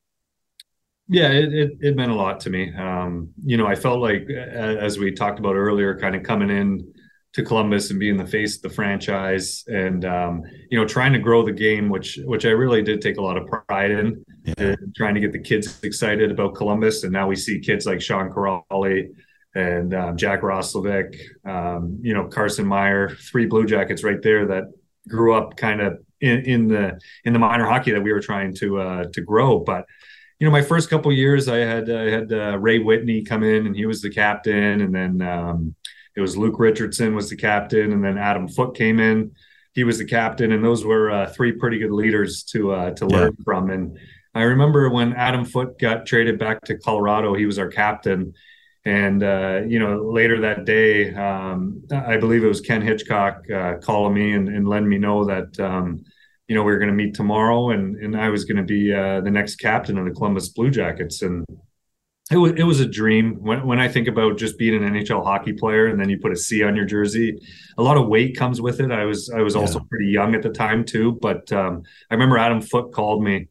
Yeah, 1.11 1.31
it, 1.31 1.53
it, 1.53 1.71
it 1.81 1.95
meant 1.95 2.11
a 2.11 2.15
lot 2.15 2.39
to 2.41 2.51
me. 2.51 2.71
Um, 2.75 3.29
you 3.43 3.57
know, 3.57 3.65
I 3.65 3.73
felt 3.73 3.99
like, 3.99 4.29
as 4.29 4.99
we 4.99 5.11
talked 5.11 5.39
about 5.39 5.55
earlier, 5.55 5.97
kind 5.97 6.15
of 6.15 6.21
coming 6.21 6.51
in 6.51 6.93
to 7.33 7.43
Columbus 7.43 7.91
and 7.91 7.99
being 7.99 8.17
the 8.17 8.25
face 8.25 8.55
of 8.55 8.63
the 8.63 8.69
franchise, 8.69 9.63
and 9.67 10.03
um, 10.05 10.41
you 10.69 10.79
know, 10.79 10.85
trying 10.85 11.13
to 11.13 11.19
grow 11.19 11.45
the 11.45 11.51
game, 11.51 11.89
which 11.89 12.19
which 12.25 12.45
I 12.45 12.49
really 12.49 12.81
did 12.81 13.01
take 13.01 13.17
a 13.17 13.21
lot 13.21 13.37
of 13.37 13.47
pride 13.47 13.91
in, 13.91 14.25
yeah. 14.57 14.75
trying 14.95 15.13
to 15.13 15.19
get 15.19 15.31
the 15.31 15.39
kids 15.39 15.79
excited 15.83 16.31
about 16.31 16.55
Columbus. 16.55 17.03
And 17.03 17.13
now 17.13 17.27
we 17.27 17.35
see 17.35 17.59
kids 17.59 17.85
like 17.85 18.01
Sean 18.01 18.31
Kuraly 18.31 19.09
and 19.55 19.93
um, 19.93 20.17
Jack 20.17 20.41
Roslovic, 20.41 21.15
um, 21.45 21.99
you 22.01 22.13
know, 22.13 22.25
Carson 22.25 22.65
Meyer, 22.65 23.09
three 23.09 23.45
Blue 23.45 23.65
Jackets 23.65 24.03
right 24.03 24.21
there 24.21 24.47
that 24.47 24.63
grew 25.07 25.33
up 25.33 25.55
kind 25.55 25.81
of 25.81 25.99
in, 26.21 26.39
in, 26.41 26.67
the 26.67 26.99
in 27.25 27.33
the 27.33 27.39
minor 27.39 27.65
hockey 27.65 27.91
that 27.91 28.01
we 28.01 28.11
were 28.11 28.19
trying 28.19 28.53
to 28.55 28.79
uh, 28.79 29.03
to 29.13 29.21
grow. 29.21 29.59
But 29.59 29.85
you 30.39 30.47
know, 30.47 30.51
my 30.51 30.61
first 30.61 30.89
couple 30.89 31.11
years, 31.11 31.47
I 31.47 31.57
had 31.57 31.89
I 31.91 32.09
had 32.09 32.31
uh, 32.31 32.57
Ray 32.57 32.79
Whitney 32.79 33.23
come 33.23 33.43
in, 33.43 33.67
and 33.67 33.75
he 33.75 33.85
was 33.85 34.01
the 34.01 34.09
captain, 34.09 34.81
and 34.81 34.95
then 34.95 35.21
um, 35.21 35.75
it 36.19 36.21
was 36.21 36.37
Luke 36.37 36.59
Richardson 36.59 37.15
was 37.15 37.29
the 37.29 37.37
captain, 37.37 37.93
and 37.93 38.03
then 38.03 38.17
Adam 38.17 38.49
Foote 38.49 38.75
came 38.75 38.99
in. 38.99 39.31
He 39.73 39.85
was 39.85 39.97
the 39.97 40.05
captain, 40.05 40.51
and 40.51 40.63
those 40.63 40.83
were 40.83 41.09
uh, 41.09 41.29
three 41.29 41.53
pretty 41.53 41.79
good 41.79 41.91
leaders 41.91 42.43
to 42.51 42.73
uh, 42.73 42.91
to 42.91 43.07
learn 43.07 43.37
from. 43.45 43.69
And 43.69 43.97
I 44.35 44.41
remember 44.41 44.89
when 44.89 45.13
Adam 45.13 45.45
Foote 45.45 45.79
got 45.79 46.05
traded 46.05 46.37
back 46.37 46.61
to 46.65 46.77
Colorado, 46.77 47.33
he 47.35 47.45
was 47.45 47.57
our 47.57 47.69
captain. 47.69 48.33
And 48.83 49.23
uh, 49.23 49.61
you 49.65 49.79
know, 49.79 50.09
later 50.11 50.41
that 50.41 50.65
day, 50.65 51.13
um, 51.13 51.83
I 51.89 52.17
believe 52.17 52.43
it 52.43 52.47
was 52.47 52.59
Ken 52.59 52.81
Hitchcock 52.81 53.49
uh, 53.49 53.75
calling 53.81 54.13
me 54.13 54.33
and, 54.33 54.49
and 54.49 54.67
letting 54.67 54.89
me 54.89 54.97
know 54.97 55.23
that 55.23 55.57
um, 55.57 56.03
you 56.49 56.55
know 56.55 56.63
we 56.63 56.73
were 56.73 56.79
going 56.79 56.89
to 56.89 56.95
meet 56.95 57.13
tomorrow, 57.13 57.69
and 57.69 57.95
and 57.95 58.17
I 58.17 58.27
was 58.27 58.43
going 58.43 58.57
to 58.57 58.63
be 58.63 58.93
uh, 58.93 59.21
the 59.21 59.31
next 59.31 59.55
captain 59.55 59.97
of 59.97 60.03
the 60.03 60.11
Columbus 60.11 60.49
Blue 60.49 60.69
Jackets. 60.69 61.21
And 61.21 61.45
it 62.31 62.37
was 62.37 62.51
it 62.53 62.63
was 62.63 62.79
a 62.79 62.85
dream. 62.85 63.37
When 63.41 63.65
when 63.65 63.79
I 63.79 63.87
think 63.87 64.07
about 64.07 64.37
just 64.37 64.57
being 64.57 64.75
an 64.75 64.93
NHL 64.93 65.23
hockey 65.23 65.53
player 65.53 65.87
and 65.87 65.99
then 65.99 66.09
you 66.09 66.19
put 66.19 66.31
a 66.31 66.35
C 66.35 66.63
on 66.63 66.75
your 66.75 66.85
jersey, 66.85 67.39
a 67.77 67.81
lot 67.81 67.97
of 67.97 68.07
weight 68.07 68.37
comes 68.37 68.61
with 68.61 68.79
it. 68.79 68.91
I 68.91 69.05
was 69.05 69.31
I 69.31 69.41
was 69.41 69.55
yeah. 69.55 69.61
also 69.61 69.79
pretty 69.79 70.07
young 70.07 70.35
at 70.35 70.43
the 70.43 70.49
time 70.49 70.85
too, 70.85 71.13
but 71.13 71.51
um, 71.51 71.83
I 72.09 72.13
remember 72.13 72.37
Adam 72.37 72.61
Foote 72.61 72.93
called 72.93 73.23
me, 73.23 73.47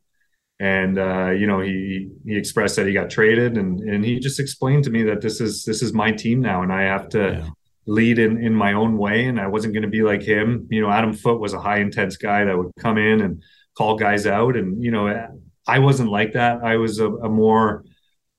and 0.60 0.96
uh, 0.96 1.30
you 1.30 1.48
know 1.48 1.58
he 1.60 2.08
he 2.24 2.36
expressed 2.36 2.76
that 2.76 2.86
he 2.86 2.92
got 2.92 3.10
traded, 3.10 3.58
and 3.58 3.80
and 3.80 4.04
he 4.04 4.20
just 4.20 4.38
explained 4.38 4.84
to 4.84 4.90
me 4.90 5.02
that 5.04 5.22
this 5.22 5.40
is 5.40 5.64
this 5.64 5.82
is 5.82 5.92
my 5.92 6.12
team 6.12 6.40
now, 6.40 6.62
and 6.62 6.72
I 6.72 6.82
have 6.82 7.08
to. 7.10 7.18
Yeah. 7.18 7.48
lead 7.90 8.18
in 8.18 8.36
in 8.44 8.54
my 8.54 8.74
own 8.74 8.98
way 8.98 9.24
and 9.24 9.40
I 9.40 9.46
wasn't 9.46 9.72
going 9.72 9.88
to 9.90 9.96
be 9.98 10.02
like 10.02 10.22
him 10.22 10.68
you 10.68 10.82
know 10.82 10.90
Adam 10.90 11.14
Foote 11.14 11.40
was 11.40 11.54
a 11.54 11.58
high 11.68 11.78
intense 11.78 12.18
guy 12.18 12.44
that 12.44 12.54
would 12.58 12.70
come 12.78 12.98
in 12.98 13.22
and 13.22 13.42
call 13.78 13.96
guys 13.96 14.26
out 14.26 14.58
and 14.58 14.84
you 14.84 14.90
know 14.90 15.04
I 15.66 15.78
wasn't 15.78 16.10
like 16.10 16.34
that 16.34 16.62
I 16.62 16.76
was 16.76 16.98
a, 16.98 17.08
a 17.08 17.30
more 17.30 17.84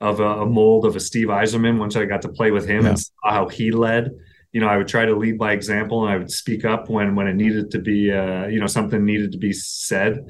of 0.02 0.20
a, 0.20 0.42
a, 0.42 0.46
mold 0.46 0.86
of 0.86 0.96
a 0.96 1.00
Steve 1.00 1.28
Yzerman 1.28 1.78
once 1.78 1.96
I 1.96 2.06
got 2.06 2.22
to 2.22 2.30
play 2.30 2.52
with 2.52 2.68
him 2.68 2.84
yeah. 2.84 2.90
and 2.90 3.00
saw 3.00 3.14
how 3.24 3.48
he 3.50 3.72
led. 3.72 4.12
You 4.54 4.62
know, 4.62 4.68
I 4.68 4.78
would 4.78 4.88
try 4.88 5.06
to 5.06 5.16
lead 5.16 5.38
by 5.38 5.52
example 5.52 6.04
and 6.04 6.14
I 6.14 6.18
would 6.18 6.32
speak 6.32 6.66
up 6.66 6.90
when 6.90 7.16
when 7.16 7.28
it 7.28 7.36
needed 7.36 7.72
to 7.72 7.80
be 7.80 8.12
uh, 8.12 8.48
you 8.48 8.60
know, 8.60 8.68
something 8.68 9.04
needed 9.06 9.32
to 9.34 9.38
be 9.38 9.54
said. 9.54 10.26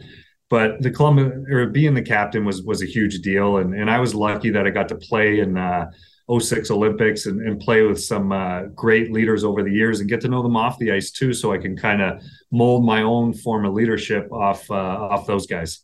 But 0.50 0.82
the 0.82 0.90
Columbus 0.90 1.32
or 1.52 1.68
being 1.68 1.94
the 1.94 2.02
captain 2.02 2.44
was 2.44 2.64
was 2.64 2.82
a 2.82 2.88
huge 2.88 3.20
deal. 3.20 3.58
And 3.58 3.74
and 3.74 3.90
I 3.90 4.00
was 4.00 4.16
lucky 4.16 4.50
that 4.50 4.66
I 4.66 4.72
got 4.72 4.90
to 4.90 4.96
play 4.96 5.40
in 5.40 5.58
uh 5.58 5.92
06 6.38 6.70
Olympics 6.70 7.26
and, 7.26 7.42
and 7.42 7.60
play 7.60 7.82
with 7.82 8.02
some 8.04 8.32
uh, 8.32 8.64
great 8.76 9.12
leaders 9.12 9.44
over 9.44 9.64
the 9.64 9.72
years 9.72 10.00
and 10.00 10.08
get 10.08 10.22
to 10.22 10.28
know 10.28 10.44
them 10.44 10.56
off 10.56 10.78
the 10.78 10.92
ice 10.92 11.10
too, 11.10 11.34
so 11.34 11.52
I 11.52 11.58
can 11.58 11.76
kind 11.76 12.02
of 12.02 12.22
mold 12.52 12.86
my 12.86 13.02
own 13.02 13.34
form 13.34 13.66
of 13.66 13.74
leadership 13.74 14.32
off 14.32 14.70
uh, 14.70 14.74
off 14.76 15.26
those 15.26 15.48
guys. 15.48 15.80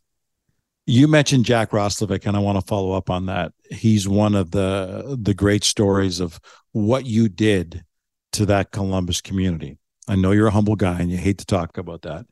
You 0.87 1.07
mentioned 1.07 1.45
Jack 1.45 1.71
Roslovic, 1.71 2.27
and 2.27 2.37
I 2.37 2.39
want 2.39 2.59
to 2.59 2.65
follow 2.65 2.91
up 2.91 3.09
on 3.09 3.25
that. 3.25 3.53
He's 3.71 4.07
one 4.07 4.35
of 4.35 4.51
the 4.51 5.17
the 5.19 5.33
great 5.33 5.63
stories 5.63 6.19
of 6.19 6.39
what 6.73 7.05
you 7.05 7.27
did 7.27 7.83
to 8.33 8.45
that 8.45 8.71
Columbus 8.71 9.21
community. 9.21 9.77
I 10.07 10.15
know 10.15 10.31
you're 10.31 10.47
a 10.47 10.51
humble 10.51 10.75
guy 10.75 10.99
and 10.99 11.09
you 11.09 11.17
hate 11.17 11.39
to 11.39 11.45
talk 11.45 11.79
about 11.79 12.03
that. 12.03 12.27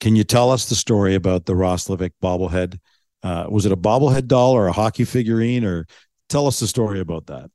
Can 0.00 0.16
you 0.16 0.24
tell 0.24 0.50
us 0.50 0.68
the 0.68 0.74
story 0.74 1.14
about 1.14 1.46
the 1.46 1.54
Roslovic 1.54 2.10
bobblehead? 2.22 2.78
Uh, 3.22 3.46
was 3.48 3.64
it 3.64 3.72
a 3.72 3.76
bobblehead 3.76 4.26
doll 4.26 4.52
or 4.52 4.66
a 4.66 4.72
hockey 4.72 5.04
figurine? 5.04 5.64
Or 5.64 5.86
tell 6.28 6.46
us 6.46 6.60
the 6.60 6.66
story 6.66 7.00
about 7.00 7.26
that, 7.28 7.50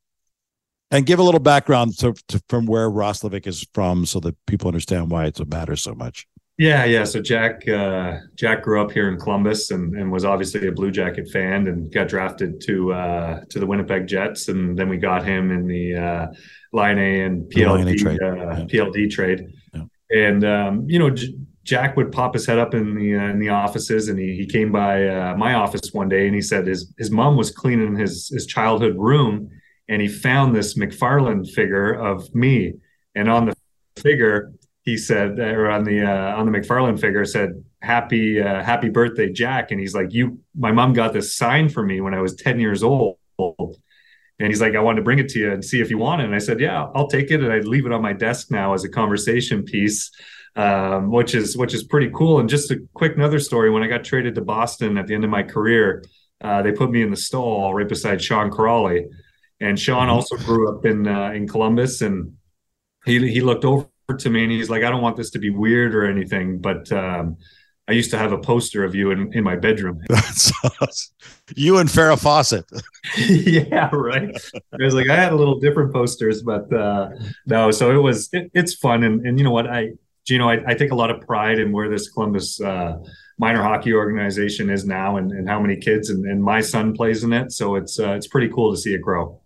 and 0.90 1.06
give 1.06 1.20
a 1.20 1.22
little 1.22 1.40
background 1.40 1.96
to, 1.98 2.14
to, 2.28 2.42
from 2.48 2.66
where 2.66 2.90
Roslovic 2.90 3.46
is 3.46 3.66
from, 3.72 4.04
so 4.04 4.18
that 4.20 4.34
people 4.46 4.66
understand 4.66 5.10
why 5.10 5.26
it 5.26 5.46
matters 5.46 5.82
so 5.82 5.94
much. 5.94 6.26
Yeah, 6.58 6.84
yeah. 6.86 7.04
So 7.04 7.22
Jack 7.22 7.66
uh, 7.68 8.18
Jack 8.34 8.64
grew 8.64 8.82
up 8.82 8.90
here 8.90 9.08
in 9.08 9.18
Columbus 9.18 9.70
and, 9.70 9.94
and 9.94 10.10
was 10.10 10.24
obviously 10.24 10.66
a 10.66 10.72
Blue 10.72 10.90
Jacket 10.90 11.30
fan 11.30 11.68
and 11.68 11.90
got 11.92 12.08
drafted 12.08 12.60
to 12.62 12.92
uh, 12.92 13.40
to 13.48 13.60
the 13.60 13.66
Winnipeg 13.66 14.08
Jets 14.08 14.48
and 14.48 14.76
then 14.76 14.88
we 14.88 14.96
got 14.96 15.24
him 15.24 15.52
in 15.52 15.68
the 15.68 15.94
uh, 15.94 16.26
Laine 16.72 16.98
and 16.98 17.52
PLD 17.52 17.96
trade. 17.96 18.20
Uh, 18.20 18.34
yeah. 18.34 18.64
PLD 18.64 19.08
trade. 19.08 19.46
Yeah. 19.72 19.84
And 20.10 20.44
um, 20.44 20.84
you 20.88 20.98
know 20.98 21.10
J- 21.10 21.36
Jack 21.62 21.96
would 21.96 22.10
pop 22.10 22.34
his 22.34 22.44
head 22.44 22.58
up 22.58 22.74
in 22.74 22.96
the 22.96 23.14
uh, 23.14 23.28
in 23.28 23.38
the 23.38 23.50
offices 23.50 24.08
and 24.08 24.18
he 24.18 24.34
he 24.34 24.44
came 24.44 24.72
by 24.72 25.06
uh, 25.06 25.36
my 25.36 25.54
office 25.54 25.92
one 25.92 26.08
day 26.08 26.26
and 26.26 26.34
he 26.34 26.42
said 26.42 26.66
his 26.66 26.92
his 26.98 27.12
mom 27.12 27.36
was 27.36 27.52
cleaning 27.52 27.94
his 27.94 28.30
his 28.30 28.46
childhood 28.46 28.96
room 28.98 29.48
and 29.88 30.02
he 30.02 30.08
found 30.08 30.56
this 30.56 30.76
McFarlane 30.76 31.48
figure 31.48 31.92
of 31.92 32.34
me 32.34 32.74
and 33.14 33.30
on 33.30 33.46
the 33.46 33.54
figure 33.96 34.52
he 34.82 34.96
said, 34.96 35.38
or 35.38 35.70
on 35.70 35.84
the 35.84 36.02
uh, 36.02 36.36
on 36.36 36.50
the 36.50 36.58
McFarlane 36.58 37.00
figure 37.00 37.24
said, 37.24 37.62
"Happy 37.82 38.40
uh, 38.40 38.62
Happy 38.62 38.88
birthday, 38.88 39.30
Jack." 39.30 39.70
And 39.70 39.80
he's 39.80 39.94
like, 39.94 40.12
"You, 40.12 40.40
my 40.56 40.72
mom 40.72 40.92
got 40.92 41.12
this 41.12 41.34
sign 41.34 41.68
for 41.68 41.82
me 41.82 42.00
when 42.00 42.14
I 42.14 42.20
was 42.20 42.34
ten 42.34 42.58
years 42.58 42.82
old." 42.82 43.18
And 44.40 44.48
he's 44.48 44.60
like, 44.60 44.76
I 44.76 44.80
wanted 44.80 44.96
to 44.96 45.02
bring 45.02 45.18
it 45.18 45.28
to 45.30 45.38
you 45.38 45.52
and 45.52 45.64
see 45.64 45.80
if 45.80 45.90
you 45.90 45.98
want 45.98 46.22
it. 46.22 46.26
And 46.26 46.34
I 46.34 46.38
said, 46.38 46.60
Yeah, 46.60 46.86
I'll 46.94 47.08
take 47.08 47.30
it. 47.30 47.42
And 47.42 47.52
I 47.52 47.58
leave 47.58 47.86
it 47.86 47.92
on 47.92 48.02
my 48.02 48.12
desk 48.12 48.50
now 48.50 48.72
as 48.72 48.84
a 48.84 48.88
conversation 48.88 49.64
piece, 49.64 50.10
um, 50.54 51.10
which 51.10 51.34
is 51.34 51.56
which 51.56 51.74
is 51.74 51.82
pretty 51.82 52.10
cool. 52.14 52.38
And 52.38 52.48
just 52.48 52.70
a 52.70 52.78
quick 52.94 53.16
another 53.16 53.40
story. 53.40 53.70
When 53.70 53.82
I 53.82 53.88
got 53.88 54.04
traded 54.04 54.36
to 54.36 54.42
Boston 54.42 54.96
at 54.96 55.06
the 55.08 55.14
end 55.14 55.24
of 55.24 55.30
my 55.30 55.42
career, 55.42 56.04
uh, 56.40 56.62
they 56.62 56.70
put 56.70 56.90
me 56.90 57.02
in 57.02 57.10
the 57.10 57.16
stall 57.16 57.74
right 57.74 57.88
beside 57.88 58.22
Sean 58.22 58.50
Kuraly. 58.50 59.06
And 59.60 59.78
Sean 59.78 60.02
mm-hmm. 60.02 60.10
also 60.10 60.36
grew 60.36 60.72
up 60.72 60.86
in 60.86 61.08
uh, 61.08 61.30
in 61.30 61.48
Columbus, 61.48 62.00
and 62.00 62.34
he 63.04 63.28
he 63.28 63.40
looked 63.40 63.64
over 63.64 63.88
to 64.16 64.30
me 64.30 64.42
and 64.42 64.52
he's 64.52 64.70
like, 64.70 64.82
I 64.82 64.90
don't 64.90 65.02
want 65.02 65.16
this 65.16 65.30
to 65.30 65.38
be 65.38 65.50
weird 65.50 65.94
or 65.94 66.06
anything, 66.06 66.58
but 66.58 66.90
um, 66.92 67.36
I 67.86 67.92
used 67.92 68.10
to 68.12 68.18
have 68.18 68.32
a 68.32 68.38
poster 68.38 68.84
of 68.84 68.94
you 68.94 69.10
in, 69.10 69.32
in 69.34 69.44
my 69.44 69.56
bedroom. 69.56 70.00
That's 70.08 70.50
awesome. 70.64 71.14
You 71.54 71.78
and 71.78 71.88
Farrah 71.88 72.20
Fawcett. 72.20 72.64
yeah, 73.18 73.90
right. 73.92 74.34
I 74.72 74.84
was 74.84 74.94
like, 74.94 75.10
I 75.10 75.16
had 75.16 75.32
a 75.32 75.36
little 75.36 75.60
different 75.60 75.92
posters, 75.92 76.42
but 76.42 76.72
uh, 76.72 77.10
no. 77.46 77.70
So 77.70 77.90
it 77.94 78.02
was, 78.02 78.30
it, 78.32 78.50
it's 78.54 78.74
fun. 78.74 79.04
And, 79.04 79.26
and 79.26 79.38
you 79.38 79.44
know 79.44 79.50
what? 79.50 79.66
I, 79.66 79.90
you 80.26 80.38
know, 80.38 80.48
I, 80.48 80.62
I 80.66 80.74
take 80.74 80.90
a 80.90 80.94
lot 80.94 81.10
of 81.10 81.20
pride 81.22 81.58
in 81.58 81.72
where 81.72 81.88
this 81.88 82.10
Columbus 82.10 82.60
uh, 82.60 82.98
minor 83.38 83.62
hockey 83.62 83.92
organization 83.92 84.70
is 84.70 84.86
now 84.86 85.16
and, 85.16 85.32
and 85.32 85.48
how 85.48 85.60
many 85.60 85.76
kids 85.76 86.10
and, 86.10 86.26
and 86.26 86.42
my 86.42 86.60
son 86.60 86.94
plays 86.94 87.24
in 87.24 87.32
it. 87.32 87.52
So 87.52 87.76
it's, 87.76 87.98
uh, 87.98 88.12
it's 88.12 88.26
pretty 88.26 88.48
cool 88.48 88.74
to 88.74 88.80
see 88.80 88.94
it 88.94 89.00
grow. 89.00 89.40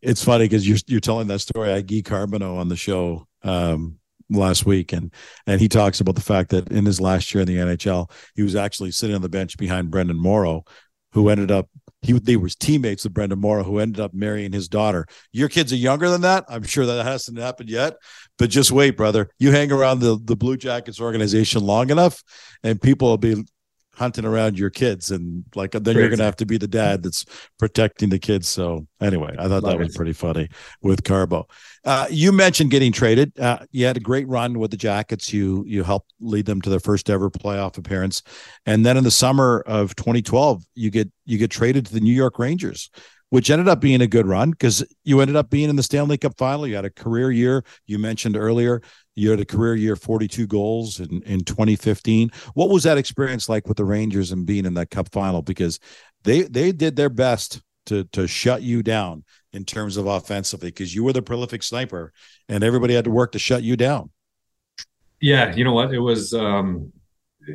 It's 0.00 0.24
funny 0.24 0.44
because 0.44 0.68
you're, 0.68 0.78
you're 0.88 1.00
telling 1.00 1.28
that 1.28 1.40
story. 1.40 1.70
I 1.70 1.76
had 1.76 1.86
Guy 1.86 2.02
Carbonneau 2.02 2.56
on 2.58 2.68
the 2.68 2.76
show 2.76 3.26
um, 3.44 3.98
last 4.30 4.66
week, 4.66 4.92
and 4.92 5.12
and 5.46 5.60
he 5.60 5.68
talks 5.68 6.00
about 6.00 6.14
the 6.14 6.20
fact 6.20 6.50
that 6.50 6.70
in 6.70 6.84
his 6.86 7.00
last 7.00 7.34
year 7.34 7.42
in 7.42 7.48
the 7.48 7.56
NHL, 7.56 8.10
he 8.34 8.42
was 8.42 8.56
actually 8.56 8.90
sitting 8.90 9.14
on 9.14 9.22
the 9.22 9.28
bench 9.28 9.56
behind 9.56 9.90
Brendan 9.90 10.18
Morrow, 10.18 10.64
who 11.12 11.28
ended 11.28 11.50
up 11.50 11.68
he 12.02 12.12
they 12.12 12.36
were 12.36 12.48
teammates 12.48 13.04
with 13.04 13.14
Brendan 13.14 13.38
Morrow, 13.38 13.62
who 13.62 13.78
ended 13.78 14.00
up 14.00 14.12
marrying 14.12 14.52
his 14.52 14.68
daughter. 14.68 15.06
Your 15.32 15.48
kids 15.48 15.72
are 15.72 15.76
younger 15.76 16.10
than 16.10 16.22
that. 16.22 16.44
I'm 16.48 16.64
sure 16.64 16.84
that 16.84 17.04
hasn't 17.04 17.38
happened 17.38 17.70
yet, 17.70 17.94
but 18.38 18.50
just 18.50 18.72
wait, 18.72 18.96
brother. 18.96 19.30
You 19.38 19.52
hang 19.52 19.70
around 19.70 20.00
the 20.00 20.18
the 20.22 20.36
Blue 20.36 20.56
Jackets 20.56 21.00
organization 21.00 21.64
long 21.64 21.90
enough, 21.90 22.22
and 22.62 22.80
people 22.80 23.08
will 23.08 23.18
be 23.18 23.44
hunting 23.94 24.24
around 24.24 24.58
your 24.58 24.70
kids 24.70 25.10
and 25.10 25.44
like 25.54 25.72
then 25.72 25.82
Crazy. 25.82 25.98
you're 25.98 26.08
gonna 26.08 26.24
have 26.24 26.36
to 26.36 26.46
be 26.46 26.58
the 26.58 26.66
dad 26.66 27.02
that's 27.02 27.24
protecting 27.58 28.08
the 28.08 28.18
kids. 28.18 28.48
So 28.48 28.86
anyway 29.00 29.34
i 29.38 29.48
thought 29.48 29.62
Love 29.62 29.72
that 29.72 29.78
was 29.78 29.96
pretty 29.96 30.12
funny 30.12 30.48
with 30.80 31.04
carbo. 31.04 31.46
Uh, 31.84 32.06
you 32.10 32.32
mentioned 32.32 32.70
getting 32.70 32.92
traded. 32.92 33.38
Uh, 33.38 33.58
you 33.70 33.86
had 33.86 33.96
a 33.96 34.00
great 34.00 34.28
run 34.28 34.58
with 34.58 34.70
the 34.70 34.76
jackets. 34.76 35.32
You 35.32 35.64
you 35.66 35.82
helped 35.82 36.12
lead 36.20 36.46
them 36.46 36.60
to 36.62 36.70
their 36.70 36.80
first 36.80 37.10
ever 37.10 37.30
playoff 37.30 37.78
appearance. 37.78 38.22
And 38.66 38.86
then 38.86 38.96
in 38.96 39.04
the 39.04 39.10
summer 39.10 39.62
of 39.66 39.94
2012 39.96 40.64
you 40.74 40.90
get 40.90 41.10
you 41.26 41.38
get 41.38 41.50
traded 41.50 41.86
to 41.86 41.92
the 41.92 42.00
new 42.00 42.12
york 42.12 42.38
rangers 42.38 42.90
which 43.32 43.48
ended 43.48 43.66
up 43.66 43.80
being 43.80 44.02
a 44.02 44.06
good 44.06 44.26
run 44.26 44.50
because 44.50 44.84
you 45.04 45.22
ended 45.22 45.36
up 45.36 45.48
being 45.48 45.70
in 45.70 45.76
the 45.76 45.82
stanley 45.82 46.18
cup 46.18 46.36
final. 46.36 46.66
You 46.66 46.76
had 46.76 46.84
a 46.84 46.90
career 46.90 47.30
year. 47.30 47.64
You 47.86 47.98
mentioned 47.98 48.36
earlier 48.36 48.82
you 49.14 49.30
had 49.30 49.40
a 49.40 49.44
career 49.44 49.74
year, 49.74 49.96
42 49.96 50.46
goals 50.46 51.00
in, 51.00 51.22
in 51.22 51.44
2015. 51.44 52.30
What 52.54 52.70
was 52.70 52.84
that 52.84 52.98
experience 52.98 53.48
like 53.48 53.68
with 53.68 53.76
the 53.76 53.84
Rangers 53.84 54.32
and 54.32 54.46
being 54.46 54.64
in 54.64 54.74
that 54.74 54.90
cup 54.90 55.08
final? 55.12 55.42
Because 55.42 55.78
they 56.24 56.42
they 56.42 56.72
did 56.72 56.96
their 56.96 57.10
best 57.10 57.60
to 57.86 58.04
to 58.04 58.26
shut 58.26 58.62
you 58.62 58.82
down 58.82 59.24
in 59.52 59.64
terms 59.64 59.96
of 59.96 60.06
offensively 60.06 60.68
because 60.68 60.94
you 60.94 61.04
were 61.04 61.12
the 61.12 61.22
prolific 61.22 61.62
sniper 61.62 62.12
and 62.48 62.64
everybody 62.64 62.94
had 62.94 63.04
to 63.04 63.10
work 63.10 63.32
to 63.32 63.38
shut 63.38 63.62
you 63.62 63.76
down. 63.76 64.10
Yeah, 65.20 65.54
you 65.54 65.64
know 65.64 65.72
what? 65.72 65.92
It 65.92 66.00
was 66.00 66.32
um 66.32 66.92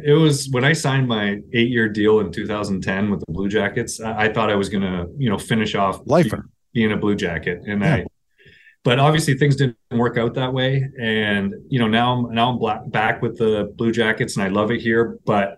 it 0.03 0.14
was 0.14 0.49
when 0.51 0.64
I 0.64 0.74
signed 0.74 1.08
my 1.08 1.39
eight 1.53 1.70
year 1.70 1.89
deal 1.89 2.20
in 2.20 2.32
2010 2.32 3.10
with 3.10 3.22
the 3.22 3.32
Blue 3.32 3.47
Jackets. 3.47 3.99
I, 4.01 4.26
I 4.26 4.34
thought 4.34 4.49
I 4.49 4.55
was 4.55 4.70
gonna, 4.70 5.05
you 5.18 5.30
know, 5.30 5.38
finish 5.38 5.76
off 5.76 6.01
lifer 6.05 6.49
being 6.74 6.91
a 6.91 6.97
Blue 6.97 7.16
Jacket. 7.16 7.62
And 7.66 7.82
yeah. 7.82 7.95
I 7.95 8.05
but 8.88 8.99
obviously 8.99 9.33
things 9.33 9.57
didn't 9.57 9.75
work 9.91 10.17
out 10.17 10.33
that 10.35 10.53
way. 10.53 10.89
And 10.97 11.53
you 11.67 11.77
know 11.77 11.89
now 11.89 12.13
I'm 12.13 12.33
now 12.33 12.51
I'm 12.51 12.57
black, 12.57 12.89
back 12.89 13.21
with 13.21 13.38
the 13.38 13.69
Blue 13.75 13.91
Jackets, 13.91 14.38
and 14.38 14.45
I 14.45 14.47
love 14.47 14.71
it 14.71 14.79
here. 14.79 15.19
But 15.25 15.57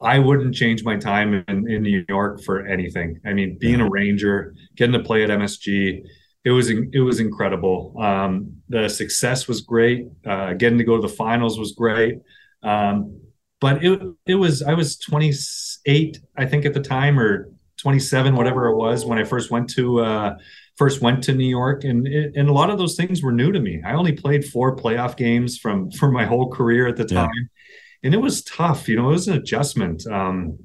I 0.00 0.20
wouldn't 0.20 0.54
change 0.54 0.84
my 0.84 0.96
time 0.96 1.44
in, 1.48 1.68
in 1.68 1.82
New 1.82 2.04
York 2.08 2.44
for 2.44 2.64
anything. 2.64 3.18
I 3.26 3.32
mean, 3.32 3.58
being 3.58 3.80
a 3.80 3.90
Ranger, 3.90 4.54
getting 4.76 4.92
to 4.92 5.02
play 5.02 5.24
at 5.24 5.30
MSG, 5.30 6.04
it 6.44 6.50
was 6.52 6.70
it 6.70 7.00
was 7.00 7.18
incredible. 7.18 7.96
Um, 8.00 8.62
the 8.68 8.88
success 8.88 9.48
was 9.48 9.62
great. 9.62 10.06
Uh, 10.24 10.52
getting 10.52 10.78
to 10.78 10.84
go 10.84 10.94
to 10.94 11.02
the 11.02 11.12
finals 11.12 11.58
was 11.58 11.72
great. 11.72 12.20
Um, 12.62 13.20
but 13.60 13.84
it 13.84 14.00
it 14.26 14.36
was 14.36 14.62
I 14.62 14.74
was 14.74 14.96
28, 14.96 16.20
I 16.36 16.46
think, 16.46 16.64
at 16.66 16.74
the 16.74 16.80
time, 16.80 17.18
or 17.18 17.50
27, 17.78 18.36
whatever 18.36 18.68
it 18.68 18.76
was, 18.76 19.04
when 19.04 19.18
I 19.18 19.24
first 19.24 19.50
went 19.50 19.70
to 19.70 20.02
uh, 20.02 20.34
first 20.80 21.02
went 21.02 21.22
to 21.24 21.34
New 21.34 21.46
York, 21.46 21.84
and 21.84 22.06
it, 22.06 22.32
and 22.34 22.48
a 22.48 22.54
lot 22.54 22.70
of 22.70 22.78
those 22.78 22.96
things 22.96 23.22
were 23.22 23.32
new 23.32 23.52
to 23.52 23.60
me. 23.60 23.82
I 23.84 23.92
only 23.92 24.12
played 24.12 24.46
four 24.46 24.74
playoff 24.74 25.14
games 25.14 25.58
from 25.58 25.90
from 25.90 26.14
my 26.14 26.24
whole 26.24 26.50
career 26.50 26.88
at 26.88 26.96
the 26.96 27.04
time, 27.04 27.28
yeah. 27.34 28.06
and 28.06 28.14
it 28.14 28.22
was 28.22 28.42
tough. 28.44 28.88
You 28.88 28.96
know, 28.96 29.10
it 29.10 29.12
was 29.12 29.28
an 29.28 29.36
adjustment. 29.36 30.06
Um, 30.06 30.58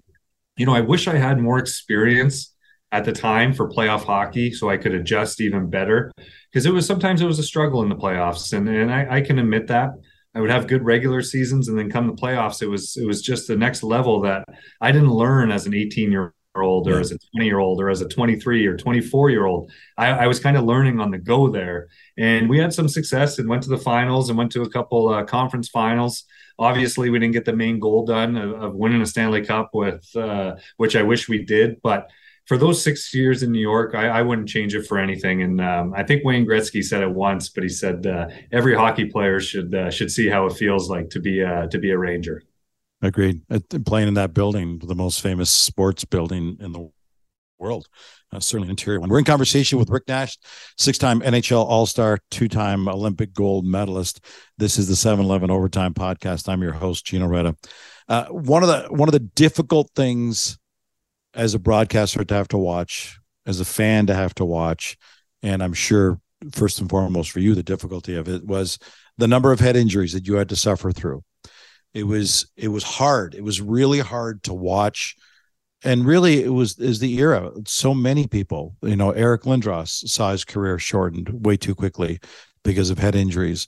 you 0.56 0.66
know, 0.66 0.74
I 0.74 0.80
wish 0.80 1.10
I 1.10 1.18
had 1.18 1.38
more 1.38 1.60
experience 1.60 2.56
at 2.94 3.04
the 3.04 3.12
time 3.12 3.52
for 3.52 3.70
playoff 3.70 4.06
hockey 4.06 4.54
so 4.54 4.70
I 4.70 4.78
could 4.78 4.94
adjust 4.94 5.42
even 5.42 5.70
better 5.70 6.14
because 6.50 6.66
it 6.66 6.72
was 6.72 6.86
sometimes 6.86 7.22
it 7.22 7.26
was 7.26 7.40
a 7.40 7.44
struggle 7.44 7.84
in 7.84 7.90
the 7.90 7.96
playoffs 7.96 8.54
and 8.54 8.70
and 8.70 8.90
I, 8.90 9.18
I 9.18 9.22
can 9.22 9.38
admit 9.38 9.68
that 9.68 9.90
I 10.34 10.40
would 10.40 10.52
have 10.52 10.68
good 10.68 10.86
regular 10.86 11.22
seasons 11.22 11.68
and 11.68 11.78
then 11.78 11.92
come 11.92 12.08
the 12.08 12.14
playoffs 12.14 12.62
it 12.62 12.68
was 12.68 12.96
it 12.96 13.06
was 13.06 13.22
just 13.22 13.50
the 13.50 13.58
next 13.58 13.84
level 13.84 14.22
that 14.22 14.46
I 14.80 14.94
didn't 14.94 15.12
learn 15.12 15.52
as 15.52 15.66
an 15.66 15.74
18 15.74 16.12
year 16.12 16.34
old 16.62 16.88
or 16.88 17.00
as 17.00 17.12
a 17.12 17.18
20 17.34 17.46
year 17.46 17.60
old 17.60 17.82
or 17.82 17.90
as 17.90 18.02
a 18.02 18.08
23 18.08 18.66
or 18.66 18.78
24 18.78 19.30
year 19.30 19.46
old 19.46 19.72
I, 19.98 20.08
I 20.08 20.28
was 20.28 20.40
kind 20.40 20.58
of 20.58 20.64
learning 20.64 21.00
on 21.00 21.12
the 21.12 21.18
go 21.18 21.50
there. 21.50 21.88
And 22.18 22.50
we 22.50 22.60
had 22.60 22.74
some 22.74 22.88
success 22.88 23.40
and 23.40 23.50
went 23.50 23.64
to 23.64 23.70
the 23.70 23.78
finals 23.78 24.30
and 24.30 24.38
went 24.38 24.52
to 24.54 24.62
a 24.62 24.70
couple 24.70 25.10
uh, 25.10 25.24
conference 25.24 25.70
finals. 25.70 26.24
Obviously 26.58 27.10
we 27.10 27.20
didn't 27.20 27.34
get 27.34 27.46
the 27.46 27.54
main 27.54 27.80
goal 27.80 28.06
done 28.06 28.38
of, 28.38 28.62
of 28.62 28.76
winning 28.76 29.02
a 29.02 29.06
stanley 29.06 29.46
cup 29.46 29.72
with 29.74 30.06
uh, 30.16 30.56
which 30.78 30.96
i 30.96 31.02
wish 31.02 31.28
we 31.28 31.44
did. 31.44 31.82
But 31.82 32.10
for 32.46 32.58
those 32.58 32.82
six 32.84 33.14
years 33.14 33.42
in 33.42 33.52
New 33.52 33.60
York, 33.60 33.96
I, 33.96 34.08
I 34.08 34.22
wouldn't 34.22 34.48
change 34.48 34.76
it 34.76 34.86
for 34.86 35.00
anything. 35.00 35.42
And 35.42 35.60
um, 35.60 35.94
I 35.96 36.04
think 36.04 36.24
Wayne 36.24 36.46
Gretzky 36.46 36.84
said 36.84 37.02
it 37.02 37.10
once, 37.10 37.50
but 37.50 37.64
he 37.64 37.70
said 37.70 38.06
uh, 38.06 38.28
every 38.52 38.76
hockey 38.76 39.06
player 39.06 39.40
should 39.40 39.74
uh, 39.74 39.90
should 39.90 40.12
see 40.12 40.28
how 40.30 40.46
it 40.46 40.54
feels 40.54 40.90
like 40.90 41.10
to 41.12 41.20
be 41.20 41.42
a, 41.42 41.68
to 41.70 41.80
be 41.80 41.92
a 41.92 41.98
Ranger. 41.98 42.44
Agreed. 43.06 43.42
Uh, 43.50 43.60
playing 43.86 44.08
in 44.08 44.14
that 44.16 44.34
building, 44.34 44.80
the 44.80 44.96
most 44.96 45.22
famous 45.22 45.50
sports 45.50 46.06
building 46.06 46.58
in 46.60 46.72
the 46.72 46.90
world, 47.60 47.88
uh, 48.32 48.40
certainly 48.40 48.70
interior 48.70 49.00
one. 49.00 49.10
We're 49.10 49.20
in 49.20 49.26
conversation 49.26 49.80
with 49.80 49.90
Rick 49.90 50.08
Nash, 50.08 50.38
six-time 50.78 51.22
NHL 51.22 51.64
All-Star, 51.66 52.20
two-time 52.32 52.88
Olympic 52.88 53.34
gold 53.34 53.66
medalist. 53.66 54.26
This 54.58 54.78
is 54.78 54.88
the 54.88 54.94
7-Eleven 54.96 55.50
Overtime 55.50 55.94
Podcast. 55.94 56.50
I'm 56.50 56.62
your 56.62 56.74
host, 56.74 57.06
Gino 57.06 57.28
Reda. 57.28 57.56
Uh, 58.08 58.26
one 58.26 58.64
of 58.64 58.70
the 58.70 58.88
one 58.90 59.10
of 59.10 59.14
the 59.14 59.20
difficult 59.20 59.90
things 59.96 60.58
as 61.34 61.54
a 61.54 61.60
broadcaster 61.60 62.24
to 62.24 62.34
have 62.34 62.48
to 62.50 62.58
watch, 62.58 63.20
as 63.46 63.60
a 63.60 63.66
fan 63.66 64.08
to 64.08 64.14
have 64.14 64.34
to 64.36 64.46
watch, 64.46 64.98
and 65.42 65.64
I'm 65.64 65.74
sure 65.74 66.20
first 66.52 66.80
and 66.80 66.90
foremost 66.90 67.32
for 67.32 67.40
you, 67.40 67.56
the 67.56 67.64
difficulty 67.64 68.16
of 68.16 68.28
it 68.28 68.46
was 68.46 68.78
the 69.18 69.28
number 69.28 69.52
of 69.52 69.60
head 69.60 69.76
injuries 69.76 70.14
that 70.14 70.28
you 70.28 70.36
had 70.36 70.50
to 70.50 70.56
suffer 70.56 70.92
through. 70.92 71.24
It 71.96 72.04
was 72.04 72.52
it 72.56 72.68
was 72.68 72.84
hard. 72.84 73.34
It 73.34 73.44
was 73.44 73.60
really 73.60 74.00
hard 74.00 74.44
to 74.44 74.54
watch. 74.54 75.16
And 75.84 76.06
really, 76.06 76.44
it 76.44 76.50
was 76.50 76.78
is 76.78 77.00
the 77.00 77.18
era. 77.20 77.52
So 77.66 77.96
many 77.96 78.28
people, 78.28 78.76
you 78.84 78.96
know, 78.96 79.12
Eric 79.12 79.44
Lindros 79.44 80.08
saw 80.08 80.32
his 80.32 80.46
career 80.46 80.78
shortened 80.78 81.46
way 81.46 81.58
too 81.58 81.74
quickly 81.74 82.20
because 82.64 82.92
of 82.92 83.00
head 83.00 83.16
injuries. 83.16 83.68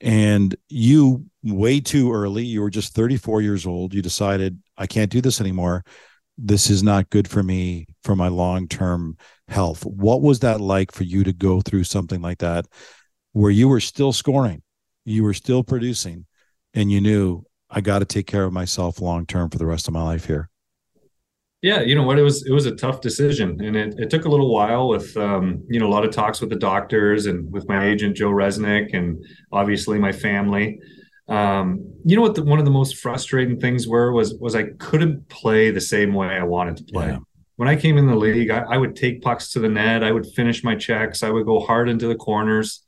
And 0.00 0.56
you, 0.68 1.26
way 1.44 1.78
too 1.80 2.12
early, 2.12 2.44
you 2.44 2.62
were 2.62 2.70
just 2.70 2.94
34 2.94 3.42
years 3.42 3.66
old. 3.66 3.94
You 3.94 4.00
decided, 4.00 4.58
I 4.76 4.86
can't 4.86 5.10
do 5.10 5.20
this 5.20 5.40
anymore 5.40 5.84
this 6.42 6.70
is 6.70 6.82
not 6.82 7.10
good 7.10 7.28
for 7.28 7.42
me 7.42 7.86
for 8.02 8.16
my 8.16 8.28
long 8.28 8.66
term 8.66 9.16
health. 9.48 9.84
What 9.84 10.22
was 10.22 10.40
that 10.40 10.60
like 10.60 10.90
for 10.90 11.04
you 11.04 11.22
to 11.24 11.32
go 11.32 11.60
through 11.60 11.84
something 11.84 12.22
like 12.22 12.38
that 12.38 12.66
where 13.32 13.50
you 13.50 13.68
were 13.68 13.80
still 13.80 14.12
scoring, 14.12 14.62
you 15.04 15.22
were 15.22 15.34
still 15.34 15.62
producing, 15.62 16.26
and 16.72 16.90
you 16.90 17.00
knew 17.00 17.44
I 17.70 17.80
got 17.80 18.00
to 18.00 18.04
take 18.04 18.26
care 18.26 18.44
of 18.44 18.52
myself 18.52 19.00
long 19.00 19.26
term 19.26 19.50
for 19.50 19.58
the 19.58 19.66
rest 19.66 19.88
of 19.88 19.94
my 19.94 20.02
life 20.02 20.26
here? 20.26 20.50
Yeah, 21.62 21.82
you 21.82 21.94
know 21.94 22.04
what? 22.04 22.18
It 22.18 22.22
was 22.22 22.46
it 22.46 22.52
was 22.52 22.64
a 22.64 22.74
tough 22.74 23.02
decision, 23.02 23.62
and 23.62 23.76
it, 23.76 23.94
it 23.98 24.10
took 24.10 24.24
a 24.24 24.30
little 24.30 24.52
while 24.52 24.88
with 24.88 25.14
um, 25.18 25.62
you 25.68 25.78
know 25.78 25.86
a 25.86 25.92
lot 25.92 26.06
of 26.06 26.10
talks 26.10 26.40
with 26.40 26.48
the 26.48 26.56
doctors 26.56 27.26
and 27.26 27.52
with 27.52 27.68
my 27.68 27.86
agent 27.86 28.16
Joe 28.16 28.30
Resnick, 28.30 28.94
and 28.94 29.22
obviously 29.52 29.98
my 29.98 30.10
family. 30.10 30.80
Um, 31.28 31.94
you 32.04 32.16
know 32.16 32.22
what? 32.22 32.34
The, 32.34 32.42
one 32.42 32.58
of 32.58 32.64
the 32.64 32.70
most 32.70 32.96
frustrating 32.96 33.60
things 33.60 33.86
were 33.86 34.10
was 34.10 34.34
was 34.34 34.54
I 34.54 34.64
couldn't 34.78 35.28
play 35.28 35.70
the 35.70 35.82
same 35.82 36.14
way 36.14 36.28
I 36.28 36.44
wanted 36.44 36.78
to 36.78 36.84
play. 36.84 37.08
Yeah. 37.08 37.18
When 37.56 37.68
I 37.68 37.76
came 37.76 37.98
in 37.98 38.06
the 38.06 38.16
league, 38.16 38.50
I, 38.50 38.60
I, 38.60 38.78
would 38.78 38.96
take 38.96 39.20
pucks 39.20 39.50
to 39.50 39.60
the 39.60 39.68
net. 39.68 40.02
I 40.02 40.12
would 40.12 40.26
finish 40.34 40.64
my 40.64 40.74
checks. 40.74 41.22
I 41.22 41.28
would 41.28 41.44
go 41.44 41.60
hard 41.60 41.90
into 41.90 42.06
the 42.06 42.14
corners, 42.14 42.82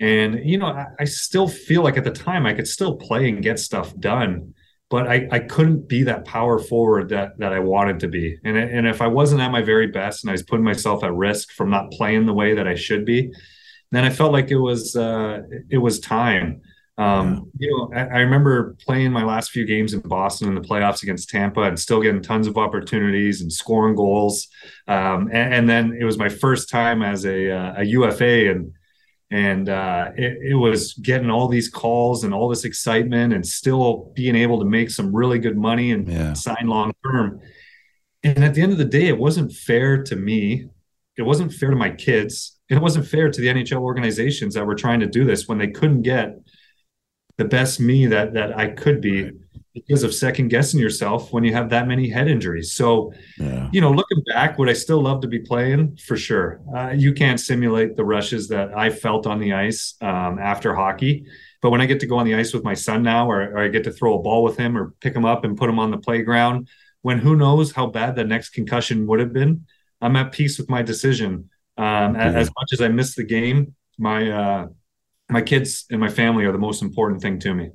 and 0.00 0.40
you 0.44 0.58
know, 0.58 0.66
I, 0.66 0.86
I 1.00 1.04
still 1.04 1.48
feel 1.48 1.82
like 1.82 1.96
at 1.96 2.04
the 2.04 2.10
time 2.10 2.46
I 2.46 2.54
could 2.54 2.68
still 2.68 2.96
play 2.96 3.28
and 3.28 3.42
get 3.42 3.58
stuff 3.58 3.96
done, 3.98 4.54
but 4.90 5.06
I, 5.06 5.28
I 5.30 5.38
couldn't 5.40 5.88
be 5.88 6.02
that 6.04 6.24
power 6.24 6.58
forward 6.58 7.08
that 7.10 7.38
that 7.38 7.52
I 7.52 7.60
wanted 7.60 8.00
to 8.00 8.08
be. 8.08 8.38
And 8.44 8.56
and 8.56 8.86
if 8.86 9.00
I 9.00 9.06
wasn't 9.06 9.40
at 9.40 9.50
my 9.50 9.62
very 9.62 9.88
best 9.88 10.24
and 10.24 10.30
I 10.30 10.32
was 10.32 10.42
putting 10.42 10.64
myself 10.64 11.04
at 11.04 11.12
risk 11.14 11.52
from 11.52 11.70
not 11.70 11.90
playing 11.92 12.26
the 12.26 12.34
way 12.34 12.54
that 12.54 12.68
I 12.68 12.74
should 12.74 13.04
be, 13.04 13.32
then 13.90 14.04
I 14.04 14.10
felt 14.10 14.32
like 14.32 14.50
it 14.50 14.58
was 14.58 14.96
uh, 14.96 15.42
it 15.70 15.78
was 15.78 16.00
time 16.00 16.62
um. 16.96 17.50
You 17.58 17.70
know, 17.70 17.96
I, 17.96 18.02
I, 18.02 18.18
remember 18.20 18.76
playing 18.86 19.10
my 19.10 19.24
last 19.24 19.50
few 19.50 19.66
games 19.66 19.94
in 19.94 20.00
Boston 20.00 20.46
in 20.48 20.54
the 20.54 20.60
playoffs 20.60 21.02
against 21.02 21.28
Tampa 21.28 21.62
and 21.62 21.78
still 21.78 22.00
getting 22.00 22.22
tons 22.22 22.46
of 22.46 22.56
opportunities 22.56 23.40
and 23.40 23.52
scoring 23.52 23.96
goals. 23.96 24.46
Um, 24.86 25.28
and, 25.32 25.54
and, 25.54 25.68
then 25.68 25.96
it 25.98 26.04
was 26.04 26.18
my 26.18 26.28
first 26.28 26.70
time 26.70 27.02
as 27.02 27.26
a, 27.26 27.50
uh, 27.50 27.74
a 27.78 27.84
UFA 27.84 28.50
and 28.52 28.72
and 29.34 29.68
uh, 29.68 30.12
it, 30.16 30.52
it, 30.52 30.54
was 30.54 30.94
getting 30.94 31.28
all 31.28 31.48
these 31.48 31.68
calls 31.68 32.22
and 32.22 32.32
all 32.32 32.48
this 32.48 32.64
excitement 32.64 33.32
and 33.32 33.44
still 33.44 34.12
being 34.14 34.36
able 34.36 34.60
to 34.60 34.64
make 34.64 34.90
some 34.90 35.12
really 35.12 35.40
good 35.40 35.58
money 35.58 35.90
and 35.90 36.06
yeah. 36.06 36.32
sign 36.34 36.68
long 36.68 36.92
term. 37.04 37.40
And 38.22 38.44
at 38.44 38.54
the 38.54 38.62
end 38.62 38.70
of 38.70 38.78
the 38.78 38.84
day, 38.84 39.08
it 39.08 39.18
wasn't 39.18 39.52
fair 39.52 40.04
to 40.04 40.14
me. 40.14 40.68
It 41.18 41.22
wasn't 41.22 41.52
fair 41.52 41.70
to 41.70 41.76
my 41.76 41.90
kids. 41.90 42.60
It 42.70 42.80
wasn't 42.80 43.08
fair 43.08 43.28
to 43.28 43.40
the 43.40 43.48
NHL 43.48 43.80
organizations 43.80 44.54
that 44.54 44.64
were 44.64 44.76
trying 44.76 45.00
to 45.00 45.06
do 45.06 45.24
this 45.24 45.48
when 45.48 45.58
they 45.58 45.68
couldn't 45.68 46.02
get 46.02 46.36
the 47.36 47.44
best 47.44 47.80
me 47.80 48.06
that 48.06 48.34
that 48.34 48.56
I 48.56 48.68
could 48.68 49.00
be 49.00 49.32
because 49.74 50.04
of 50.04 50.14
second 50.14 50.48
guessing 50.48 50.78
yourself 50.78 51.32
when 51.32 51.42
you 51.42 51.52
have 51.52 51.68
that 51.70 51.88
many 51.88 52.08
head 52.08 52.28
injuries. 52.28 52.72
So, 52.72 53.12
yeah. 53.38 53.68
you 53.72 53.80
know, 53.80 53.90
looking 53.90 54.22
back, 54.32 54.56
would 54.56 54.68
I 54.68 54.72
still 54.72 55.02
love 55.02 55.20
to 55.22 55.28
be 55.28 55.40
playing? 55.40 55.96
For 55.96 56.16
sure. 56.16 56.60
Uh, 56.74 56.90
you 56.90 57.12
can't 57.12 57.40
simulate 57.40 57.96
the 57.96 58.04
rushes 58.04 58.48
that 58.48 58.76
I 58.76 58.90
felt 58.90 59.26
on 59.26 59.40
the 59.40 59.52
ice 59.52 59.96
um, 60.00 60.38
after 60.38 60.74
hockey. 60.74 61.26
But 61.60 61.70
when 61.70 61.80
I 61.80 61.86
get 61.86 61.98
to 62.00 62.06
go 62.06 62.18
on 62.18 62.26
the 62.26 62.36
ice 62.36 62.54
with 62.54 62.62
my 62.62 62.74
son 62.74 63.02
now, 63.02 63.28
or, 63.28 63.42
or 63.42 63.58
I 63.58 63.68
get 63.68 63.84
to 63.84 63.90
throw 63.90 64.18
a 64.18 64.22
ball 64.22 64.44
with 64.44 64.56
him 64.56 64.78
or 64.78 64.94
pick 65.00 65.14
him 65.14 65.24
up 65.24 65.44
and 65.44 65.56
put 65.56 65.68
him 65.68 65.80
on 65.80 65.90
the 65.90 65.98
playground, 65.98 66.68
when 67.02 67.18
who 67.18 67.34
knows 67.34 67.72
how 67.72 67.86
bad 67.86 68.14
the 68.14 68.24
next 68.24 68.50
concussion 68.50 69.06
would 69.08 69.18
have 69.18 69.32
been, 69.32 69.66
I'm 70.00 70.14
at 70.16 70.30
peace 70.30 70.58
with 70.58 70.68
my 70.70 70.82
decision. 70.82 71.50
Um, 71.76 72.14
yeah. 72.14 72.32
As 72.32 72.50
much 72.56 72.72
as 72.72 72.80
I 72.80 72.88
miss 72.88 73.16
the 73.16 73.24
game, 73.24 73.74
my 73.98 74.30
uh, 74.30 74.66
my 75.28 75.42
kids 75.42 75.86
and 75.90 76.00
my 76.00 76.10
family 76.10 76.44
are 76.44 76.52
the 76.52 76.58
most 76.58 76.82
important 76.82 77.22
thing 77.22 77.40
to 77.40 77.54
me. 77.54 77.70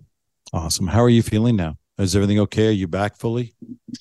Awesome. 0.53 0.87
How 0.87 1.01
are 1.01 1.09
you 1.09 1.23
feeling 1.23 1.57
now? 1.57 1.78
Is 1.99 2.15
everything 2.15 2.39
okay? 2.39 2.69
Are 2.69 2.71
you 2.71 2.87
back 2.87 3.17
fully? 3.17 3.53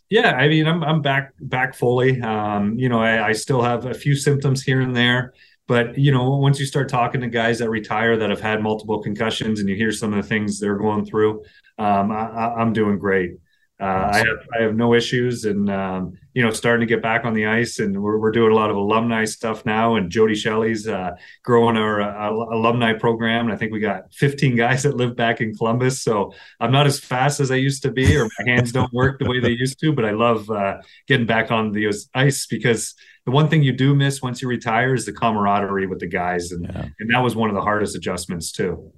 Yeah, 0.09 0.31
I 0.31 0.47
mean, 0.49 0.69
I'm 0.69 0.85
I'm 0.85 1.03
back 1.03 1.33
back 1.41 1.75
fully. 1.75 2.21
Um, 2.23 2.79
you 2.79 2.89
know, 2.89 3.01
I, 3.01 3.29
I 3.29 3.33
still 3.33 3.61
have 3.61 3.87
a 3.87 3.95
few 3.95 4.15
symptoms 4.15 4.63
here 4.63 4.81
and 4.81 4.95
there, 4.95 5.35
but 5.67 5.99
you 5.99 6.13
know, 6.13 6.37
once 6.37 6.61
you 6.61 6.67
start 6.67 6.89
talking 6.89 7.21
to 7.23 7.27
guys 7.27 7.59
that 7.59 7.71
retire 7.71 8.17
that 8.17 8.31
have 8.31 8.41
had 8.41 8.63
multiple 8.63 9.03
concussions, 9.03 9.59
and 9.59 9.69
you 9.69 9.75
hear 9.75 9.91
some 9.91 10.15
of 10.15 10.23
the 10.23 10.29
things 10.29 10.61
they're 10.61 10.79
going 10.79 11.05
through, 11.05 11.43
um, 11.79 12.13
I, 12.13 12.55
I'm 12.57 12.73
doing 12.73 12.99
great. 12.99 13.33
Uh, 13.81 14.11
I 14.13 14.19
have 14.19 14.47
I 14.57 14.63
have 14.63 14.77
no 14.77 14.95
issues, 14.95 15.45
and 15.45 15.69
um, 15.69 16.13
you 16.39 16.45
know, 16.45 16.53
starting 16.53 16.87
to 16.87 16.95
get 16.95 17.03
back 17.03 17.25
on 17.25 17.35
the 17.35 17.47
ice, 17.47 17.81
and 17.81 18.01
we're, 18.01 18.17
we're 18.17 18.31
doing 18.31 18.53
a 18.53 18.55
lot 18.55 18.71
of 18.71 18.77
alumni 18.77 19.25
stuff 19.25 19.67
now. 19.67 19.97
And 19.97 20.09
Jody 20.09 20.37
Shelley's 20.37 20.87
uh, 20.87 21.17
growing 21.43 21.77
our 21.77 22.01
uh, 22.01 22.31
alumni 22.31 22.93
program, 22.93 23.47
and 23.47 23.53
I 23.53 23.57
think 23.57 23.73
we 23.73 23.81
got 23.81 24.13
15 24.13 24.55
guys 24.55 24.85
that 24.85 24.95
live 24.95 25.17
back 25.17 25.41
in 25.41 25.53
Columbus. 25.53 26.01
So 26.01 26.33
I'm 26.61 26.71
not 26.71 26.87
as 26.87 27.01
fast 27.01 27.41
as 27.41 27.51
I 27.51 27.57
used 27.57 27.83
to 27.83 27.91
be, 27.91 28.17
or 28.17 28.29
my 28.39 28.53
hands 28.53 28.71
don't 28.71 28.93
work 28.93 29.19
the 29.19 29.29
way 29.29 29.41
they 29.41 29.51
used 29.51 29.81
to. 29.81 29.93
But 29.93 30.05
I 30.05 30.13
love 30.13 30.49
uh, 30.49 30.77
getting 31.09 31.27
back 31.27 31.51
on 31.51 31.73
the 31.73 31.93
ice 32.15 32.47
because 32.47 32.95
the 33.25 33.33
one 33.33 33.49
thing 33.49 33.65
you 33.65 33.73
do 33.73 33.93
miss 33.93 34.23
once 34.23 34.41
you 34.41 34.47
retire 34.47 34.95
is 34.95 35.07
the 35.07 35.13
camaraderie 35.13 35.89
with 35.89 35.99
the 35.99 36.07
guys, 36.07 36.53
and 36.53 36.71
yeah. 36.73 36.87
and 37.01 37.11
that 37.11 37.19
was 37.19 37.35
one 37.35 37.51
of 37.51 37.57
the 37.57 37.63
hardest 37.63 37.97
adjustments 37.97 38.53
too. 38.53 38.93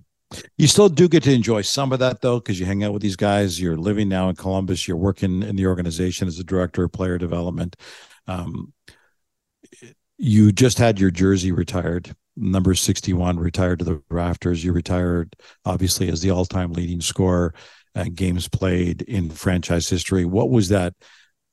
You 0.56 0.68
still 0.68 0.88
do 0.88 1.08
get 1.08 1.24
to 1.24 1.32
enjoy 1.32 1.62
some 1.62 1.92
of 1.92 1.98
that 1.98 2.20
though, 2.20 2.38
because 2.38 2.60
you 2.60 2.66
hang 2.66 2.84
out 2.84 2.92
with 2.92 3.02
these 3.02 3.16
guys. 3.16 3.60
You're 3.60 3.76
living 3.76 4.08
now 4.08 4.28
in 4.28 4.36
Columbus. 4.36 4.86
You're 4.86 4.96
working 4.96 5.42
in 5.42 5.56
the 5.56 5.66
organization 5.66 6.28
as 6.28 6.38
a 6.38 6.44
director 6.44 6.84
of 6.84 6.92
player 6.92 7.18
development. 7.18 7.76
Um, 8.26 8.72
you 10.18 10.52
just 10.52 10.78
had 10.78 11.00
your 11.00 11.10
jersey 11.10 11.50
retired. 11.52 12.14
number 12.36 12.74
61 12.74 13.38
retired 13.38 13.80
to 13.80 13.84
the 13.84 14.02
rafters. 14.10 14.62
You 14.62 14.72
retired 14.72 15.34
obviously 15.64 16.08
as 16.08 16.20
the 16.20 16.30
all-time 16.30 16.72
leading 16.72 17.00
scorer 17.00 17.54
and 17.94 18.14
games 18.14 18.48
played 18.48 19.02
in 19.02 19.30
franchise 19.30 19.88
history. 19.88 20.24
What 20.24 20.50
was 20.50 20.68
that? 20.68 20.94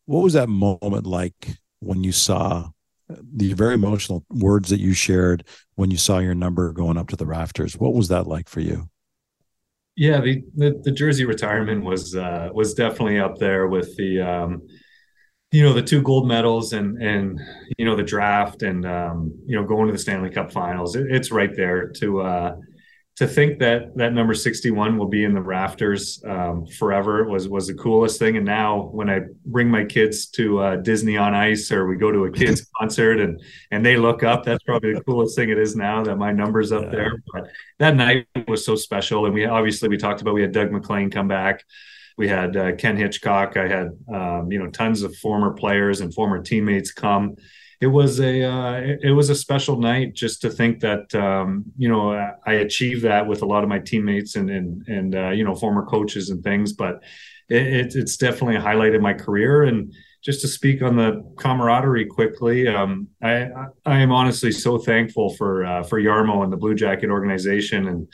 What 0.05 0.21
was 0.23 0.33
that 0.33 0.49
moment 0.49 1.05
like 1.05 1.47
when 1.79 2.03
you 2.03 2.11
saw 2.11 2.69
the 3.09 3.53
very 3.53 3.73
emotional 3.73 4.25
words 4.29 4.69
that 4.69 4.79
you 4.79 4.93
shared 4.93 5.43
when 5.75 5.91
you 5.91 5.97
saw 5.97 6.19
your 6.19 6.35
number 6.35 6.71
going 6.73 6.97
up 6.97 7.09
to 7.09 7.15
the 7.15 7.25
rafters? 7.25 7.77
What 7.77 7.93
was 7.93 8.07
that 8.09 8.27
like 8.27 8.49
for 8.49 8.59
you? 8.59 8.89
Yeah, 9.95 10.21
the 10.21 10.43
the, 10.55 10.79
the 10.83 10.91
jersey 10.91 11.25
retirement 11.25 11.83
was 11.83 12.15
uh, 12.15 12.49
was 12.53 12.73
definitely 12.73 13.19
up 13.19 13.37
there 13.37 13.67
with 13.67 13.95
the 13.97 14.21
um, 14.21 14.61
you 15.51 15.63
know 15.63 15.73
the 15.73 15.81
two 15.81 16.01
gold 16.01 16.27
medals 16.27 16.73
and 16.73 17.01
and 17.01 17.39
you 17.77 17.85
know 17.85 17.95
the 17.95 18.03
draft 18.03 18.61
and 18.61 18.85
um, 18.85 19.33
you 19.45 19.55
know 19.55 19.65
going 19.65 19.87
to 19.87 19.93
the 19.93 19.97
Stanley 19.97 20.29
Cup 20.29 20.51
Finals. 20.51 20.95
It, 20.95 21.07
it's 21.09 21.31
right 21.31 21.55
there 21.55 21.87
to 21.97 22.21
uh, 22.21 22.55
to 23.17 23.27
think 23.27 23.57
that 23.57 23.97
that 23.97 24.13
number 24.13 24.35
61 24.35 24.95
will 24.95 25.07
be 25.07 25.23
in 25.23 25.33
the 25.33 25.41
rafters 25.41 26.23
um, 26.25 26.67
forever 26.67 27.23
was 27.27 27.49
was 27.49 27.65
the 27.65 27.73
coolest 27.73 28.19
thing. 28.19 28.37
And 28.37 28.45
now 28.45 28.89
when 28.91 29.09
i 29.09 29.21
bring 29.45 29.69
my 29.69 29.83
kids 29.83 30.27
to 30.27 30.59
uh, 30.59 30.75
disney 30.77 31.17
on 31.17 31.33
ice 31.33 31.71
or 31.71 31.87
we 31.87 31.97
go 31.97 32.11
to 32.11 32.25
a 32.25 32.31
kids 32.31 32.67
concert 32.77 33.19
and 33.19 33.41
and 33.71 33.83
they 33.83 33.97
look 33.97 34.21
up 34.21 34.43
that's 34.43 34.63
probably 34.63 34.93
the 34.93 35.03
coolest 35.03 35.35
thing 35.35 35.49
it 35.49 35.57
is 35.57 35.75
now 35.75 36.03
that 36.03 36.17
my 36.17 36.31
number's 36.31 36.71
up 36.71 36.83
yeah. 36.83 36.89
there. 36.89 37.23
But 37.33 37.49
that 37.79 37.95
night 37.95 38.27
was 38.47 38.63
so 38.65 38.75
special. 38.75 39.25
And 39.25 39.33
we 39.33 39.45
obviously 39.45 39.89
we 39.89 39.97
talked 39.97 40.21
about 40.21 40.35
we 40.35 40.43
had 40.43 40.51
doug 40.51 40.71
maclean 40.71 41.09
come 41.09 41.27
back. 41.27 41.63
We 42.17 42.27
had 42.27 42.55
uh, 42.55 42.75
ken 42.75 42.97
hitchcock. 42.97 43.57
I 43.57 43.67
had 43.67 43.89
um, 44.13 44.51
you 44.51 44.59
know 44.59 44.69
tons 44.69 45.01
of 45.01 45.15
former 45.15 45.53
players 45.53 46.01
and 46.01 46.13
former 46.13 46.41
teammates 46.41 46.91
come 46.91 47.35
it 47.79 47.87
was 47.87 48.19
a 48.19 48.43
uh, 48.43 48.73
it, 48.73 48.99
it, 49.03 49.11
was 49.11 49.29
a 49.29 49.35
special 49.35 49.79
night 49.79 50.13
just 50.13 50.41
to 50.41 50.49
think 50.49 50.79
that 50.79 51.13
um, 51.13 51.65
you 51.77 51.89
know 51.89 52.11
I 52.45 52.53
achieved 52.53 53.03
that 53.03 53.27
with 53.27 53.41
a 53.41 53.45
lot 53.45 53.63
of 53.63 53.69
my 53.69 53.79
teammates 53.79 54.35
and 54.35 54.49
and 54.49 54.87
and 54.87 55.15
uh, 55.15 55.29
you 55.29 55.43
know 55.43 55.55
former 55.55 55.85
coaches 55.85 56.29
and 56.29 56.43
things. 56.43 56.73
But 56.73 57.03
it, 57.49 57.95
it's 57.95 58.17
definitely 58.17 58.55
highlighted 58.55 59.01
my 59.01 59.13
career 59.13 59.63
and 59.63 59.93
just 60.23 60.41
to 60.41 60.47
speak 60.47 60.81
on 60.81 60.97
the 60.97 61.23
camaraderie 61.37 62.05
quickly, 62.05 62.67
um, 62.67 63.07
I, 63.23 63.49
I 63.85 63.99
am 63.99 64.11
honestly 64.11 64.51
so 64.51 64.77
thankful 64.77 65.33
for 65.35 65.65
uh, 65.65 65.83
for 65.83 66.01
Jarmo 66.01 66.43
and 66.43 66.51
the 66.51 66.57
Blue 66.57 66.75
Jacket 66.75 67.09
organization 67.09 67.87
and 67.87 68.07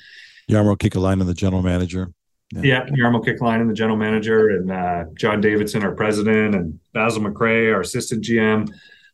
Jarmo 0.50 0.78
Kekalainen, 0.78 1.26
the 1.26 1.34
general 1.34 1.64
manager. 1.64 2.12
Yeah, 2.52 2.62
yeah 2.62 2.86
Jarmo 2.86 3.26
Kekalainen, 3.26 3.68
the 3.68 3.74
general 3.74 3.98
manager, 3.98 4.50
and 4.50 4.72
uh, 4.72 5.06
John 5.16 5.42
Davidson, 5.42 5.84
our 5.84 5.96
president, 5.96 6.54
and 6.54 6.80
Basil 6.94 7.24
McRae, 7.24 7.74
our 7.74 7.82
assistant 7.82 8.24
GM 8.24 8.70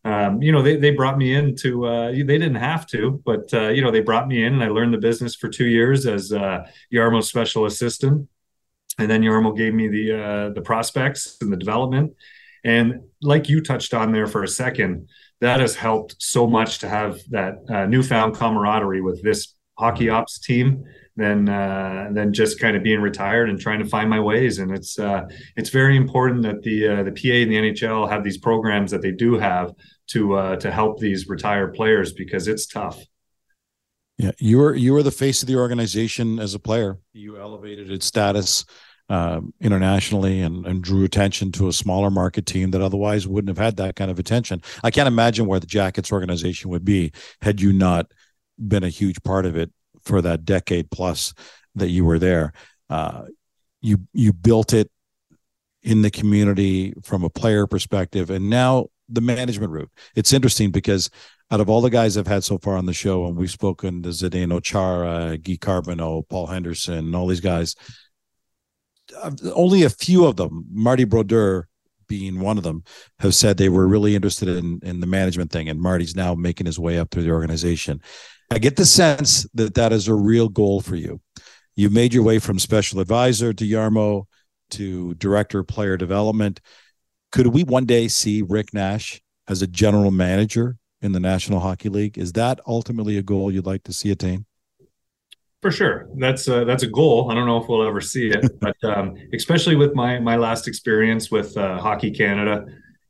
um, 0.05 0.41
you 0.41 0.51
know, 0.51 0.61
they, 0.61 0.77
they 0.77 0.91
brought 0.91 1.17
me 1.17 1.33
in 1.33 1.55
to, 1.57 1.85
uh, 1.85 2.11
they 2.11 2.23
didn't 2.23 2.55
have 2.55 2.87
to, 2.87 3.21
but, 3.25 3.53
uh, 3.53 3.69
you 3.69 3.81
know, 3.81 3.91
they 3.91 3.99
brought 3.99 4.27
me 4.27 4.43
in 4.43 4.53
and 4.53 4.63
I 4.63 4.69
learned 4.69 4.93
the 4.93 4.99
business 4.99 5.35
for 5.35 5.49
two 5.49 5.65
years 5.65 6.05
as 6.05 6.31
uh, 6.31 6.65
Jarmo's 6.93 7.27
special 7.27 7.65
assistant. 7.65 8.27
And 8.97 9.09
then 9.09 9.21
Jarmo 9.21 9.55
gave 9.55 9.73
me 9.73 9.87
the, 9.87 10.23
uh, 10.23 10.49
the 10.49 10.61
prospects 10.61 11.37
and 11.41 11.51
the 11.51 11.57
development. 11.57 12.13
And 12.63 13.01
like 13.21 13.49
you 13.49 13.61
touched 13.61 13.93
on 13.93 14.11
there 14.11 14.27
for 14.27 14.43
a 14.43 14.47
second, 14.47 15.09
that 15.41 15.59
has 15.59 15.75
helped 15.75 16.15
so 16.19 16.47
much 16.47 16.79
to 16.79 16.89
have 16.89 17.19
that 17.29 17.59
uh, 17.69 17.85
newfound 17.85 18.35
camaraderie 18.35 19.01
with 19.01 19.23
this 19.23 19.55
hockey 19.77 20.09
ops 20.09 20.39
team 20.39 20.83
than 21.19 21.49
uh, 21.49 22.09
than 22.11 22.33
just 22.33 22.59
kind 22.59 22.75
of 22.75 22.81
being 22.81 23.01
retired 23.01 23.49
and 23.49 23.59
trying 23.59 23.79
to 23.79 23.85
find 23.85 24.09
my 24.09 24.19
ways. 24.19 24.59
And 24.59 24.71
it's 24.71 24.97
uh, 24.97 25.27
it's 25.55 25.69
very 25.69 25.97
important 25.97 26.43
that 26.43 26.63
the 26.63 26.87
uh, 26.87 27.03
the 27.03 27.11
PA 27.11 27.35
and 27.35 27.51
the 27.51 27.57
NHL 27.57 28.09
have 28.09 28.23
these 28.23 28.37
programs 28.37 28.89
that 28.91 29.01
they 29.01 29.11
do 29.11 29.37
have 29.37 29.73
to 30.07 30.33
uh, 30.33 30.55
to 30.57 30.71
help 30.71 30.99
these 30.99 31.27
retired 31.27 31.73
players 31.73 32.13
because 32.13 32.47
it's 32.47 32.65
tough. 32.65 32.99
Yeah, 34.17 34.31
you 34.39 34.57
were 34.57 34.73
you 34.73 34.93
were 34.93 35.03
the 35.03 35.11
face 35.11 35.43
of 35.43 35.47
the 35.47 35.57
organization 35.57 36.39
as 36.39 36.53
a 36.53 36.59
player. 36.59 36.97
You 37.13 37.37
elevated 37.37 37.91
its 37.91 38.05
status 38.05 38.65
uh, 39.09 39.41
internationally 39.59 40.41
and, 40.41 40.65
and 40.65 40.81
drew 40.81 41.03
attention 41.03 41.51
to 41.53 41.67
a 41.67 41.73
smaller 41.73 42.09
market 42.09 42.45
team 42.45 42.71
that 42.71 42.81
otherwise 42.81 43.27
wouldn't 43.27 43.49
have 43.49 43.63
had 43.63 43.77
that 43.77 43.95
kind 43.95 44.11
of 44.11 44.19
attention. 44.19 44.61
I 44.83 44.91
can't 44.91 45.07
imagine 45.07 45.47
where 45.47 45.59
the 45.59 45.67
Jackets 45.67 46.11
organization 46.11 46.69
would 46.69 46.85
be 46.85 47.11
had 47.41 47.59
you 47.59 47.73
not 47.73 48.11
been 48.57 48.83
a 48.83 48.89
huge 48.89 49.21
part 49.23 49.45
of 49.45 49.55
it 49.55 49.71
for 50.09 50.21
that 50.23 50.43
decade 50.43 50.89
plus 50.89 51.33
that 51.75 51.89
you 51.89 52.03
were 52.03 52.19
there. 52.19 52.51
Uh, 52.89 53.25
you 53.81 53.99
you 54.11 54.33
built 54.33 54.73
it 54.73 54.89
in 55.83 56.01
the 56.01 56.11
community 56.11 56.93
from 57.03 57.23
a 57.23 57.29
player 57.29 57.67
perspective, 57.67 58.29
and 58.29 58.49
now 58.49 58.87
the 59.07 59.21
management 59.21 59.71
route. 59.71 59.91
It's 60.15 60.33
interesting 60.33 60.71
because 60.71 61.09
out 61.51 61.61
of 61.61 61.69
all 61.69 61.81
the 61.81 61.89
guys 61.89 62.17
I've 62.17 62.27
had 62.27 62.43
so 62.43 62.57
far 62.57 62.75
on 62.75 62.85
the 62.85 62.93
show, 62.93 63.25
and 63.25 63.37
we've 63.37 63.49
spoken 63.49 64.03
to 64.03 64.09
Zdeno 64.09 64.61
Chara, 64.61 65.37
Guy 65.37 65.57
Carbonneau, 65.59 66.23
Paul 66.27 66.47
Henderson, 66.47 66.97
and 66.97 67.15
all 67.15 67.27
these 67.27 67.39
guys, 67.39 67.75
only 69.55 69.83
a 69.83 69.89
few 69.89 70.25
of 70.25 70.35
them, 70.35 70.65
Marty 70.71 71.05
Brodeur 71.05 71.67
being 72.07 72.39
one 72.39 72.57
of 72.57 72.63
them, 72.63 72.83
have 73.19 73.35
said 73.35 73.57
they 73.57 73.69
were 73.69 73.87
really 73.87 74.15
interested 74.15 74.49
in 74.49 74.79
in 74.83 74.99
the 74.99 75.07
management 75.07 75.51
thing, 75.51 75.69
and 75.69 75.79
Marty's 75.79 76.15
now 76.15 76.35
making 76.35 76.65
his 76.65 76.79
way 76.79 76.99
up 76.99 77.11
through 77.11 77.23
the 77.23 77.31
organization. 77.31 78.01
I 78.51 78.59
get 78.59 78.75
the 78.75 78.85
sense 78.85 79.47
that 79.53 79.75
that 79.75 79.93
is 79.93 80.07
a 80.07 80.13
real 80.13 80.49
goal 80.49 80.81
for 80.81 80.95
you. 80.95 81.21
You've 81.75 81.93
made 81.93 82.13
your 82.13 82.23
way 82.23 82.39
from 82.39 82.59
special 82.59 82.99
advisor 82.99 83.53
to 83.53 83.63
Jarmo 83.63 84.25
to 84.71 85.13
director 85.15 85.59
of 85.59 85.67
player 85.67 85.97
development 85.97 86.59
could 87.31 87.47
we 87.47 87.63
one 87.63 87.85
day 87.85 88.07
see 88.07 88.41
Rick 88.41 88.73
Nash 88.73 89.21
as 89.47 89.61
a 89.61 89.67
general 89.67 90.11
manager 90.11 90.77
in 91.01 91.11
the 91.11 91.19
National 91.19 91.59
Hockey 91.59 91.89
League? 91.89 92.17
Is 92.17 92.33
that 92.33 92.59
ultimately 92.65 93.17
a 93.17 93.21
goal 93.21 93.51
you'd 93.51 93.65
like 93.65 93.83
to 93.83 93.93
see 93.93 94.11
attain? 94.11 94.45
For 95.61 95.71
sure, 95.71 96.07
that's 96.17 96.47
a, 96.47 96.63
that's 96.63 96.83
a 96.83 96.87
goal. 96.87 97.29
I 97.29 97.35
don't 97.35 97.45
know 97.45 97.61
if 97.61 97.67
we'll 97.67 97.85
ever 97.85 98.01
see 98.01 98.29
it, 98.29 98.59
but 98.61 98.81
um, 98.83 99.15
especially 99.33 99.75
with 99.75 99.93
my 99.93 100.17
my 100.19 100.37
last 100.37 100.67
experience 100.67 101.29
with 101.29 101.55
uh, 101.57 101.77
Hockey 101.77 102.11
Canada 102.11 102.65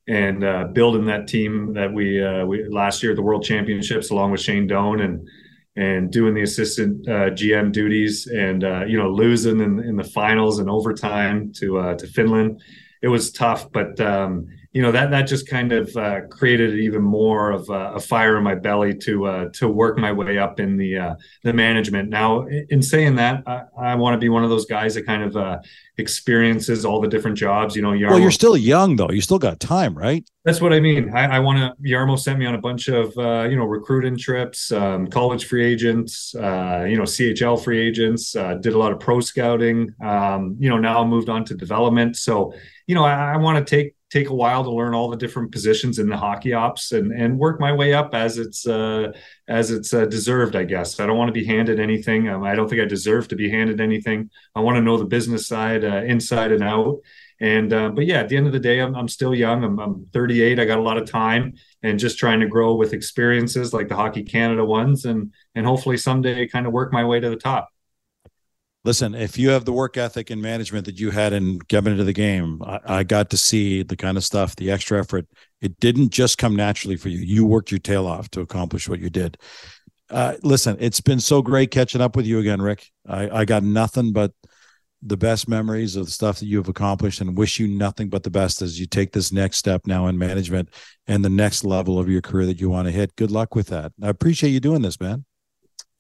and 0.09 0.43
uh, 0.43 0.65
building 0.73 1.05
that 1.05 1.27
team 1.27 1.73
that 1.73 1.93
we 1.93 2.21
uh, 2.21 2.43
we 2.43 2.67
last 2.67 3.03
year 3.03 3.11
at 3.11 3.15
the 3.15 3.21
World 3.21 3.43
Championships 3.43 4.09
along 4.09 4.31
with 4.31 4.41
Shane 4.41 4.65
Doan 4.65 5.01
and 5.01 5.27
and 5.75 6.11
doing 6.11 6.33
the 6.33 6.41
assistant 6.41 7.07
uh, 7.07 7.29
GM 7.29 7.71
duties 7.71 8.27
and 8.27 8.63
uh, 8.63 8.85
you 8.85 8.97
know 8.97 9.09
losing 9.09 9.61
in, 9.61 9.79
in 9.79 9.95
the 9.95 10.03
finals 10.03 10.57
and 10.59 10.69
overtime 10.69 11.53
to 11.57 11.77
uh, 11.77 11.95
to 11.95 12.07
Finland. 12.07 12.59
It 13.01 13.07
was 13.07 13.31
tough, 13.31 13.71
but 13.71 13.99
um, 14.01 14.47
you 14.71 14.83
know 14.83 14.91
that 14.91 15.09
that 15.09 15.23
just 15.23 15.49
kind 15.49 15.71
of 15.71 15.95
uh, 15.97 16.21
created 16.29 16.77
even 16.79 17.01
more 17.01 17.49
of 17.51 17.67
a, 17.69 17.93
a, 17.93 17.99
fire 17.99 18.37
in 18.37 18.43
my 18.43 18.53
belly 18.53 18.95
to 18.95 19.25
uh, 19.25 19.49
to 19.53 19.67
work 19.67 19.97
my 19.97 20.11
way 20.11 20.37
up 20.37 20.59
in 20.59 20.77
the 20.77 20.95
uh, 20.95 21.15
the 21.43 21.53
management. 21.53 22.09
Now, 22.09 22.45
in 22.45 22.83
saying 22.83 23.15
that, 23.15 23.43
I, 23.47 23.63
I 23.79 23.95
want 23.95 24.13
to 24.13 24.19
be 24.19 24.29
one 24.29 24.43
of 24.43 24.51
those 24.51 24.65
guys 24.65 24.93
that 24.93 25.07
kind 25.07 25.23
of 25.23 25.35
uh, 25.35 25.57
experiences 25.97 26.85
all 26.85 27.01
the 27.01 27.07
different 27.07 27.35
jobs. 27.35 27.75
You 27.75 27.81
know, 27.81 27.91
Jarmo, 27.91 28.11
well, 28.11 28.19
you're 28.19 28.29
still 28.29 28.55
young 28.55 28.95
though. 28.95 29.09
You 29.09 29.21
still 29.21 29.39
got 29.39 29.59
time, 29.59 29.97
right? 29.97 30.23
That's 30.45 30.61
what 30.61 30.71
I 30.71 30.79
mean. 30.79 31.15
I, 31.15 31.37
I 31.37 31.39
want 31.39 31.57
to. 31.57 31.89
Jarmo 31.89 32.17
sent 32.19 32.37
me 32.37 32.45
on 32.45 32.53
a 32.53 32.61
bunch 32.61 32.89
of 32.89 33.17
uh, 33.17 33.47
you 33.49 33.55
know 33.55 33.65
recruiting 33.65 34.19
trips, 34.19 34.71
um, 34.71 35.07
college 35.07 35.45
free 35.45 35.65
agents, 35.65 36.35
uh, 36.35 36.85
you 36.87 36.95
know 36.95 37.03
CHL 37.03 37.63
free 37.63 37.79
agents. 37.79 38.33
did 38.33 38.73
a 38.73 38.77
lot 38.77 38.91
of 38.91 38.99
pro 38.99 39.19
scouting. 39.19 39.95
Um, 39.99 40.57
you 40.59 40.69
know, 40.69 40.77
now 40.77 41.01
I 41.01 41.07
moved 41.07 41.29
on 41.29 41.43
to 41.45 41.55
development. 41.55 42.17
So 42.17 42.53
you 42.85 42.93
know, 42.93 43.03
I, 43.03 43.33
I 43.33 43.37
want 43.37 43.65
to 43.65 43.75
take 43.75 43.95
take 44.09 44.29
a 44.29 44.33
while 44.33 44.63
to 44.63 44.71
learn 44.71 44.93
all 44.93 45.09
the 45.09 45.17
different 45.17 45.51
positions 45.51 45.99
in 45.99 46.09
the 46.09 46.17
hockey 46.17 46.53
ops 46.53 46.91
and 46.91 47.11
and 47.11 47.37
work 47.37 47.59
my 47.59 47.71
way 47.71 47.93
up 47.93 48.13
as 48.13 48.37
it's 48.37 48.67
uh, 48.67 49.11
as 49.47 49.71
it's 49.71 49.93
uh, 49.93 50.05
deserved. 50.05 50.55
I 50.55 50.63
guess 50.63 50.99
I 50.99 51.05
don't 51.05 51.17
want 51.17 51.29
to 51.29 51.39
be 51.39 51.45
handed 51.45 51.79
anything. 51.79 52.27
Um, 52.27 52.43
I 52.43 52.55
don't 52.55 52.69
think 52.69 52.81
I 52.81 52.85
deserve 52.85 53.27
to 53.29 53.35
be 53.35 53.49
handed 53.49 53.79
anything. 53.79 54.29
I 54.55 54.61
want 54.61 54.77
to 54.77 54.81
know 54.81 54.97
the 54.97 55.05
business 55.05 55.47
side 55.47 55.83
uh, 55.83 56.03
inside 56.05 56.51
and 56.51 56.63
out. 56.63 56.99
And 57.41 57.71
uh, 57.71 57.89
but 57.89 58.05
yeah, 58.05 58.19
at 58.19 58.29
the 58.29 58.35
end 58.35 58.47
of 58.47 58.53
the 58.53 58.59
day, 58.59 58.79
I'm, 58.79 58.95
I'm 58.95 59.07
still 59.07 59.33
young. 59.33 59.63
I'm, 59.63 59.79
I'm 59.79 60.07
38. 60.11 60.59
I 60.59 60.65
got 60.65 60.79
a 60.79 60.81
lot 60.81 60.97
of 60.97 61.09
time, 61.09 61.53
and 61.83 61.97
just 61.97 62.17
trying 62.17 62.41
to 62.41 62.47
grow 62.47 62.75
with 62.75 62.93
experiences 62.93 63.73
like 63.73 63.87
the 63.87 63.95
Hockey 63.95 64.23
Canada 64.23 64.65
ones, 64.65 65.05
and 65.05 65.33
and 65.55 65.65
hopefully 65.65 65.97
someday 65.97 66.47
kind 66.47 66.67
of 66.67 66.73
work 66.73 66.91
my 66.91 67.05
way 67.05 67.19
to 67.19 67.29
the 67.29 67.37
top 67.37 67.69
listen, 68.83 69.13
if 69.13 69.37
you 69.37 69.49
have 69.49 69.65
the 69.65 69.73
work 69.73 69.97
ethic 69.97 70.29
and 70.29 70.41
management 70.41 70.85
that 70.85 70.99
you 70.99 71.11
had 71.11 71.33
in 71.33 71.59
getting 71.67 71.91
into 71.91 72.03
the 72.03 72.13
game, 72.13 72.61
I, 72.63 72.79
I, 72.85 73.03
got 73.03 73.29
to 73.31 73.37
see 73.37 73.83
the 73.83 73.97
kind 73.97 74.17
of 74.17 74.23
stuff, 74.23 74.55
the 74.55 74.71
extra 74.71 74.99
effort. 74.99 75.27
It 75.61 75.79
didn't 75.79 76.09
just 76.09 76.37
come 76.37 76.55
naturally 76.55 76.95
for 76.95 77.09
you. 77.09 77.19
You 77.19 77.45
worked 77.45 77.71
your 77.71 77.79
tail 77.79 78.07
off 78.07 78.29
to 78.31 78.41
accomplish 78.41 78.87
what 78.87 78.99
you 78.99 79.09
did. 79.09 79.37
Uh, 80.09 80.35
listen, 80.41 80.77
it's 80.79 81.01
been 81.01 81.19
so 81.19 81.41
great 81.41 81.71
catching 81.71 82.01
up 82.01 82.15
with 82.15 82.25
you 82.25 82.39
again, 82.39 82.61
Rick. 82.61 82.89
I, 83.07 83.29
I 83.29 83.45
got 83.45 83.63
nothing 83.63 84.11
but 84.13 84.31
the 85.01 85.17
best 85.17 85.47
memories 85.47 85.95
of 85.95 86.05
the 86.05 86.11
stuff 86.11 86.39
that 86.39 86.47
you 86.47 86.57
have 86.57 86.67
accomplished 86.67 87.21
and 87.21 87.37
wish 87.37 87.59
you 87.59 87.67
nothing 87.67 88.09
but 88.09 88.23
the 88.23 88.29
best 88.29 88.61
as 88.61 88.79
you 88.79 88.85
take 88.85 89.13
this 89.13 89.31
next 89.31 89.57
step 89.57 89.81
now 89.85 90.07
in 90.07 90.17
management 90.17 90.69
and 91.07 91.23
the 91.23 91.29
next 91.29 91.63
level 91.63 91.99
of 91.99 92.09
your 92.09 92.21
career 92.21 92.45
that 92.45 92.59
you 92.59 92.69
want 92.69 92.87
to 92.87 92.91
hit. 92.91 93.15
Good 93.15 93.31
luck 93.31 93.55
with 93.55 93.67
that. 93.67 93.93
I 94.01 94.09
appreciate 94.09 94.49
you 94.49 94.59
doing 94.59 94.81
this, 94.81 94.99
man. 94.99 95.25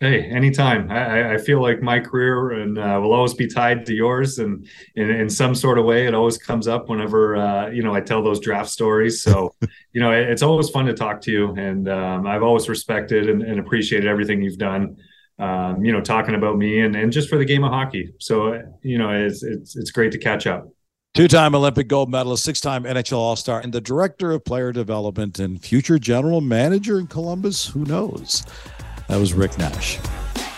Hey, 0.01 0.23
anytime. 0.31 0.89
I, 0.89 1.33
I 1.33 1.37
feel 1.37 1.61
like 1.61 1.81
my 1.81 1.99
career 1.99 2.51
and 2.51 2.77
uh, 2.77 2.99
will 3.01 3.11
always 3.11 3.33
be 3.33 3.47
tied 3.47 3.85
to 3.87 3.93
yours, 3.93 4.39
and 4.39 4.65
in, 4.95 5.09
in 5.09 5.29
some 5.29 5.53
sort 5.53 5.77
of 5.77 5.83
way, 5.83 6.07
it 6.07 6.15
always 6.15 6.37
comes 6.37 6.69
up 6.69 6.87
whenever 6.87 7.35
uh, 7.35 7.69
you 7.69 7.83
know 7.83 7.93
I 7.93 7.99
tell 7.99 8.23
those 8.23 8.39
draft 8.39 8.69
stories. 8.69 9.21
So, 9.21 9.53
you 9.91 9.99
know, 9.99 10.13
it, 10.13 10.29
it's 10.29 10.41
always 10.41 10.69
fun 10.69 10.85
to 10.85 10.93
talk 10.93 11.19
to 11.21 11.31
you, 11.31 11.53
and 11.55 11.89
um, 11.89 12.25
I've 12.25 12.43
always 12.43 12.69
respected 12.69 13.29
and, 13.29 13.41
and, 13.41 13.59
appreciated 13.59 14.07
everything 14.07 14.41
you've 14.41 14.57
done. 14.57 14.95
Um, 15.37 15.83
you 15.83 15.91
know, 15.91 15.99
talking 15.99 16.35
about 16.35 16.57
me 16.57 16.79
and, 16.79 16.95
and 16.95 17.11
just 17.11 17.27
for 17.27 17.37
the 17.37 17.45
game 17.45 17.65
of 17.65 17.71
hockey. 17.71 18.13
So, 18.19 18.61
you 18.81 18.97
know, 18.97 19.09
it's 19.09 19.43
it's 19.43 19.75
it's 19.75 19.91
great 19.91 20.13
to 20.13 20.17
catch 20.17 20.47
up. 20.47 20.69
Two-time 21.13 21.55
Olympic 21.55 21.89
gold 21.89 22.09
medalist, 22.09 22.45
six-time 22.45 22.85
NHL 22.85 23.17
All-Star, 23.17 23.59
and 23.59 23.73
the 23.73 23.81
director 23.81 24.31
of 24.31 24.45
player 24.45 24.71
development 24.71 25.39
and 25.39 25.61
future 25.61 25.99
general 25.99 26.39
manager 26.39 26.99
in 26.99 27.07
Columbus. 27.07 27.67
Who 27.67 27.83
knows? 27.83 28.45
That 29.09 29.19
was 29.19 29.33
Rick 29.33 29.57
Nash. 29.57 29.97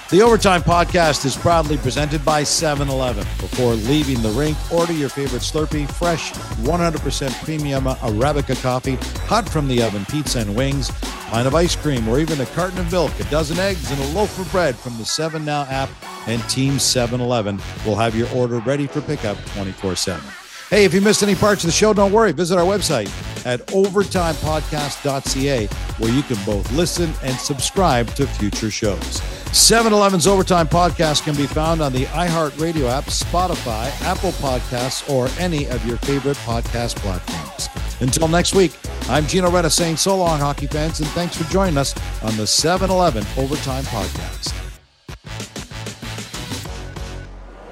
The 0.09 0.21
Overtime 0.21 0.61
Podcast 0.61 1.23
is 1.23 1.37
proudly 1.37 1.77
presented 1.77 2.23
by 2.25 2.43
7 2.43 2.89
Eleven. 2.89 3.23
Before 3.39 3.75
leaving 3.75 4.21
the 4.21 4.29
rink, 4.31 4.57
order 4.69 4.91
your 4.91 5.07
favorite 5.07 5.41
Slurpee, 5.41 5.89
fresh, 5.89 6.33
100% 6.33 7.45
premium 7.45 7.85
Arabica 7.85 8.61
coffee, 8.61 8.95
hot 9.25 9.47
from 9.47 9.69
the 9.69 9.81
oven, 9.81 10.03
pizza 10.09 10.39
and 10.39 10.53
wings, 10.53 10.89
a 10.89 10.93
pint 11.31 11.47
of 11.47 11.55
ice 11.55 11.77
cream, 11.77 12.09
or 12.09 12.19
even 12.19 12.41
a 12.41 12.45
carton 12.47 12.79
of 12.79 12.91
milk, 12.91 13.17
a 13.21 13.23
dozen 13.29 13.57
eggs, 13.57 13.89
and 13.89 14.01
a 14.01 14.07
loaf 14.07 14.37
of 14.37 14.51
bread 14.51 14.75
from 14.75 14.97
the 14.97 15.05
7 15.05 15.45
Now 15.45 15.61
app 15.69 15.89
and 16.27 16.41
Team 16.49 16.77
7 16.77 17.21
Eleven 17.21 17.57
will 17.85 17.95
have 17.95 18.13
your 18.13 18.29
order 18.35 18.59
ready 18.59 18.85
for 18.85 18.99
pickup 18.99 19.37
24 19.53 19.95
7. 19.95 20.21
Hey, 20.69 20.83
if 20.83 20.93
you 20.93 20.99
missed 20.99 21.23
any 21.23 21.35
parts 21.35 21.63
of 21.63 21.69
the 21.69 21.73
show, 21.73 21.93
don't 21.93 22.11
worry. 22.11 22.33
Visit 22.33 22.57
our 22.57 22.65
website 22.65 23.09
at 23.45 23.65
overtimepodcast.ca 23.67 25.65
where 25.97 26.11
you 26.11 26.23
can 26.23 26.37
both 26.45 26.71
listen 26.73 27.13
and 27.23 27.35
subscribe 27.37 28.07
to 28.15 28.25
future 28.27 28.71
shows. 28.71 29.21
7 29.51 29.91
Eleven's 29.91 30.27
Overtime 30.27 30.67
Podcast 30.67 31.23
can 31.23 31.35
be 31.35 31.45
found 31.45 31.81
on 31.81 31.91
the 31.91 32.05
iHeartRadio 32.05 32.89
app, 32.89 33.05
Spotify, 33.05 33.91
Apple 34.03 34.31
Podcasts, 34.33 35.09
or 35.09 35.27
any 35.39 35.67
of 35.67 35.85
your 35.85 35.97
favorite 35.97 36.37
podcast 36.37 36.95
platforms. 36.97 37.67
Until 38.01 38.27
next 38.27 38.55
week, 38.55 38.71
I'm 39.09 39.27
Gino 39.27 39.51
Reda 39.51 39.69
saying 39.69 39.97
so 39.97 40.15
long, 40.17 40.39
hockey 40.39 40.67
fans, 40.67 40.99
and 40.99 41.09
thanks 41.09 41.35
for 41.35 41.43
joining 41.51 41.77
us 41.77 41.93
on 42.23 42.37
the 42.37 42.47
7 42.47 42.89
Eleven 42.89 43.25
Overtime 43.37 43.83
Podcast. 43.85 44.57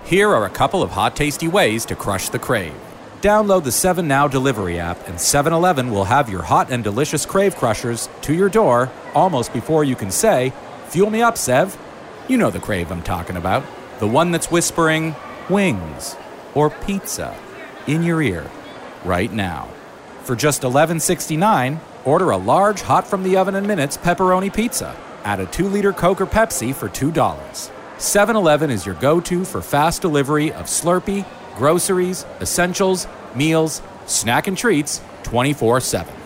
Here 0.06 0.30
are 0.30 0.46
a 0.46 0.50
couple 0.50 0.82
of 0.82 0.90
hot, 0.90 1.16
tasty 1.16 1.48
ways 1.48 1.86
to 1.86 1.96
crush 1.96 2.30
the 2.30 2.40
crave. 2.40 2.74
Download 3.22 3.66
the 3.66 3.72
7 3.74 4.08
Now 4.08 4.30
delivery 4.30 4.80
app, 4.80 5.06
and 5.10 5.20
7 5.20 5.52
Eleven 5.52 5.92
will 5.92 6.06
have 6.06 6.30
your 6.30 6.42
hot 6.42 6.72
and 6.72 6.82
delicious 6.82 7.26
crave 7.26 7.54
crushers 7.58 8.08
to 8.22 8.34
your 8.34 8.48
door 8.48 8.90
almost 9.14 9.52
before 9.52 9.84
you 9.84 9.94
can 9.94 10.10
say, 10.10 10.54
Fuel 10.88 11.10
me 11.10 11.22
up, 11.22 11.38
Sev. 11.38 11.78
You 12.30 12.38
know 12.38 12.50
the 12.50 12.62
crave 12.62 12.90
I'm 12.90 13.04
talking 13.04 13.36
about. 13.36 13.66
The 14.00 14.08
one 14.08 14.32
that's 14.32 14.50
whispering, 14.50 15.18
wings 15.50 16.16
or 16.56 16.70
pizza 16.70 17.38
in 17.88 18.04
your 18.04 18.22
ear 18.22 18.50
right 19.04 19.34
now. 19.34 19.68
For 20.24 20.38
just 20.38 20.62
$11.69, 20.62 21.82
order 22.06 22.30
a 22.30 22.38
large 22.38 22.84
hot 22.84 23.06
from 23.06 23.24
the 23.24 23.36
oven 23.36 23.56
in 23.56 23.68
minutes 23.68 23.98
pepperoni 23.98 24.54
pizza. 24.54 24.96
Add 25.26 25.42
a 25.42 25.46
2 25.46 25.68
liter 25.68 25.92
Coke 25.92 26.22
or 26.22 26.26
Pepsi 26.26 26.74
for 26.74 26.88
$2. 26.88 27.72
7 27.98 28.36
Eleven 28.38 28.70
is 28.70 28.86
your 28.86 28.96
go 28.96 29.20
to 29.20 29.44
for 29.44 29.62
fast 29.62 30.02
delivery 30.02 30.54
of 30.54 30.68
Slurpee 30.68 31.26
groceries, 31.60 32.26
essentials, 32.40 33.06
meals, 33.36 33.82
snack 34.08 34.48
and 34.48 34.58
treats 34.58 35.02
24 35.24 35.82
7. 35.82 36.19